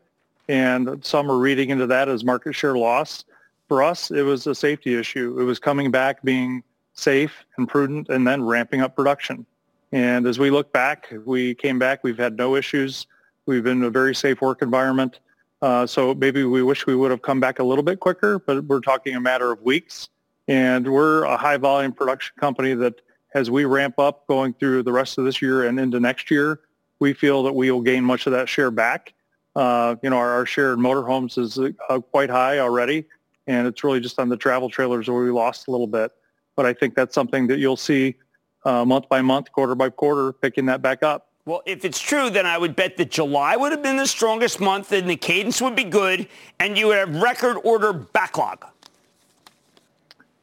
and 0.47 1.03
some 1.03 1.31
are 1.31 1.39
reading 1.39 1.71
into 1.71 1.87
that 1.87 2.07
as 2.07 2.23
market 2.23 2.53
share 2.53 2.77
loss. 2.77 3.25
For 3.67 3.81
us, 3.81 4.11
it 4.11 4.21
was 4.21 4.45
a 4.45 4.53
safety 4.53 4.93
issue. 4.93 5.39
It 5.39 5.43
was 5.43 5.57
coming 5.57 5.89
back, 5.89 6.21
being 6.21 6.61
safe 6.93 7.45
and 7.57 7.67
prudent, 7.67 8.09
and 8.09 8.27
then 8.27 8.43
ramping 8.43 8.81
up 8.81 8.95
production. 8.95 9.43
And 9.91 10.27
as 10.27 10.37
we 10.37 10.51
look 10.51 10.71
back, 10.71 11.11
we 11.25 11.55
came 11.55 11.79
back. 11.79 12.03
We've 12.03 12.15
had 12.15 12.37
no 12.37 12.55
issues. 12.55 13.07
We've 13.47 13.63
been 13.63 13.79
in 13.79 13.85
a 13.85 13.89
very 13.89 14.13
safe 14.13 14.39
work 14.39 14.61
environment. 14.61 15.17
Uh, 15.65 15.87
so 15.87 16.13
maybe 16.13 16.43
we 16.43 16.61
wish 16.61 16.85
we 16.85 16.95
would 16.95 17.09
have 17.09 17.23
come 17.23 17.39
back 17.39 17.57
a 17.57 17.63
little 17.63 17.83
bit 17.83 17.99
quicker, 17.99 18.37
but 18.37 18.63
we're 18.65 18.79
talking 18.79 19.15
a 19.15 19.19
matter 19.19 19.51
of 19.51 19.59
weeks. 19.63 20.09
And 20.47 20.87
we're 20.93 21.23
a 21.23 21.37
high 21.37 21.57
volume 21.57 21.91
production 21.91 22.35
company 22.39 22.75
that 22.75 23.01
as 23.33 23.49
we 23.49 23.65
ramp 23.65 23.97
up 23.97 24.27
going 24.27 24.53
through 24.53 24.83
the 24.83 24.91
rest 24.91 25.17
of 25.17 25.25
this 25.25 25.41
year 25.41 25.65
and 25.65 25.79
into 25.79 25.99
next 25.99 26.29
year, 26.29 26.59
we 26.99 27.13
feel 27.13 27.41
that 27.41 27.53
we 27.53 27.71
will 27.71 27.81
gain 27.81 28.03
much 28.03 28.27
of 28.27 28.33
that 28.33 28.47
share 28.47 28.69
back. 28.69 29.15
Uh, 29.55 29.95
you 30.03 30.09
know, 30.11 30.17
our, 30.17 30.33
our, 30.33 30.45
share 30.45 30.73
in 30.73 30.79
motorhomes 30.79 31.39
is 31.39 31.57
uh, 31.57 31.99
quite 32.11 32.29
high 32.29 32.59
already, 32.59 33.03
and 33.47 33.65
it's 33.65 33.83
really 33.83 33.99
just 33.99 34.19
on 34.19 34.29
the 34.29 34.37
travel 34.37 34.69
trailers 34.69 35.09
where 35.09 35.23
we 35.23 35.31
lost 35.31 35.67
a 35.67 35.71
little 35.71 35.87
bit. 35.87 36.11
But 36.55 36.67
I 36.67 36.73
think 36.73 36.93
that's 36.93 37.15
something 37.15 37.47
that 37.47 37.57
you'll 37.57 37.75
see 37.75 38.17
uh, 38.65 38.85
month 38.85 39.09
by 39.09 39.23
month, 39.23 39.51
quarter 39.51 39.73
by 39.73 39.89
quarter, 39.89 40.31
picking 40.31 40.67
that 40.67 40.83
back 40.83 41.01
up. 41.01 41.31
Well, 41.45 41.61
if 41.67 41.85
it's 41.85 41.99
true, 41.99 42.31
then 42.31 42.47
I 42.47 42.57
would 42.57 42.75
bet 42.75 42.97
that 42.97 43.11
July 43.11 43.55
would 43.55 43.71
have 43.71 43.83
been 43.83 43.97
the 43.97 44.07
strongest 44.07 44.59
month 44.59 44.91
and 44.91 45.07
the 45.07 45.15
cadence 45.15 45.61
would 45.61 45.75
be 45.75 45.83
good 45.83 46.27
and 46.59 46.75
you 46.75 46.87
would 46.87 46.97
have 46.97 47.15
record 47.21 47.57
order 47.63 47.93
backlog. 47.93 48.65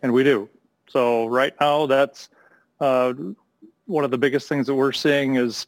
And 0.03 0.13
we 0.13 0.23
do. 0.23 0.49
So 0.89 1.27
right 1.27 1.55
now, 1.61 1.87
that's 1.87 2.29
uh, 2.81 3.15
one 3.87 4.05
of 4.05 4.13
the 4.13 4.19
biggest 4.19 4.49
things 4.49 4.67
that 4.69 4.75
we're 4.75 4.93
seeing 4.93 5.37
is 5.37 5.67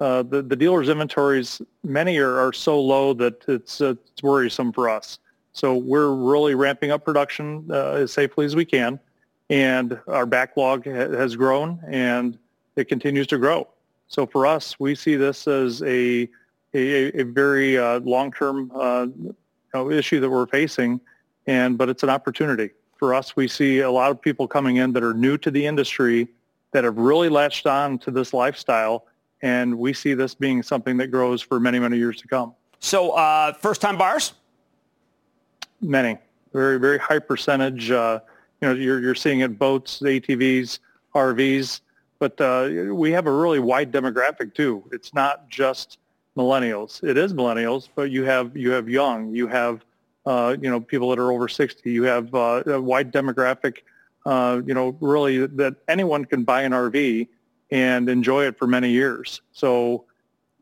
uh, 0.00 0.22
the, 0.22 0.42
the 0.42 0.56
dealers' 0.56 0.90
inventories, 0.90 1.62
many 1.82 2.18
are, 2.18 2.38
are 2.38 2.52
so 2.52 2.78
low 2.78 3.14
that 3.14 3.42
it's, 3.48 3.80
uh, 3.80 3.94
it's 4.12 4.22
worrisome 4.22 4.70
for 4.70 4.90
us. 4.90 5.18
So 5.54 5.76
we're 5.76 6.12
really 6.12 6.54
ramping 6.54 6.90
up 6.90 7.04
production 7.04 7.66
uh, 7.70 7.92
as 7.92 8.12
safely 8.12 8.44
as 8.44 8.54
we 8.54 8.66
can. 8.66 9.00
And 9.48 9.98
our 10.08 10.26
backlog 10.26 10.84
ha- 10.84 11.16
has 11.16 11.36
grown 11.36 11.80
and 11.86 12.36
it 12.76 12.88
continues 12.88 13.26
to 13.28 13.38
grow. 13.38 13.68
So 14.08 14.26
for 14.26 14.46
us, 14.46 14.78
we 14.78 14.94
see 14.94 15.16
this 15.16 15.46
as 15.48 15.82
a 15.82 16.28
a, 16.74 17.20
a 17.20 17.22
very 17.22 17.78
uh, 17.78 18.00
long-term 18.00 18.72
uh, 18.74 19.06
you 19.16 19.34
know, 19.72 19.90
issue 19.90 20.20
that 20.20 20.28
we're 20.28 20.46
facing, 20.46 21.00
and 21.46 21.78
but 21.78 21.88
it's 21.88 22.02
an 22.02 22.10
opportunity 22.10 22.70
for 22.98 23.14
us. 23.14 23.36
We 23.36 23.48
see 23.48 23.80
a 23.80 23.90
lot 23.90 24.10
of 24.10 24.20
people 24.20 24.48
coming 24.48 24.76
in 24.76 24.92
that 24.94 25.02
are 25.02 25.14
new 25.14 25.38
to 25.38 25.50
the 25.50 25.66
industry 25.66 26.28
that 26.72 26.84
have 26.84 26.96
really 26.96 27.28
latched 27.28 27.66
on 27.66 27.98
to 28.00 28.10
this 28.10 28.34
lifestyle, 28.34 29.06
and 29.42 29.78
we 29.78 29.92
see 29.92 30.14
this 30.14 30.34
being 30.34 30.62
something 30.62 30.96
that 30.96 31.08
grows 31.08 31.40
for 31.40 31.60
many 31.60 31.78
many 31.78 31.96
years 31.96 32.20
to 32.22 32.28
come. 32.28 32.54
So 32.80 33.12
uh, 33.12 33.52
first-time 33.54 33.96
buyers, 33.96 34.34
many, 35.80 36.18
very 36.52 36.78
very 36.78 36.98
high 36.98 37.20
percentage. 37.20 37.90
Uh, 37.90 38.20
you 38.60 38.68
know, 38.68 38.74
you're 38.74 39.00
you're 39.00 39.14
seeing 39.14 39.40
it 39.40 39.58
boats, 39.58 40.00
ATVs, 40.00 40.80
RVs 41.14 41.80
but 42.24 42.40
uh, 42.40 42.94
we 42.94 43.12
have 43.12 43.26
a 43.26 43.30
really 43.30 43.58
wide 43.58 43.92
demographic 43.92 44.54
too. 44.54 44.82
It's 44.92 45.12
not 45.12 45.46
just 45.50 45.98
millennials. 46.38 47.04
It 47.04 47.18
is 47.18 47.34
millennials, 47.34 47.90
but 47.94 48.10
you 48.10 48.24
have 48.24 48.56
you 48.56 48.70
have 48.70 48.88
young, 48.88 49.34
you 49.34 49.46
have 49.46 49.84
uh, 50.24 50.56
you 50.58 50.70
know 50.70 50.80
people 50.80 51.10
that 51.10 51.18
are 51.18 51.30
over 51.30 51.48
60. 51.48 51.92
You 51.92 52.04
have 52.04 52.34
uh, 52.34 52.62
a 52.64 52.80
wide 52.80 53.12
demographic. 53.12 53.80
Uh, 54.24 54.62
you 54.64 54.72
know, 54.72 54.96
really 55.00 55.46
that 55.46 55.76
anyone 55.86 56.24
can 56.24 56.44
buy 56.44 56.62
an 56.62 56.72
RV 56.72 57.28
and 57.70 58.08
enjoy 58.08 58.46
it 58.46 58.56
for 58.56 58.66
many 58.66 58.88
years. 58.88 59.42
So, 59.52 60.06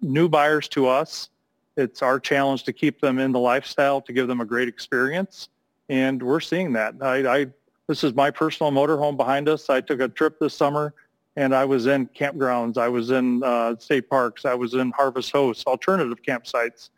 new 0.01 0.29
buyers 0.29 0.67
to 0.71 0.89
us, 0.89 1.29
it's 1.77 2.03
our 2.03 2.19
challenge 2.19 2.65
to 2.65 2.73
keep 2.73 3.01
them 3.01 3.21
in 3.21 3.31
the 3.31 3.39
lifestyle, 3.39 4.01
to 4.01 4.13
give 4.13 4.27
them 4.27 4.41
a 4.41 4.45
great 4.45 4.67
experience, 4.67 5.49
and 5.89 6.21
we're 6.21 6.41
seeing 6.41 6.73
that. 6.73 6.97
I, 7.01 7.43
I 7.43 7.47
this 7.87 8.03
is 8.03 8.15
my 8.15 8.33
personal 8.33 8.73
motorhome 8.73 9.17
behind 9.17 9.49
us. 9.49 9.71
I 9.71 9.81
took 9.81 10.01
a 10.01 10.09
trip 10.09 10.41
this 10.41 10.55
summer 10.55 10.93
and 11.37 11.55
I 11.55 11.65
was 11.65 11.87
in 11.87 12.07
campgrounds. 12.09 12.77
I 12.77 12.89
was 12.89 13.11
in 13.11 13.43
uh, 13.43 13.77
state 13.79 14.09
parks. 14.11 14.45
I 14.45 14.55
was 14.55 14.75
in 14.75 14.91
Harvest 14.91 15.33
Hosts, 15.33 15.65
alternative 15.67 16.23
campsites. 16.27 16.91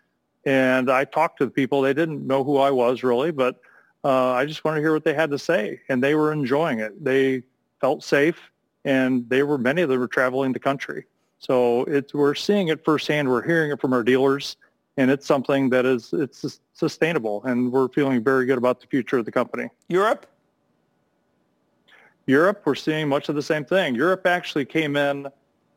And 0.44 0.90
I 0.90 1.04
talked 1.04 1.38
to 1.38 1.46
the 1.46 1.50
people. 1.50 1.82
They 1.82 1.94
didn't 1.94 2.26
know 2.26 2.44
who 2.44 2.58
I 2.58 2.70
was 2.70 3.02
really, 3.02 3.30
but 3.30 3.60
uh, 4.04 4.32
I 4.32 4.44
just 4.44 4.64
wanted 4.64 4.78
to 4.78 4.82
hear 4.82 4.92
what 4.92 5.04
they 5.04 5.14
had 5.14 5.30
to 5.30 5.38
say. 5.38 5.80
And 5.88 6.02
they 6.02 6.14
were 6.14 6.32
enjoying 6.32 6.80
it. 6.80 7.02
They 7.02 7.44
felt 7.80 8.02
safe, 8.04 8.38
and 8.84 9.28
they 9.30 9.42
were 9.42 9.56
many 9.56 9.82
of 9.82 9.88
them 9.88 10.00
were 10.00 10.08
traveling 10.08 10.52
the 10.52 10.58
country. 10.58 11.06
So 11.38 11.86
we're 12.12 12.34
seeing 12.34 12.68
it 12.68 12.84
firsthand. 12.84 13.28
We're 13.28 13.42
hearing 13.42 13.70
it 13.70 13.80
from 13.80 13.92
our 13.92 14.02
dealers, 14.02 14.56
and 14.96 15.10
it's 15.10 15.26
something 15.26 15.70
that 15.70 15.86
is 15.86 16.12
it's 16.12 16.60
sustainable. 16.72 17.42
And 17.44 17.72
we're 17.72 17.88
feeling 17.88 18.22
very 18.22 18.46
good 18.46 18.58
about 18.58 18.80
the 18.80 18.86
future 18.86 19.18
of 19.18 19.24
the 19.24 19.32
company. 19.32 19.68
Europe. 19.88 20.26
Europe, 22.26 22.62
we're 22.64 22.74
seeing 22.74 23.08
much 23.08 23.28
of 23.28 23.34
the 23.34 23.42
same 23.42 23.64
thing. 23.64 23.94
Europe 23.94 24.26
actually 24.26 24.64
came 24.64 24.96
in 24.96 25.28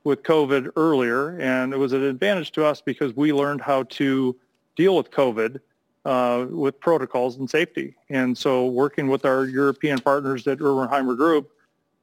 with 0.03 0.23
COVID 0.23 0.71
earlier, 0.77 1.37
and 1.39 1.73
it 1.73 1.77
was 1.77 1.91
an 1.91 2.03
advantage 2.03 2.51
to 2.53 2.65
us 2.65 2.79
because 2.81 3.15
we 3.15 3.33
learned 3.33 3.61
how 3.61 3.83
to 3.83 4.35
deal 4.75 4.95
with 4.95 5.11
COVID 5.11 5.59
uh, 6.05 6.45
with 6.49 6.79
protocols 6.79 7.35
and 7.37 7.49
safety. 7.49 7.95
And 8.09 8.37
so 8.37 8.67
working 8.67 9.09
with 9.09 9.25
our 9.25 9.45
European 9.45 9.99
partners 9.99 10.47
at 10.47 10.61
Erwin 10.61 10.87
Group, 11.17 11.51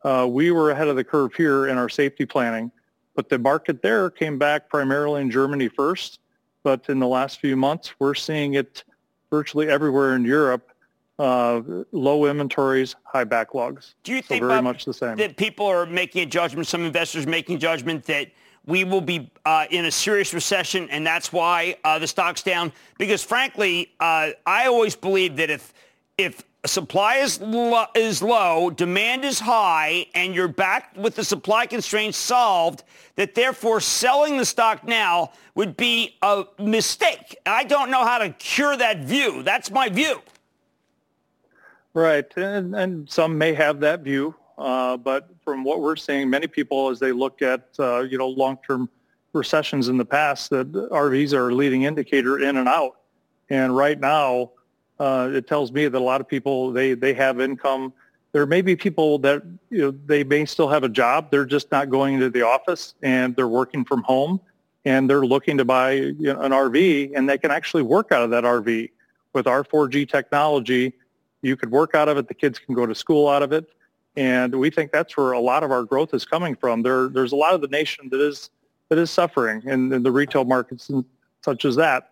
uh, 0.03 0.27
we 0.29 0.51
were 0.51 0.71
ahead 0.71 0.89
of 0.89 0.97
the 0.97 1.05
curve 1.05 1.33
here 1.35 1.67
in 1.69 1.79
our 1.79 1.89
safety 1.89 2.27
planning. 2.27 2.71
But 3.15 3.31
the 3.31 3.39
market 3.39 3.81
there 3.81 4.11
came 4.11 4.39
back 4.39 4.69
primarily 4.69 5.23
in 5.23 5.31
Germany 5.31 5.69
first. 5.69 6.19
But 6.63 6.89
in 6.91 6.99
the 6.99 7.07
last 7.07 7.41
few 7.41 7.57
months, 7.57 7.95
we're 7.99 8.15
seeing 8.15 8.55
it 8.55 8.85
virtually 9.31 9.69
everywhere 9.69 10.15
in 10.15 10.25
Europe 10.25 10.74
uh, 11.19 11.61
low 11.93 12.27
inventories, 12.27 12.97
high 13.05 13.25
backlogs. 13.25 13.95
Do 14.03 14.13
you 14.13 14.23
think 14.23 14.43
very 14.43 14.57
Bob, 14.57 14.65
much 14.65 14.85
the 14.85 14.95
same. 14.95 15.17
that 15.17 15.37
people 15.37 15.67
are 15.67 15.87
making 15.87 16.23
a 16.23 16.27
judgment, 16.27 16.67
some 16.67 16.85
investors 16.85 17.27
making 17.27 17.59
judgment 17.59 18.05
that 18.05 18.31
we 18.67 18.85
will 18.85 19.01
be 19.01 19.31
uh, 19.45 19.67
in 19.71 19.85
a 19.85 19.91
serious 19.91 20.33
recession, 20.33 20.89
and 20.91 21.07
that's 21.07 21.33
why 21.33 21.77
uh, 21.85 21.99
the 21.99 22.07
stock's 22.07 22.43
down? 22.43 22.73
Because 22.99 23.23
frankly, 23.23 23.93
uh, 24.01 24.31
I 24.47 24.67
always 24.67 24.97
believe 24.97 25.37
that 25.37 25.51
if 25.51 25.73
if 26.17 26.43
supply 26.67 27.17
is 27.17 27.41
lo- 27.41 27.87
is 27.95 28.23
low, 28.23 28.71
demand 28.71 29.25
is 29.25 29.39
high, 29.39 30.07
and 30.15 30.35
you're 30.35 30.49
back 30.49 30.97
with 30.97 31.15
the 31.15 31.25
supply 31.25 31.67
constraints 31.67 32.17
solved, 32.17 32.85
that 33.17 33.35
therefore 33.35 33.81
selling 33.81 34.39
the 34.39 34.45
stock 34.45 34.85
now 34.85 35.31
would 35.55 35.77
be 35.77 36.17
a 36.23 36.45
mistake. 36.59 37.37
I 37.47 37.65
don't 37.65 37.91
know 37.91 38.05
how 38.05 38.19
to 38.19 38.31
cure 38.31 38.77
that 38.77 39.01
view. 39.01 39.43
That's 39.43 39.71
my 39.71 39.89
view. 39.89 40.23
Right, 41.95 42.27
and, 42.37 42.75
and 42.75 43.09
some 43.09 43.39
may 43.39 43.55
have 43.55 43.79
that 43.81 44.01
view, 44.01 44.35
uh, 44.59 44.97
but 44.97 45.29
from 45.45 45.63
what 45.63 45.81
we're 45.81 45.95
seeing, 45.95 46.29
many 46.29 46.49
people, 46.49 46.91
as 46.91 46.99
they 46.99 47.13
look 47.13 47.41
at 47.41 47.69
uh, 47.79 48.01
you 48.01 48.19
know 48.19 48.29
long-term 48.29 48.91
recessions 49.33 49.87
in 49.87 49.97
the 49.97 50.05
past, 50.05 50.51
that 50.51 50.73
RVs 50.73 51.33
are 51.33 51.51
a 51.51 51.55
leading 51.55 51.85
indicator 51.85 52.41
in 52.41 52.57
and 52.57 52.69
out. 52.69 52.97
And 53.49 53.77
right 53.77 53.99
now, 53.99 54.51
uh, 54.99 55.31
it 55.33 55.47
tells 55.47 55.71
me 55.71 55.87
that 55.87 55.97
a 55.97 56.03
lot 56.03 56.21
of 56.21 56.27
people 56.27 56.73
they 56.73 56.95
they 56.95 57.15
have 57.15 57.41
income. 57.41 57.93
There 58.33 58.45
may 58.45 58.61
be 58.61 58.75
people 58.75 59.21
that 59.21 59.45
you 59.71 59.79
know 59.79 59.95
they 60.07 60.25
may 60.25 60.47
still 60.47 60.69
have 60.69 60.83
a 60.83 60.89
job. 60.89 61.31
They're 61.31 61.45
just 61.45 61.71
not 61.71 61.91
going 61.91 62.19
to 62.19 62.29
the 62.29 62.43
office 62.43 62.95
and 63.03 63.37
they're 63.37 63.47
working 63.47 63.85
from 63.85 64.03
home, 64.03 64.41
and 64.85 65.09
they're 65.09 65.25
looking 65.25 65.59
to 65.59 65.65
buy 65.65 65.93
you 65.93 66.33
know, 66.33 66.41
an 66.41 66.51
RV, 66.51 67.13
and 67.15 67.31
they 67.31 67.39
can 67.39 67.53
actually 67.53 67.85
work 67.85 68.11
out 68.11 68.25
of 68.25 68.31
that 68.31 68.43
RV 68.43 68.91
with 69.33 69.47
our 69.47 69.63
4G 69.63 70.09
technology 70.09 70.95
you 71.45 71.57
could 71.57 71.71
work 71.71 71.95
out 71.95 72.09
of 72.09 72.17
it. 72.17 72.27
The 72.27 72.35
kids 72.35 72.59
can 72.59 72.75
go 72.75 72.87
to 72.87 72.95
school 72.95 73.29
out 73.29 73.43
of 73.43 73.53
it. 73.53 73.69
And 74.17 74.55
we 74.55 74.71
think 74.71 74.93
that's 74.93 75.17
where 75.17 75.33
a 75.33 75.41
lot 75.41 75.63
of 75.63 75.71
our 75.71 75.85
growth 75.85 76.15
is 76.15 76.25
coming 76.25 76.55
from. 76.55 76.83
There, 76.83 77.09
there's 77.09 77.33
a 77.33 77.37
lot 77.37 77.55
of 77.55 77.61
the 77.61 77.69
nation 77.69 78.09
that 78.11 78.21
is 78.21 78.51
that 78.89 78.99
is 78.99 79.11
suffering 79.11 79.63
in, 79.65 79.93
in 79.93 80.03
the 80.03 80.13
retail 80.13 80.45
markets 80.45 80.89
and 80.91 81.05
such 81.43 81.65
as 81.65 81.77
that. 81.77 82.11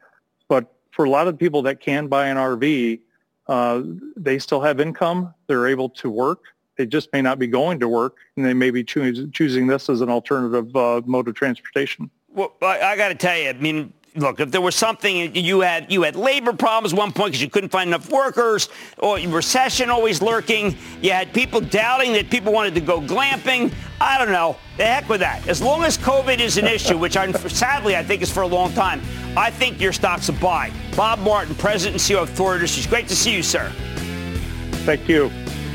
But 0.48 0.72
for 0.90 1.04
a 1.04 1.10
lot 1.10 1.28
of 1.28 1.38
people 1.38 1.62
that 1.62 1.80
can 1.80 2.08
buy 2.08 2.28
an 2.28 2.36
RV, 2.36 3.00
uh, 3.46 3.82
they 4.16 4.38
still 4.38 4.60
have 4.60 4.80
income. 4.80 5.32
They're 5.46 5.66
able 5.66 5.90
to 5.90 6.10
work. 6.10 6.40
They 6.76 6.86
just 6.86 7.12
may 7.12 7.20
not 7.20 7.38
be 7.38 7.46
going 7.46 7.78
to 7.80 7.88
work, 7.88 8.16
and 8.36 8.44
they 8.44 8.54
may 8.54 8.70
be 8.70 8.82
choo- 8.82 9.30
choosing 9.30 9.66
this 9.66 9.90
as 9.90 10.00
an 10.00 10.08
alternative 10.08 10.74
uh, 10.74 11.02
mode 11.04 11.28
of 11.28 11.34
transportation. 11.34 12.10
Well, 12.28 12.54
I, 12.62 12.80
I 12.80 12.96
got 12.96 13.08
to 13.08 13.14
tell 13.14 13.36
you, 13.36 13.50
I 13.50 13.52
mean, 13.52 13.92
look, 14.14 14.40
if 14.40 14.50
there 14.50 14.60
was 14.60 14.74
something 14.74 15.34
you 15.34 15.60
had, 15.60 15.90
you 15.90 16.02
had 16.02 16.16
labor 16.16 16.52
problems 16.52 16.92
at 16.92 16.98
one 16.98 17.12
point 17.12 17.32
because 17.32 17.42
you 17.42 17.48
couldn't 17.48 17.70
find 17.70 17.88
enough 17.88 18.10
workers, 18.10 18.68
or 18.98 19.18
recession 19.18 19.90
always 19.90 20.20
lurking. 20.20 20.76
You 21.00 21.12
had 21.12 21.32
people 21.32 21.60
doubting 21.60 22.12
that 22.12 22.30
people 22.30 22.52
wanted 22.52 22.74
to 22.74 22.80
go 22.80 23.00
glamping. 23.00 23.72
I 24.00 24.18
don't 24.18 24.32
know. 24.32 24.56
The 24.76 24.84
heck 24.84 25.08
with 25.08 25.20
that. 25.20 25.46
As 25.48 25.62
long 25.62 25.84
as 25.84 25.96
COVID 25.96 26.40
is 26.40 26.58
an 26.58 26.66
issue, 26.66 26.98
which 26.98 27.16
I'm, 27.16 27.32
sadly 27.32 27.96
I 27.96 28.02
think 28.02 28.22
is 28.22 28.30
for 28.30 28.42
a 28.42 28.46
long 28.46 28.72
time, 28.74 29.00
I 29.36 29.50
think 29.50 29.80
your 29.80 29.92
stock's 29.92 30.28
a 30.28 30.32
buy. 30.34 30.72
Bob 30.96 31.18
Martin, 31.20 31.54
President 31.54 31.94
and 31.94 32.02
CEO 32.02 32.22
of 32.22 32.30
Thor 32.30 32.54
Industries. 32.54 32.86
Great 32.86 33.08
to 33.08 33.16
see 33.16 33.34
you, 33.34 33.42
sir. 33.42 33.70
Thank 34.84 35.08
you. 35.08 35.30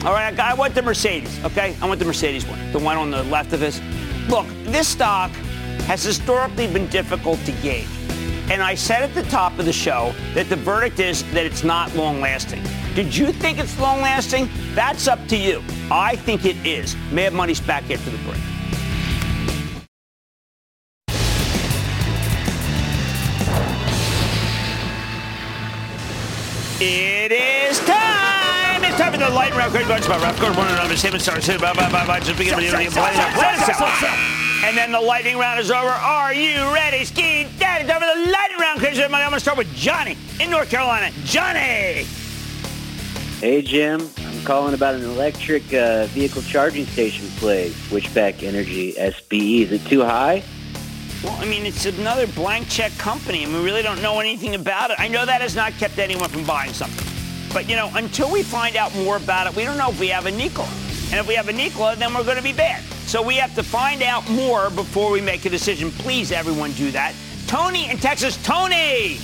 All 0.05 0.13
right, 0.13 0.37
I 0.39 0.53
want 0.53 0.75
the 0.75 0.83
Mercedes, 0.83 1.43
okay? 1.43 1.75
I 1.81 1.87
want 1.87 1.99
the 1.99 2.05
Mercedes 2.05 2.45
one, 2.45 2.71
the 2.71 2.79
one 2.79 2.97
on 2.97 3.09
the 3.09 3.23
left 3.23 3.51
of 3.53 3.63
us. 3.63 3.81
Look, 4.29 4.45
this 4.65 4.87
stock 4.87 5.31
has 5.87 6.03
historically 6.03 6.67
been 6.67 6.87
difficult 6.87 7.39
to 7.45 7.51
gauge. 7.63 7.87
And 8.49 8.63
I 8.63 8.75
said 8.75 9.03
at 9.03 9.13
the 9.13 9.23
top 9.23 9.59
of 9.59 9.65
the 9.65 9.73
show 9.73 10.13
that 10.33 10.47
the 10.47 10.55
verdict 10.55 10.99
is 10.99 11.23
that 11.33 11.45
it's 11.45 11.65
not 11.65 11.93
long 11.95 12.21
lasting. 12.21 12.63
Did 12.95 13.15
you 13.15 13.33
think 13.33 13.59
it's 13.59 13.77
long 13.79 14.01
lasting? 14.01 14.49
That's 14.73 15.07
up 15.07 15.19
to 15.27 15.35
you. 15.35 15.61
I 15.91 16.15
think 16.15 16.45
it 16.45 16.55
is. 16.65 16.95
Mad 17.11 17.33
Money's 17.33 17.59
back 17.59 17.91
after 17.91 18.09
the 18.09 18.17
break. 18.19 18.39
It 26.79 27.31
is 27.31 27.79
time. 27.79 28.83
It's 28.83 28.97
time 28.97 29.11
for 29.11 29.17
the 29.17 29.29
light 29.29 29.53
round. 29.55 29.71
Great 29.73 29.87
bunch 29.87 30.05
about 30.05 30.21
Ralph 30.21 30.39
Gordon, 30.39 30.57
one 30.57 30.67
another. 30.69 30.95
Seven 30.95 31.19
stars. 31.19 31.47
Bye 31.47 31.57
bye 31.57 31.73
bye 31.73 32.07
bye. 32.07 32.19
Just 32.19 32.37
begin 32.37 32.55
with 32.55 32.71
the 32.71 34.36
and 34.63 34.75
then 34.75 34.91
the 34.91 34.99
lightning 34.99 35.37
round 35.37 35.59
is 35.59 35.71
over. 35.71 35.87
Are 35.87 36.33
you 36.33 36.55
ready? 36.73 37.05
Ski 37.05 37.47
Daddy, 37.59 37.87
time 37.87 38.01
for 38.01 38.07
the 38.07 38.31
lightning 38.31 38.59
round. 38.59 38.79
Crazy 38.79 39.03
I'm 39.03 39.11
going 39.11 39.31
to 39.31 39.39
start 39.39 39.57
with 39.57 39.73
Johnny 39.75 40.17
in 40.39 40.49
North 40.49 40.69
Carolina. 40.69 41.11
Johnny! 41.23 42.05
Hey, 43.39 43.61
Jim. 43.61 44.09
I'm 44.17 44.43
calling 44.43 44.73
about 44.73 44.95
an 44.95 45.03
electric 45.03 45.73
uh, 45.73 46.07
vehicle 46.07 46.41
charging 46.41 46.85
station 46.87 47.27
play, 47.37 47.69
Switchback 47.69 48.41
Energy 48.41 48.93
SBE. 48.93 49.61
Is 49.63 49.71
it 49.73 49.85
too 49.85 50.03
high? 50.03 50.43
Well, 51.23 51.35
I 51.39 51.45
mean, 51.45 51.65
it's 51.65 51.85
another 51.85 52.27
blank 52.27 52.67
check 52.69 52.91
company, 52.97 53.43
and 53.43 53.53
we 53.53 53.63
really 53.63 53.81
don't 53.81 54.01
know 54.01 54.19
anything 54.19 54.55
about 54.55 54.91
it. 54.91 54.99
I 54.99 55.07
know 55.07 55.25
that 55.25 55.41
has 55.41 55.55
not 55.55 55.73
kept 55.73 55.97
anyone 55.99 56.29
from 56.29 56.43
buying 56.45 56.73
something. 56.73 57.05
But, 57.53 57.69
you 57.69 57.75
know, 57.75 57.91
until 57.95 58.31
we 58.31 58.43
find 58.43 58.75
out 58.75 58.93
more 58.95 59.17
about 59.17 59.47
it, 59.47 59.55
we 59.55 59.63
don't 59.63 59.77
know 59.77 59.89
if 59.89 59.99
we 59.99 60.07
have 60.09 60.25
a 60.25 60.31
Nikola. 60.31 60.67
And 61.11 61.15
if 61.15 61.27
we 61.27 61.35
have 61.35 61.47
a 61.47 61.53
Nikola, 61.53 61.95
then 61.95 62.13
we're 62.13 62.23
going 62.23 62.37
to 62.37 62.43
be 62.43 62.53
bad. 62.53 62.83
So 63.07 63.21
we 63.21 63.35
have 63.35 63.55
to 63.55 63.63
find 63.63 64.03
out 64.03 64.29
more 64.29 64.69
before 64.69 65.11
we 65.11 65.21
make 65.21 65.45
a 65.45 65.49
decision. 65.49 65.91
Please, 65.91 66.33
everyone, 66.33 66.73
do 66.73 66.91
that. 66.91 67.15
Tony 67.47 67.89
in 67.89 67.97
Texas. 67.97 68.35
Tony! 68.43 69.15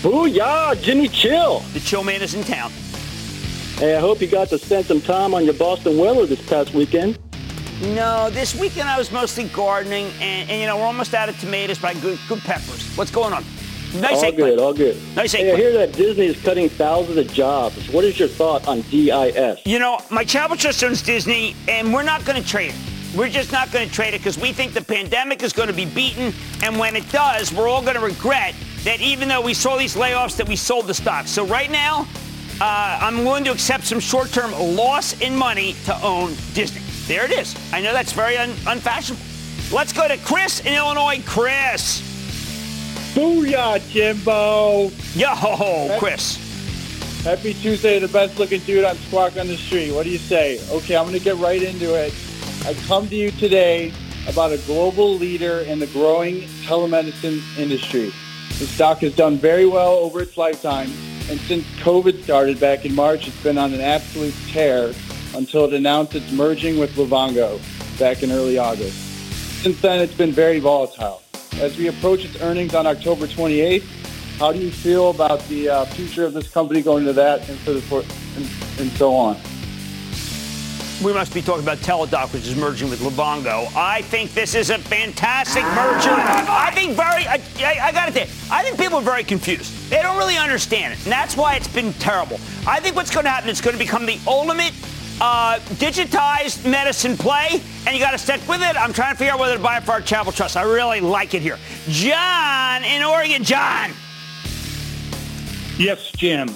Booyah, 0.00 0.80
Jimmy 0.80 1.08
Chill. 1.08 1.58
The 1.74 1.80
chill 1.80 2.02
man 2.04 2.22
is 2.22 2.32
in 2.32 2.42
town. 2.42 2.72
Hey, 3.76 3.94
I 3.94 4.00
hope 4.00 4.22
you 4.22 4.28
got 4.28 4.48
to 4.48 4.58
spend 4.58 4.86
some 4.86 5.02
time 5.02 5.34
on 5.34 5.44
your 5.44 5.52
Boston 5.52 5.98
Whaler 5.98 6.24
this 6.24 6.40
past 6.48 6.72
weekend. 6.72 7.18
No, 7.82 8.30
this 8.30 8.58
weekend 8.58 8.88
I 8.88 8.96
was 8.96 9.12
mostly 9.12 9.44
gardening, 9.48 10.06
and, 10.18 10.48
and 10.48 10.60
you 10.62 10.66
know, 10.66 10.78
we're 10.78 10.84
almost 10.84 11.12
out 11.12 11.28
of 11.28 11.38
tomatoes, 11.38 11.78
but 11.78 11.94
I 11.94 12.00
good, 12.00 12.18
good 12.28 12.40
peppers. 12.40 12.96
What's 12.96 13.10
going 13.10 13.34
on? 13.34 13.44
Nice 13.94 14.22
all 14.22 14.32
good, 14.32 14.58
all 14.58 14.72
good. 14.72 14.96
Nice 15.14 15.32
hey, 15.32 15.52
I 15.52 15.56
hear 15.56 15.72
that 15.74 15.92
Disney 15.92 16.26
is 16.26 16.40
cutting 16.40 16.70
thousands 16.70 17.18
of 17.18 17.30
jobs. 17.30 17.90
What 17.90 18.04
is 18.04 18.18
your 18.18 18.28
thought 18.28 18.66
on 18.66 18.80
DIS? 18.82 19.66
You 19.66 19.78
know, 19.78 20.00
my 20.10 20.24
charitable 20.24 20.56
trust 20.56 20.82
owns 20.82 21.02
Disney, 21.02 21.54
and 21.68 21.92
we're 21.92 22.02
not 22.02 22.24
going 22.24 22.42
to 22.42 22.48
trade 22.48 22.70
it. 22.70 22.91
We're 23.16 23.28
just 23.28 23.52
not 23.52 23.70
going 23.70 23.86
to 23.86 23.94
trade 23.94 24.14
it 24.14 24.18
because 24.18 24.38
we 24.38 24.52
think 24.52 24.72
the 24.72 24.82
pandemic 24.82 25.42
is 25.42 25.52
going 25.52 25.68
to 25.68 25.74
be 25.74 25.84
beaten. 25.84 26.32
And 26.62 26.78
when 26.78 26.96
it 26.96 27.08
does, 27.10 27.52
we're 27.52 27.68
all 27.68 27.82
going 27.82 27.94
to 27.94 28.00
regret 28.00 28.54
that 28.84 29.00
even 29.00 29.28
though 29.28 29.42
we 29.42 29.52
saw 29.52 29.76
these 29.76 29.96
layoffs, 29.96 30.36
that 30.38 30.48
we 30.48 30.56
sold 30.56 30.86
the 30.86 30.94
stock. 30.94 31.26
So 31.26 31.44
right 31.44 31.70
now, 31.70 32.06
uh, 32.60 32.98
I'm 33.02 33.24
willing 33.24 33.44
to 33.44 33.52
accept 33.52 33.84
some 33.84 34.00
short-term 34.00 34.52
loss 34.76 35.20
in 35.20 35.36
money 35.36 35.74
to 35.84 35.94
own 36.02 36.34
Disney. 36.54 36.80
There 37.06 37.24
it 37.24 37.32
is. 37.32 37.54
I 37.72 37.80
know 37.82 37.92
that's 37.92 38.12
very 38.12 38.38
un- 38.38 38.54
unfashionable. 38.66 39.22
Let's 39.72 39.92
go 39.92 40.08
to 40.08 40.16
Chris 40.18 40.60
in 40.60 40.72
Illinois. 40.72 41.22
Chris. 41.26 42.00
Booyah, 43.14 43.86
Jimbo. 43.90 44.90
Yo, 45.14 45.98
Chris. 45.98 46.38
Happy 47.24 47.54
Tuesday, 47.54 47.98
the 47.98 48.08
best 48.08 48.38
looking 48.38 48.60
dude 48.60 48.84
on 48.84 48.96
Squawk 48.96 49.36
on 49.36 49.48
the 49.48 49.56
Street. 49.56 49.92
What 49.92 50.04
do 50.04 50.10
you 50.10 50.18
say? 50.18 50.58
Okay, 50.70 50.96
I'm 50.96 51.04
going 51.04 51.18
to 51.18 51.22
get 51.22 51.36
right 51.36 51.62
into 51.62 51.94
it. 51.94 52.12
I 52.64 52.74
come 52.86 53.08
to 53.08 53.16
you 53.16 53.32
today 53.32 53.92
about 54.28 54.52
a 54.52 54.58
global 54.58 55.16
leader 55.16 55.58
in 55.62 55.80
the 55.80 55.88
growing 55.88 56.42
telemedicine 56.62 57.42
industry. 57.58 58.12
The 58.60 58.66
stock 58.66 58.98
has 58.98 59.16
done 59.16 59.36
very 59.36 59.66
well 59.66 59.94
over 59.94 60.22
its 60.22 60.36
lifetime, 60.36 60.88
and 61.28 61.40
since 61.40 61.64
COVID 61.80 62.22
started 62.22 62.60
back 62.60 62.84
in 62.84 62.94
March, 62.94 63.26
it's 63.26 63.42
been 63.42 63.58
on 63.58 63.74
an 63.74 63.80
absolute 63.80 64.34
tear 64.46 64.94
until 65.34 65.64
it 65.64 65.74
announced 65.74 66.14
it's 66.14 66.30
merging 66.30 66.78
with 66.78 66.94
Livongo 66.94 67.58
back 67.98 68.22
in 68.22 68.30
early 68.30 68.58
August. 68.58 68.94
Since 69.62 69.80
then, 69.80 69.98
it's 69.98 70.14
been 70.14 70.30
very 70.30 70.60
volatile. 70.60 71.20
As 71.54 71.76
we 71.76 71.88
approach 71.88 72.24
its 72.24 72.40
earnings 72.40 72.76
on 72.76 72.86
October 72.86 73.26
28th, 73.26 73.82
how 74.38 74.52
do 74.52 74.60
you 74.60 74.70
feel 74.70 75.10
about 75.10 75.40
the 75.48 75.68
uh, 75.68 75.84
future 75.86 76.24
of 76.24 76.32
this 76.32 76.48
company 76.48 76.80
going 76.80 77.06
to 77.06 77.12
that 77.12 77.48
and, 77.48 77.58
for 77.58 77.72
the, 77.72 78.06
and, 78.36 78.48
and 78.78 78.92
so 78.92 79.16
on? 79.16 79.36
We 81.02 81.12
must 81.12 81.34
be 81.34 81.42
talking 81.42 81.64
about 81.64 81.78
Teladoc, 81.78 82.32
which 82.32 82.46
is 82.46 82.54
merging 82.54 82.88
with 82.88 83.00
Livongo. 83.00 83.68
I 83.74 84.02
think 84.02 84.34
this 84.34 84.54
is 84.54 84.70
a 84.70 84.78
fantastic 84.78 85.64
merger. 85.64 86.14
I 86.14 86.70
think 86.72 86.92
very, 86.92 87.26
I, 87.26 87.40
I, 87.58 87.88
I 87.88 87.92
got 87.92 88.06
to 88.06 88.12
say, 88.12 88.28
I 88.52 88.62
think 88.62 88.78
people 88.78 88.98
are 88.98 89.02
very 89.02 89.24
confused. 89.24 89.90
They 89.90 90.00
don't 90.00 90.16
really 90.16 90.36
understand 90.36 90.92
it, 90.92 91.02
and 91.02 91.10
that's 91.10 91.36
why 91.36 91.56
it's 91.56 91.66
been 91.66 91.92
terrible. 91.94 92.38
I 92.68 92.78
think 92.78 92.94
what's 92.94 93.10
going 93.10 93.24
to 93.24 93.30
happen 93.30 93.50
is 93.50 93.60
going 93.60 93.72
to 93.72 93.82
become 93.82 94.06
the 94.06 94.20
ultimate 94.28 94.72
uh, 95.20 95.58
digitized 95.74 96.70
medicine 96.70 97.16
play, 97.16 97.60
and 97.84 97.96
you 97.96 98.00
got 98.00 98.12
to 98.12 98.18
stick 98.18 98.40
with 98.48 98.62
it. 98.62 98.76
I'm 98.76 98.92
trying 98.92 99.14
to 99.14 99.18
figure 99.18 99.32
out 99.32 99.40
whether 99.40 99.56
to 99.56 99.62
buy 99.62 99.78
it 99.78 99.82
for 99.82 99.92
our 99.92 100.00
charitable 100.00 100.32
trust. 100.32 100.56
I 100.56 100.62
really 100.62 101.00
like 101.00 101.34
it 101.34 101.42
here. 101.42 101.58
John 101.88 102.84
in 102.84 103.02
Oregon. 103.02 103.42
John. 103.42 103.90
Yes, 105.78 106.12
Jim. 106.12 106.48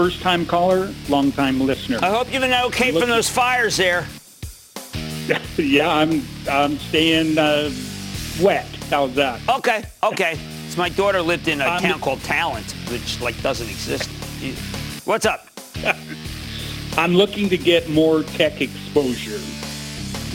First 0.00 0.22
time 0.22 0.46
caller, 0.46 0.94
long 1.10 1.30
time 1.30 1.60
listener. 1.60 1.98
I 2.00 2.08
hope 2.08 2.32
you've 2.32 2.40
been 2.40 2.54
okay 2.68 2.90
from 2.90 3.10
those 3.10 3.28
fires 3.28 3.76
there. 3.76 4.06
yeah, 5.58 5.92
I'm 5.92 6.22
I'm 6.50 6.78
staying 6.78 7.36
uh, 7.36 7.70
wet. 8.40 8.64
How's 8.88 9.14
that? 9.16 9.46
Okay, 9.46 9.84
okay. 10.02 10.38
So 10.70 10.78
my 10.78 10.88
daughter 10.88 11.20
lived 11.20 11.48
in 11.48 11.60
a 11.60 11.66
um, 11.66 11.82
town 11.82 12.00
called 12.00 12.22
Talent, 12.22 12.72
which 12.90 13.20
like 13.20 13.38
doesn't 13.42 13.68
exist. 13.68 14.08
What's 15.06 15.26
up? 15.26 15.48
I'm 16.96 17.14
looking 17.14 17.50
to 17.50 17.58
get 17.58 17.90
more 17.90 18.22
tech 18.22 18.62
exposure. 18.62 19.38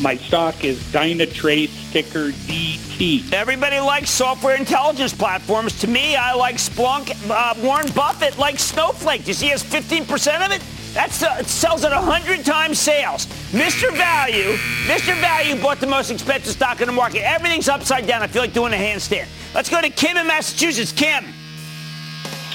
My 0.02 0.18
stock 0.18 0.64
is 0.64 0.78
Dynatrace, 0.91 1.91
ticker 1.91 2.30
DT. 2.30 3.32
Everybody 3.32 3.80
likes 3.80 4.10
software 4.10 4.56
intelligence 4.56 5.14
platforms. 5.14 5.80
To 5.80 5.88
me, 5.88 6.16
I 6.16 6.34
like 6.34 6.56
Splunk. 6.56 7.16
Uh, 7.30 7.54
Warren 7.66 7.89
Buffett 7.93 8.38
likes 8.38 8.62
Snowflake. 8.62 9.24
Does 9.24 9.39
he 9.39 9.48
has 9.50 9.64
15% 9.64 10.46
of 10.46 10.52
it? 10.52 10.62
That's 10.93 11.24
uh, 11.24 11.38
it 11.39 11.48
sells 11.48 11.84
at 11.86 11.91
100 11.91 12.46
times 12.46 12.80
sales. 12.80 13.26
Mr. 13.52 13.91
Value, 13.96 14.58
Mr. 14.86 15.14
Value 15.20 15.62
bought 15.62 15.80
the 15.80 15.88
most 15.88 16.10
expensive 16.12 16.54
stock 16.54 16.82
in 16.82 16.88
the 16.88 16.93
market. 16.93 17.22
Everything's 17.30 17.70
upside 17.70 18.06
down. 18.06 18.22
I 18.22 18.28
feel 18.28 18.41
like 18.41 18.54
doing 18.54 18.74
a 18.74 18.78
handstand. 18.78 19.28
Let's 19.54 19.70
go 19.70 19.82
to 19.82 19.89
Kim 19.89 20.18
in 20.18 20.28
Massachusetts. 20.28 20.91
Kim. 20.91 21.24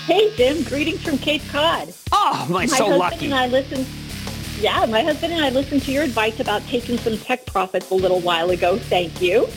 Hey, 0.07 0.35
Jim. 0.37 0.63
Greetings 0.65 1.03
from 1.03 1.19
Cape 1.19 1.43
Cod. 1.51 1.93
Oh, 2.13 2.47
my, 2.49 2.61
my 2.61 2.67
so 2.67 2.87
lucky. 2.89 3.27
And 3.27 3.35
I 3.35 3.47
listened. 3.47 3.87
Yeah, 4.61 4.85
my 4.85 5.03
husband 5.03 5.33
and 5.33 5.43
I 5.43 5.49
listened 5.49 5.83
to 5.85 5.93
your 5.93 6.03
advice 6.03 6.39
about 6.39 6.63
taking 6.67 6.99
some 6.99 7.17
tech 7.17 7.47
profits 7.47 7.91
a 7.91 7.95
little 7.95 8.21
while 8.21 8.51
ago. 8.51 8.77
Thank 8.77 9.23
you. 9.23 9.49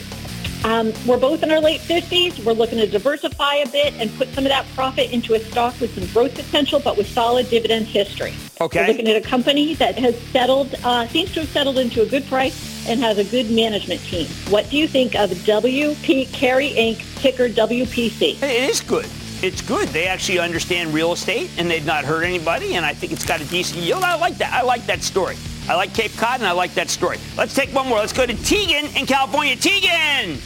Um, 0.64 0.94
we're 1.06 1.18
both 1.18 1.42
in 1.42 1.50
our 1.50 1.60
late 1.60 1.82
50s. 1.82 2.42
We're 2.42 2.54
looking 2.54 2.78
to 2.78 2.86
diversify 2.86 3.56
a 3.56 3.68
bit 3.68 3.92
and 3.98 4.10
put 4.16 4.28
some 4.28 4.46
of 4.46 4.48
that 4.48 4.64
profit 4.74 5.12
into 5.12 5.34
a 5.34 5.40
stock 5.40 5.78
with 5.78 5.94
some 5.94 6.06
growth 6.14 6.34
potential, 6.34 6.80
but 6.80 6.96
with 6.96 7.06
solid 7.06 7.50
dividend 7.50 7.84
history. 7.84 8.32
Okay. 8.62 8.80
We're 8.80 8.86
looking 8.86 9.08
at 9.08 9.16
a 9.16 9.20
company 9.20 9.74
that 9.74 9.98
has 9.98 10.18
settled, 10.28 10.74
uh, 10.82 11.06
seems 11.08 11.34
to 11.34 11.40
have 11.40 11.50
settled 11.50 11.76
into 11.76 12.00
a 12.00 12.06
good 12.06 12.26
price 12.26 12.88
and 12.88 12.98
has 13.00 13.18
a 13.18 13.24
good 13.24 13.50
management 13.50 14.00
team. 14.04 14.26
What 14.48 14.70
do 14.70 14.78
you 14.78 14.88
think 14.88 15.14
of 15.16 15.28
WP 15.28 16.32
Carey 16.32 16.70
Inc. 16.70 17.20
ticker 17.20 17.50
WPC? 17.50 18.42
It 18.42 18.70
is 18.70 18.80
good. 18.80 19.06
It's 19.44 19.60
good. 19.60 19.88
They 19.88 20.06
actually 20.06 20.38
understand 20.38 20.94
real 20.94 21.12
estate 21.12 21.50
and 21.58 21.70
they've 21.70 21.84
not 21.84 22.06
hurt 22.06 22.22
anybody, 22.22 22.76
and 22.76 22.86
I 22.86 22.94
think 22.94 23.12
it's 23.12 23.26
got 23.26 23.42
a 23.42 23.44
decent 23.44 23.82
yield. 23.82 24.02
I 24.02 24.14
like 24.16 24.38
that. 24.38 24.54
I 24.54 24.62
like 24.62 24.86
that 24.86 25.02
story. 25.02 25.36
I 25.68 25.74
like 25.74 25.92
Cape 25.92 26.16
Cod, 26.16 26.40
and 26.40 26.46
I 26.46 26.52
like 26.52 26.72
that 26.72 26.88
story. 26.88 27.18
Let's 27.36 27.54
take 27.54 27.68
one 27.74 27.86
more. 27.86 27.98
Let's 27.98 28.14
go 28.14 28.24
to 28.24 28.32
Tegan 28.32 28.86
in 28.96 29.04
California. 29.04 29.54
Tegan! 29.54 30.38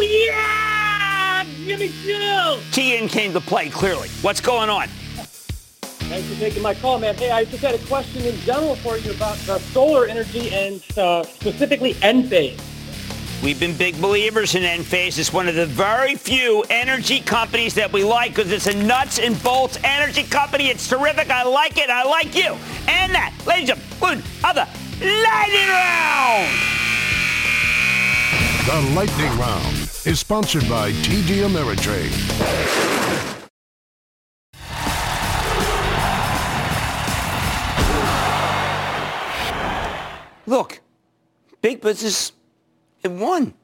Yeah! 0.00 1.44
Jimmy 1.66 1.92
Chill! 2.02 2.60
Tegan 2.72 3.10
came 3.10 3.34
to 3.34 3.40
play, 3.40 3.68
clearly. 3.68 4.08
What's 4.22 4.40
going 4.40 4.70
on? 4.70 4.88
Thanks 4.88 6.32
for 6.32 6.40
taking 6.40 6.62
my 6.62 6.72
call, 6.72 6.98
man. 6.98 7.14
Hey, 7.16 7.30
I 7.30 7.44
just 7.44 7.62
had 7.62 7.74
a 7.74 7.86
question 7.88 8.24
in 8.24 8.34
general 8.36 8.74
for 8.76 8.96
you 8.96 9.10
about 9.10 9.36
uh, 9.50 9.58
solar 9.58 10.06
energy 10.06 10.50
and 10.54 10.82
uh, 10.96 11.24
specifically 11.24 11.92
Enphase. 11.96 12.58
We've 13.42 13.58
been 13.58 13.76
big 13.76 14.00
believers 14.00 14.56
in 14.56 14.64
Enphase. 14.64 15.18
It's 15.18 15.32
one 15.32 15.46
of 15.48 15.54
the 15.54 15.66
very 15.66 16.16
few 16.16 16.64
energy 16.70 17.20
companies 17.20 17.72
that 17.74 17.92
we 17.92 18.02
like 18.02 18.34
because 18.34 18.50
it's 18.50 18.66
a 18.66 18.74
nuts 18.74 19.20
and 19.20 19.40
bolts 19.44 19.78
energy 19.84 20.24
company. 20.24 20.68
It's 20.68 20.88
terrific. 20.88 21.30
I 21.30 21.44
like 21.44 21.78
it. 21.78 21.88
I 21.88 22.02
like 22.02 22.34
you. 22.34 22.56
And 22.88 23.14
that, 23.14 23.32
ladies 23.46 23.70
and 23.70 23.80
gentlemen, 23.80 24.24
of 24.44 24.54
the 24.56 24.66
lightning 25.00 25.68
round. 25.68 26.78
The 28.68 28.94
Lightning 28.94 29.38
Round 29.38 29.76
is 30.04 30.18
sponsored 30.20 30.68
by 30.68 30.92
TD 30.92 31.42
Ameritrade. 31.48 32.12
Look, 40.46 40.80
big 41.62 41.80
business, 41.80 42.32
it 43.02 43.10
won. 43.10 43.54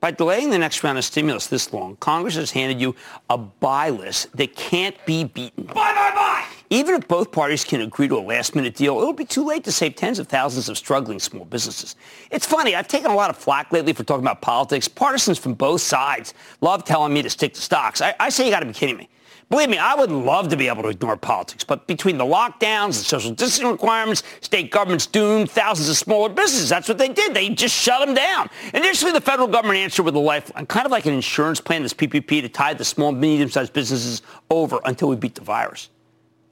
By 0.00 0.10
delaying 0.10 0.50
the 0.50 0.58
next 0.58 0.82
round 0.82 0.98
of 0.98 1.04
stimulus 1.04 1.46
this 1.46 1.72
long, 1.72 1.94
Congress 1.96 2.34
has 2.34 2.50
handed 2.50 2.80
you 2.80 2.96
a 3.30 3.38
buy 3.38 3.90
list 3.90 4.36
that 4.36 4.56
can't 4.56 4.96
be 5.06 5.22
beaten. 5.22 5.62
Buy, 5.64 5.74
buy, 5.74 6.10
buy! 6.12 6.44
Even 6.70 6.96
if 6.96 7.06
both 7.06 7.30
parties 7.30 7.64
can 7.64 7.82
agree 7.82 8.08
to 8.08 8.16
a 8.16 8.20
last-minute 8.20 8.74
deal, 8.74 8.98
it'll 8.98 9.12
be 9.12 9.24
too 9.24 9.44
late 9.44 9.62
to 9.62 9.70
save 9.70 9.94
tens 9.94 10.18
of 10.18 10.26
thousands 10.26 10.68
of 10.68 10.76
struggling 10.76 11.20
small 11.20 11.44
businesses. 11.44 11.94
It's 12.32 12.46
funny, 12.46 12.74
I've 12.74 12.88
taken 12.88 13.12
a 13.12 13.14
lot 13.14 13.30
of 13.30 13.36
flack 13.36 13.70
lately 13.72 13.92
for 13.92 14.02
talking 14.02 14.24
about 14.24 14.40
politics. 14.40 14.88
Partisans 14.88 15.38
from 15.38 15.54
both 15.54 15.82
sides 15.82 16.34
love 16.62 16.84
telling 16.84 17.12
me 17.12 17.22
to 17.22 17.30
stick 17.30 17.54
to 17.54 17.60
stocks. 17.60 18.00
I, 18.00 18.14
I 18.18 18.30
say 18.30 18.46
you 18.46 18.50
got 18.50 18.60
to 18.60 18.66
be 18.66 18.72
kidding 18.72 18.96
me. 18.96 19.08
Believe 19.52 19.68
me, 19.68 19.76
I 19.76 19.94
would 19.94 20.10
love 20.10 20.48
to 20.48 20.56
be 20.56 20.66
able 20.68 20.82
to 20.84 20.88
ignore 20.88 21.14
politics, 21.14 21.62
but 21.62 21.86
between 21.86 22.16
the 22.16 22.24
lockdowns, 22.24 22.96
the 22.96 23.04
social 23.04 23.32
distancing 23.32 23.70
requirements, 23.70 24.22
state 24.40 24.70
governments 24.70 25.04
doomed 25.04 25.50
thousands 25.50 25.90
of 25.90 25.98
smaller 25.98 26.30
businesses. 26.30 26.70
That's 26.70 26.88
what 26.88 26.96
they 26.96 27.10
did. 27.10 27.34
They 27.34 27.50
just 27.50 27.74
shut 27.74 28.00
them 28.00 28.14
down. 28.14 28.48
Initially, 28.72 29.12
the 29.12 29.20
federal 29.20 29.46
government 29.46 29.78
answered 29.78 30.04
with 30.04 30.16
a 30.16 30.18
lifeline, 30.18 30.64
kind 30.64 30.86
of 30.86 30.90
like 30.90 31.04
an 31.04 31.12
insurance 31.12 31.60
plan, 31.60 31.82
this 31.82 31.92
PPP, 31.92 32.40
to 32.40 32.48
tide 32.48 32.78
the 32.78 32.84
small, 32.86 33.12
medium-sized 33.12 33.74
businesses 33.74 34.22
over 34.48 34.80
until 34.86 35.08
we 35.10 35.16
beat 35.16 35.34
the 35.34 35.42
virus. 35.42 35.90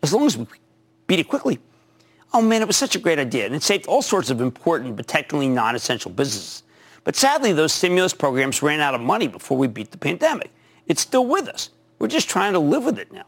As 0.03 0.13
long 0.13 0.27
as 0.27 0.37
we 0.37 0.47
beat 1.07 1.21
it 1.21 1.29
quickly. 1.29 1.59
Oh 2.35 2.43
man, 2.43 2.61
it 2.61 2.67
was 2.67 2.77
such 2.77 2.97
a 2.97 2.99
great 2.99 3.19
idea, 3.19 3.47
and 3.47 3.55
it 3.55 3.63
saved 3.63 3.87
all 3.87 4.03
sorts 4.03 4.29
of 4.29 4.43
important 4.43 4.97
but 4.97 5.09
technically 5.09 5.49
non-essential 5.49 6.11
businesses. 6.11 6.65
But 7.05 7.17
sadly, 7.17 7.55
those 7.55 7.73
stimulus 7.73 8.13
programs 8.13 8.63
ran 8.63 8.81
out 8.81 8.95
of 8.95 9.01
money 9.01 9.27
before 9.27 9.57
we 9.57 9.69
beat 9.69 9.91
the 9.91 9.97
pandemic. 9.97 10.51
It's 10.87 11.01
still 11.01 11.25
with 11.25 11.49
us. 11.49 11.71
We're 12.01 12.09
just 12.09 12.29
trying 12.29 12.55
to 12.55 12.59
live 12.59 12.85
with 12.85 12.99
it 12.99 13.13
now. 13.13 13.27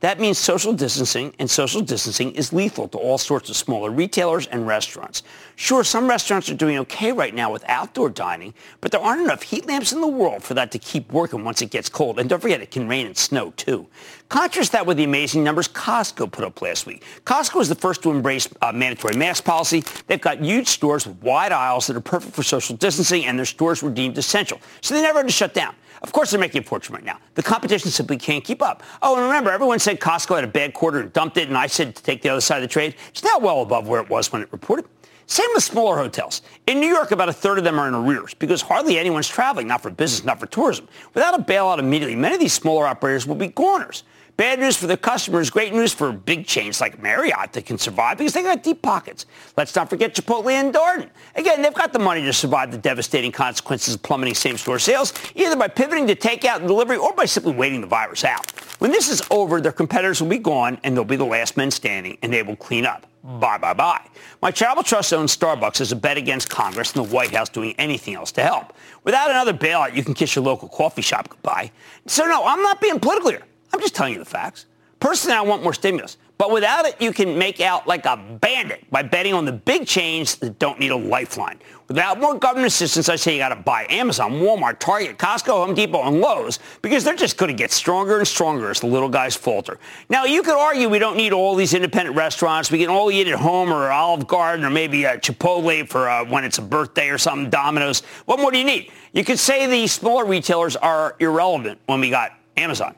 That 0.00 0.20
means 0.20 0.38
social 0.38 0.72
distancing, 0.74 1.34
and 1.38 1.48
social 1.48 1.80
distancing 1.80 2.32
is 2.32 2.52
lethal 2.52 2.88
to 2.88 2.98
all 2.98 3.16
sorts 3.16 3.48
of 3.48 3.56
smaller 3.56 3.90
retailers 3.90 4.46
and 4.48 4.66
restaurants. 4.66 5.22
Sure, 5.56 5.82
some 5.82 6.08
restaurants 6.08 6.50
are 6.50 6.54
doing 6.54 6.78
okay 6.80 7.12
right 7.12 7.34
now 7.34 7.50
with 7.50 7.64
outdoor 7.68 8.10
dining, 8.10 8.52
but 8.82 8.92
there 8.92 9.00
aren't 9.00 9.22
enough 9.22 9.42
heat 9.42 9.66
lamps 9.66 9.92
in 9.92 10.02
the 10.02 10.06
world 10.06 10.42
for 10.42 10.52
that 10.54 10.70
to 10.72 10.78
keep 10.78 11.10
working 11.10 11.42
once 11.42 11.62
it 11.62 11.70
gets 11.70 11.88
cold. 11.88 12.18
And 12.18 12.28
don't 12.28 12.40
forget, 12.40 12.60
it 12.60 12.70
can 12.70 12.86
rain 12.86 13.06
and 13.06 13.16
snow 13.16 13.52
too. 13.56 13.86
Contrast 14.28 14.72
that 14.72 14.84
with 14.84 14.98
the 14.98 15.04
amazing 15.04 15.42
numbers 15.42 15.68
Costco 15.68 16.30
put 16.30 16.44
up 16.44 16.60
last 16.60 16.84
week. 16.84 17.02
Costco 17.24 17.54
was 17.54 17.68
the 17.70 17.74
first 17.74 18.02
to 18.02 18.10
embrace 18.10 18.48
uh, 18.60 18.72
mandatory 18.72 19.16
mask 19.16 19.44
policy. 19.44 19.84
They've 20.06 20.20
got 20.20 20.40
huge 20.40 20.68
stores 20.68 21.06
with 21.06 21.22
wide 21.22 21.52
aisles 21.52 21.86
that 21.86 21.96
are 21.96 22.02
perfect 22.02 22.34
for 22.34 22.42
social 22.42 22.76
distancing, 22.76 23.24
and 23.24 23.38
their 23.38 23.46
stores 23.46 23.82
were 23.82 23.90
deemed 23.90 24.18
essential. 24.18 24.60
So 24.82 24.94
they 24.94 25.02
never 25.02 25.20
had 25.20 25.28
to 25.28 25.32
shut 25.32 25.54
down. 25.54 25.74
Of 26.04 26.12
course, 26.12 26.30
they're 26.30 26.38
making 26.38 26.60
a 26.60 26.64
fortune 26.64 26.94
right 26.94 27.02
now. 27.02 27.18
The 27.34 27.42
competition 27.42 27.90
simply 27.90 28.18
can't 28.18 28.44
keep 28.44 28.60
up. 28.60 28.82
Oh, 29.00 29.16
and 29.16 29.24
remember, 29.24 29.50
everyone 29.50 29.78
said 29.78 29.98
Costco 29.98 30.34
had 30.34 30.44
a 30.44 30.48
bad 30.48 30.74
quarter 30.74 31.00
and 31.00 31.10
dumped 31.14 31.38
it, 31.38 31.48
and 31.48 31.56
I 31.56 31.66
said 31.66 31.96
to 31.96 32.02
take 32.02 32.20
the 32.20 32.28
other 32.28 32.42
side 32.42 32.56
of 32.56 32.62
the 32.62 32.68
trade. 32.68 32.94
It's 33.08 33.24
now 33.24 33.38
well 33.38 33.62
above 33.62 33.88
where 33.88 34.02
it 34.02 34.10
was 34.10 34.30
when 34.30 34.42
it 34.42 34.52
reported. 34.52 34.84
Same 35.24 35.48
with 35.54 35.64
smaller 35.64 35.96
hotels. 35.96 36.42
In 36.66 36.78
New 36.78 36.88
York, 36.88 37.10
about 37.10 37.30
a 37.30 37.32
third 37.32 37.56
of 37.56 37.64
them 37.64 37.78
are 37.78 37.88
in 37.88 37.94
arrears 37.94 38.34
because 38.34 38.60
hardly 38.60 38.98
anyone's 38.98 39.28
traveling, 39.28 39.66
not 39.66 39.80
for 39.80 39.88
business, 39.88 40.26
not 40.26 40.38
for 40.38 40.44
tourism. 40.44 40.86
Without 41.14 41.40
a 41.40 41.42
bailout 41.42 41.78
immediately, 41.78 42.16
many 42.16 42.34
of 42.34 42.40
these 42.42 42.52
smaller 42.52 42.86
operators 42.86 43.26
will 43.26 43.34
be 43.34 43.48
goners. 43.48 44.04
Bad 44.36 44.58
news 44.58 44.76
for 44.76 44.88
the 44.88 44.96
customers, 44.96 45.48
great 45.48 45.72
news 45.72 45.92
for 45.92 46.10
big 46.10 46.44
chains 46.44 46.80
like 46.80 47.00
Marriott 47.00 47.52
that 47.52 47.66
can 47.66 47.78
survive 47.78 48.18
because 48.18 48.32
they 48.32 48.42
got 48.42 48.64
deep 48.64 48.82
pockets. 48.82 49.26
Let's 49.56 49.76
not 49.76 49.88
forget 49.88 50.12
Chipotle 50.12 50.50
and 50.50 50.74
Darden. 50.74 51.08
Again, 51.36 51.62
they've 51.62 51.72
got 51.72 51.92
the 51.92 52.00
money 52.00 52.20
to 52.22 52.32
survive 52.32 52.72
the 52.72 52.78
devastating 52.78 53.30
consequences 53.30 53.94
of 53.94 54.02
plummeting 54.02 54.34
same-store 54.34 54.80
sales, 54.80 55.12
either 55.36 55.54
by 55.54 55.68
pivoting 55.68 56.08
to 56.08 56.16
takeout 56.16 56.56
and 56.56 56.66
delivery 56.66 56.96
or 56.96 57.12
by 57.12 57.26
simply 57.26 57.52
waiting 57.52 57.80
the 57.80 57.86
virus 57.86 58.24
out. 58.24 58.50
When 58.80 58.90
this 58.90 59.08
is 59.08 59.22
over, 59.30 59.60
their 59.60 59.70
competitors 59.70 60.20
will 60.20 60.30
be 60.30 60.38
gone 60.38 60.78
and 60.82 60.96
they'll 60.96 61.04
be 61.04 61.14
the 61.14 61.24
last 61.24 61.56
men 61.56 61.70
standing 61.70 62.18
and 62.20 62.32
they 62.32 62.42
will 62.42 62.56
clean 62.56 62.86
up. 62.86 63.06
Bye, 63.22 63.58
bye, 63.58 63.72
bye. 63.72 64.04
My 64.42 64.50
charitable 64.50 64.82
trust 64.82 65.12
owns 65.12 65.34
Starbucks 65.34 65.80
as 65.80 65.92
a 65.92 65.96
bet 65.96 66.16
against 66.16 66.50
Congress 66.50 66.92
and 66.92 67.06
the 67.06 67.14
White 67.14 67.32
House 67.32 67.48
doing 67.48 67.74
anything 67.78 68.16
else 68.16 68.32
to 68.32 68.42
help. 68.42 68.72
Without 69.04 69.30
another 69.30 69.54
bailout, 69.54 69.94
you 69.94 70.02
can 70.02 70.12
kiss 70.12 70.34
your 70.34 70.44
local 70.44 70.68
coffee 70.68 71.02
shop 71.02 71.28
goodbye. 71.28 71.70
So 72.06 72.26
no, 72.26 72.44
I'm 72.44 72.62
not 72.62 72.80
being 72.80 72.98
political 72.98 73.30
here. 73.30 73.42
I'm 73.74 73.80
just 73.80 73.96
telling 73.96 74.12
you 74.12 74.20
the 74.20 74.24
facts. 74.24 74.66
Personally, 75.00 75.36
I 75.36 75.40
want 75.40 75.64
more 75.64 75.74
stimulus. 75.74 76.16
But 76.38 76.52
without 76.52 76.86
it, 76.86 76.94
you 77.00 77.12
can 77.12 77.36
make 77.36 77.60
out 77.60 77.88
like 77.88 78.06
a 78.06 78.16
bandit 78.16 78.88
by 78.88 79.02
betting 79.02 79.34
on 79.34 79.44
the 79.44 79.52
big 79.52 79.84
chains 79.84 80.36
that 80.36 80.60
don't 80.60 80.78
need 80.78 80.92
a 80.92 80.96
lifeline. 80.96 81.58
Without 81.88 82.20
more 82.20 82.38
government 82.38 82.68
assistance, 82.68 83.08
I 83.08 83.16
say 83.16 83.32
you 83.34 83.38
got 83.38 83.48
to 83.48 83.56
buy 83.56 83.86
Amazon, 83.90 84.34
Walmart, 84.34 84.78
Target, 84.78 85.18
Costco, 85.18 85.66
Home 85.66 85.74
Depot, 85.74 86.02
and 86.04 86.20
Lowe's 86.20 86.60
because 86.82 87.02
they're 87.02 87.16
just 87.16 87.36
going 87.36 87.50
to 87.50 87.56
get 87.56 87.72
stronger 87.72 88.18
and 88.18 88.28
stronger 88.28 88.70
as 88.70 88.78
the 88.80 88.86
little 88.86 89.08
guys 89.08 89.34
falter. 89.34 89.80
Now, 90.08 90.24
you 90.24 90.42
could 90.42 90.56
argue 90.56 90.88
we 90.88 91.00
don't 91.00 91.16
need 91.16 91.32
all 91.32 91.56
these 91.56 91.74
independent 91.74 92.14
restaurants. 92.14 92.70
We 92.70 92.78
can 92.78 92.88
all 92.88 93.10
eat 93.10 93.26
at 93.26 93.38
home 93.38 93.72
or 93.72 93.90
Olive 93.90 94.28
Garden 94.28 94.64
or 94.64 94.70
maybe 94.70 95.04
a 95.04 95.18
Chipotle 95.18 95.88
for 95.88 96.08
uh, 96.08 96.24
when 96.24 96.44
it's 96.44 96.58
a 96.58 96.62
birthday 96.62 97.10
or 97.10 97.18
something, 97.18 97.50
Domino's. 97.50 98.00
What 98.26 98.38
more 98.38 98.52
do 98.52 98.58
you 98.58 98.64
need? 98.64 98.92
You 99.12 99.24
could 99.24 99.40
say 99.40 99.66
these 99.66 99.92
smaller 99.92 100.24
retailers 100.24 100.76
are 100.76 101.16
irrelevant 101.18 101.80
when 101.86 102.00
we 102.00 102.10
got 102.10 102.30
Amazon. 102.56 102.94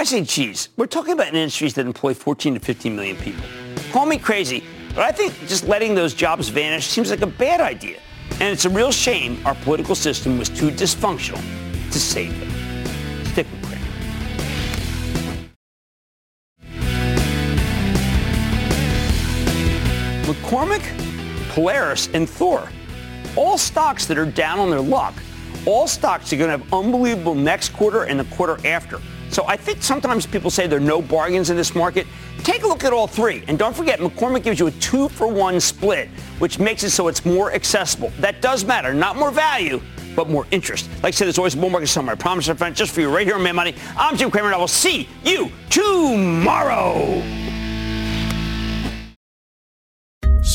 I 0.00 0.04
say, 0.04 0.22
geez, 0.24 0.70
we're 0.78 0.86
talking 0.86 1.12
about 1.12 1.34
industries 1.34 1.74
that 1.74 1.84
employ 1.84 2.14
14 2.14 2.54
to 2.54 2.60
15 2.60 2.96
million 2.96 3.18
people. 3.18 3.44
Call 3.92 4.06
me 4.06 4.16
crazy, 4.16 4.64
but 4.94 5.00
I 5.00 5.12
think 5.12 5.38
just 5.40 5.68
letting 5.68 5.94
those 5.94 6.14
jobs 6.14 6.48
vanish 6.48 6.86
seems 6.86 7.10
like 7.10 7.20
a 7.20 7.26
bad 7.26 7.60
idea. 7.60 7.98
And 8.40 8.44
it's 8.44 8.64
a 8.64 8.70
real 8.70 8.92
shame 8.92 9.38
our 9.44 9.54
political 9.56 9.94
system 9.94 10.38
was 10.38 10.48
too 10.48 10.70
dysfunctional 10.70 11.42
to 11.92 12.00
save 12.00 12.30
them. 12.40 12.48
Stick 13.26 13.46
with 13.50 13.62
Cramer. 13.66 13.84
McCormick, 20.32 21.48
Polaris, 21.50 22.08
and 22.14 22.26
Thor. 22.26 22.66
All 23.36 23.58
stocks 23.58 24.06
that 24.06 24.16
are 24.16 24.24
down 24.24 24.60
on 24.60 24.70
their 24.70 24.80
luck. 24.80 25.12
All 25.66 25.86
stocks 25.86 26.32
are 26.32 26.38
going 26.38 26.58
to 26.58 26.64
have 26.64 26.72
unbelievable 26.72 27.34
next 27.34 27.74
quarter 27.74 28.04
and 28.04 28.18
the 28.18 28.24
quarter 28.34 28.66
after. 28.66 28.98
So 29.30 29.44
I 29.46 29.56
think 29.56 29.82
sometimes 29.82 30.26
people 30.26 30.50
say 30.50 30.66
there 30.66 30.78
are 30.78 30.82
no 30.82 31.00
bargains 31.00 31.50
in 31.50 31.56
this 31.56 31.74
market. 31.74 32.06
Take 32.38 32.64
a 32.64 32.66
look 32.66 32.82
at 32.84 32.92
all 32.92 33.06
three. 33.06 33.44
And 33.46 33.58
don't 33.58 33.74
forget, 33.74 34.00
McCormick 34.00 34.42
gives 34.42 34.58
you 34.58 34.66
a 34.66 34.72
two 34.72 35.08
for 35.08 35.28
one 35.28 35.60
split, 35.60 36.08
which 36.40 36.58
makes 36.58 36.82
it 36.82 36.90
so 36.90 37.06
it's 37.06 37.24
more 37.24 37.52
accessible. 37.52 38.12
That 38.18 38.42
does 38.42 38.64
matter. 38.64 38.92
Not 38.92 39.16
more 39.16 39.30
value, 39.30 39.80
but 40.16 40.28
more 40.28 40.46
interest. 40.50 40.88
Like 40.96 41.04
I 41.04 41.10
said, 41.12 41.26
there's 41.26 41.38
always 41.38 41.56
more 41.56 41.70
market 41.70 41.86
somewhere. 41.86 42.16
I 42.16 42.18
promise, 42.18 42.48
my 42.48 42.54
friend, 42.54 42.74
just 42.74 42.92
for 42.92 43.00
you 43.00 43.14
right 43.14 43.26
here 43.26 43.36
on 43.36 43.42
Mad 43.42 43.52
Money. 43.52 43.74
I'm 43.96 44.16
Jim 44.16 44.30
Cramer, 44.30 44.48
and 44.48 44.56
I 44.56 44.58
will 44.58 44.68
see 44.68 45.08
you 45.24 45.50
tomorrow. 45.68 47.22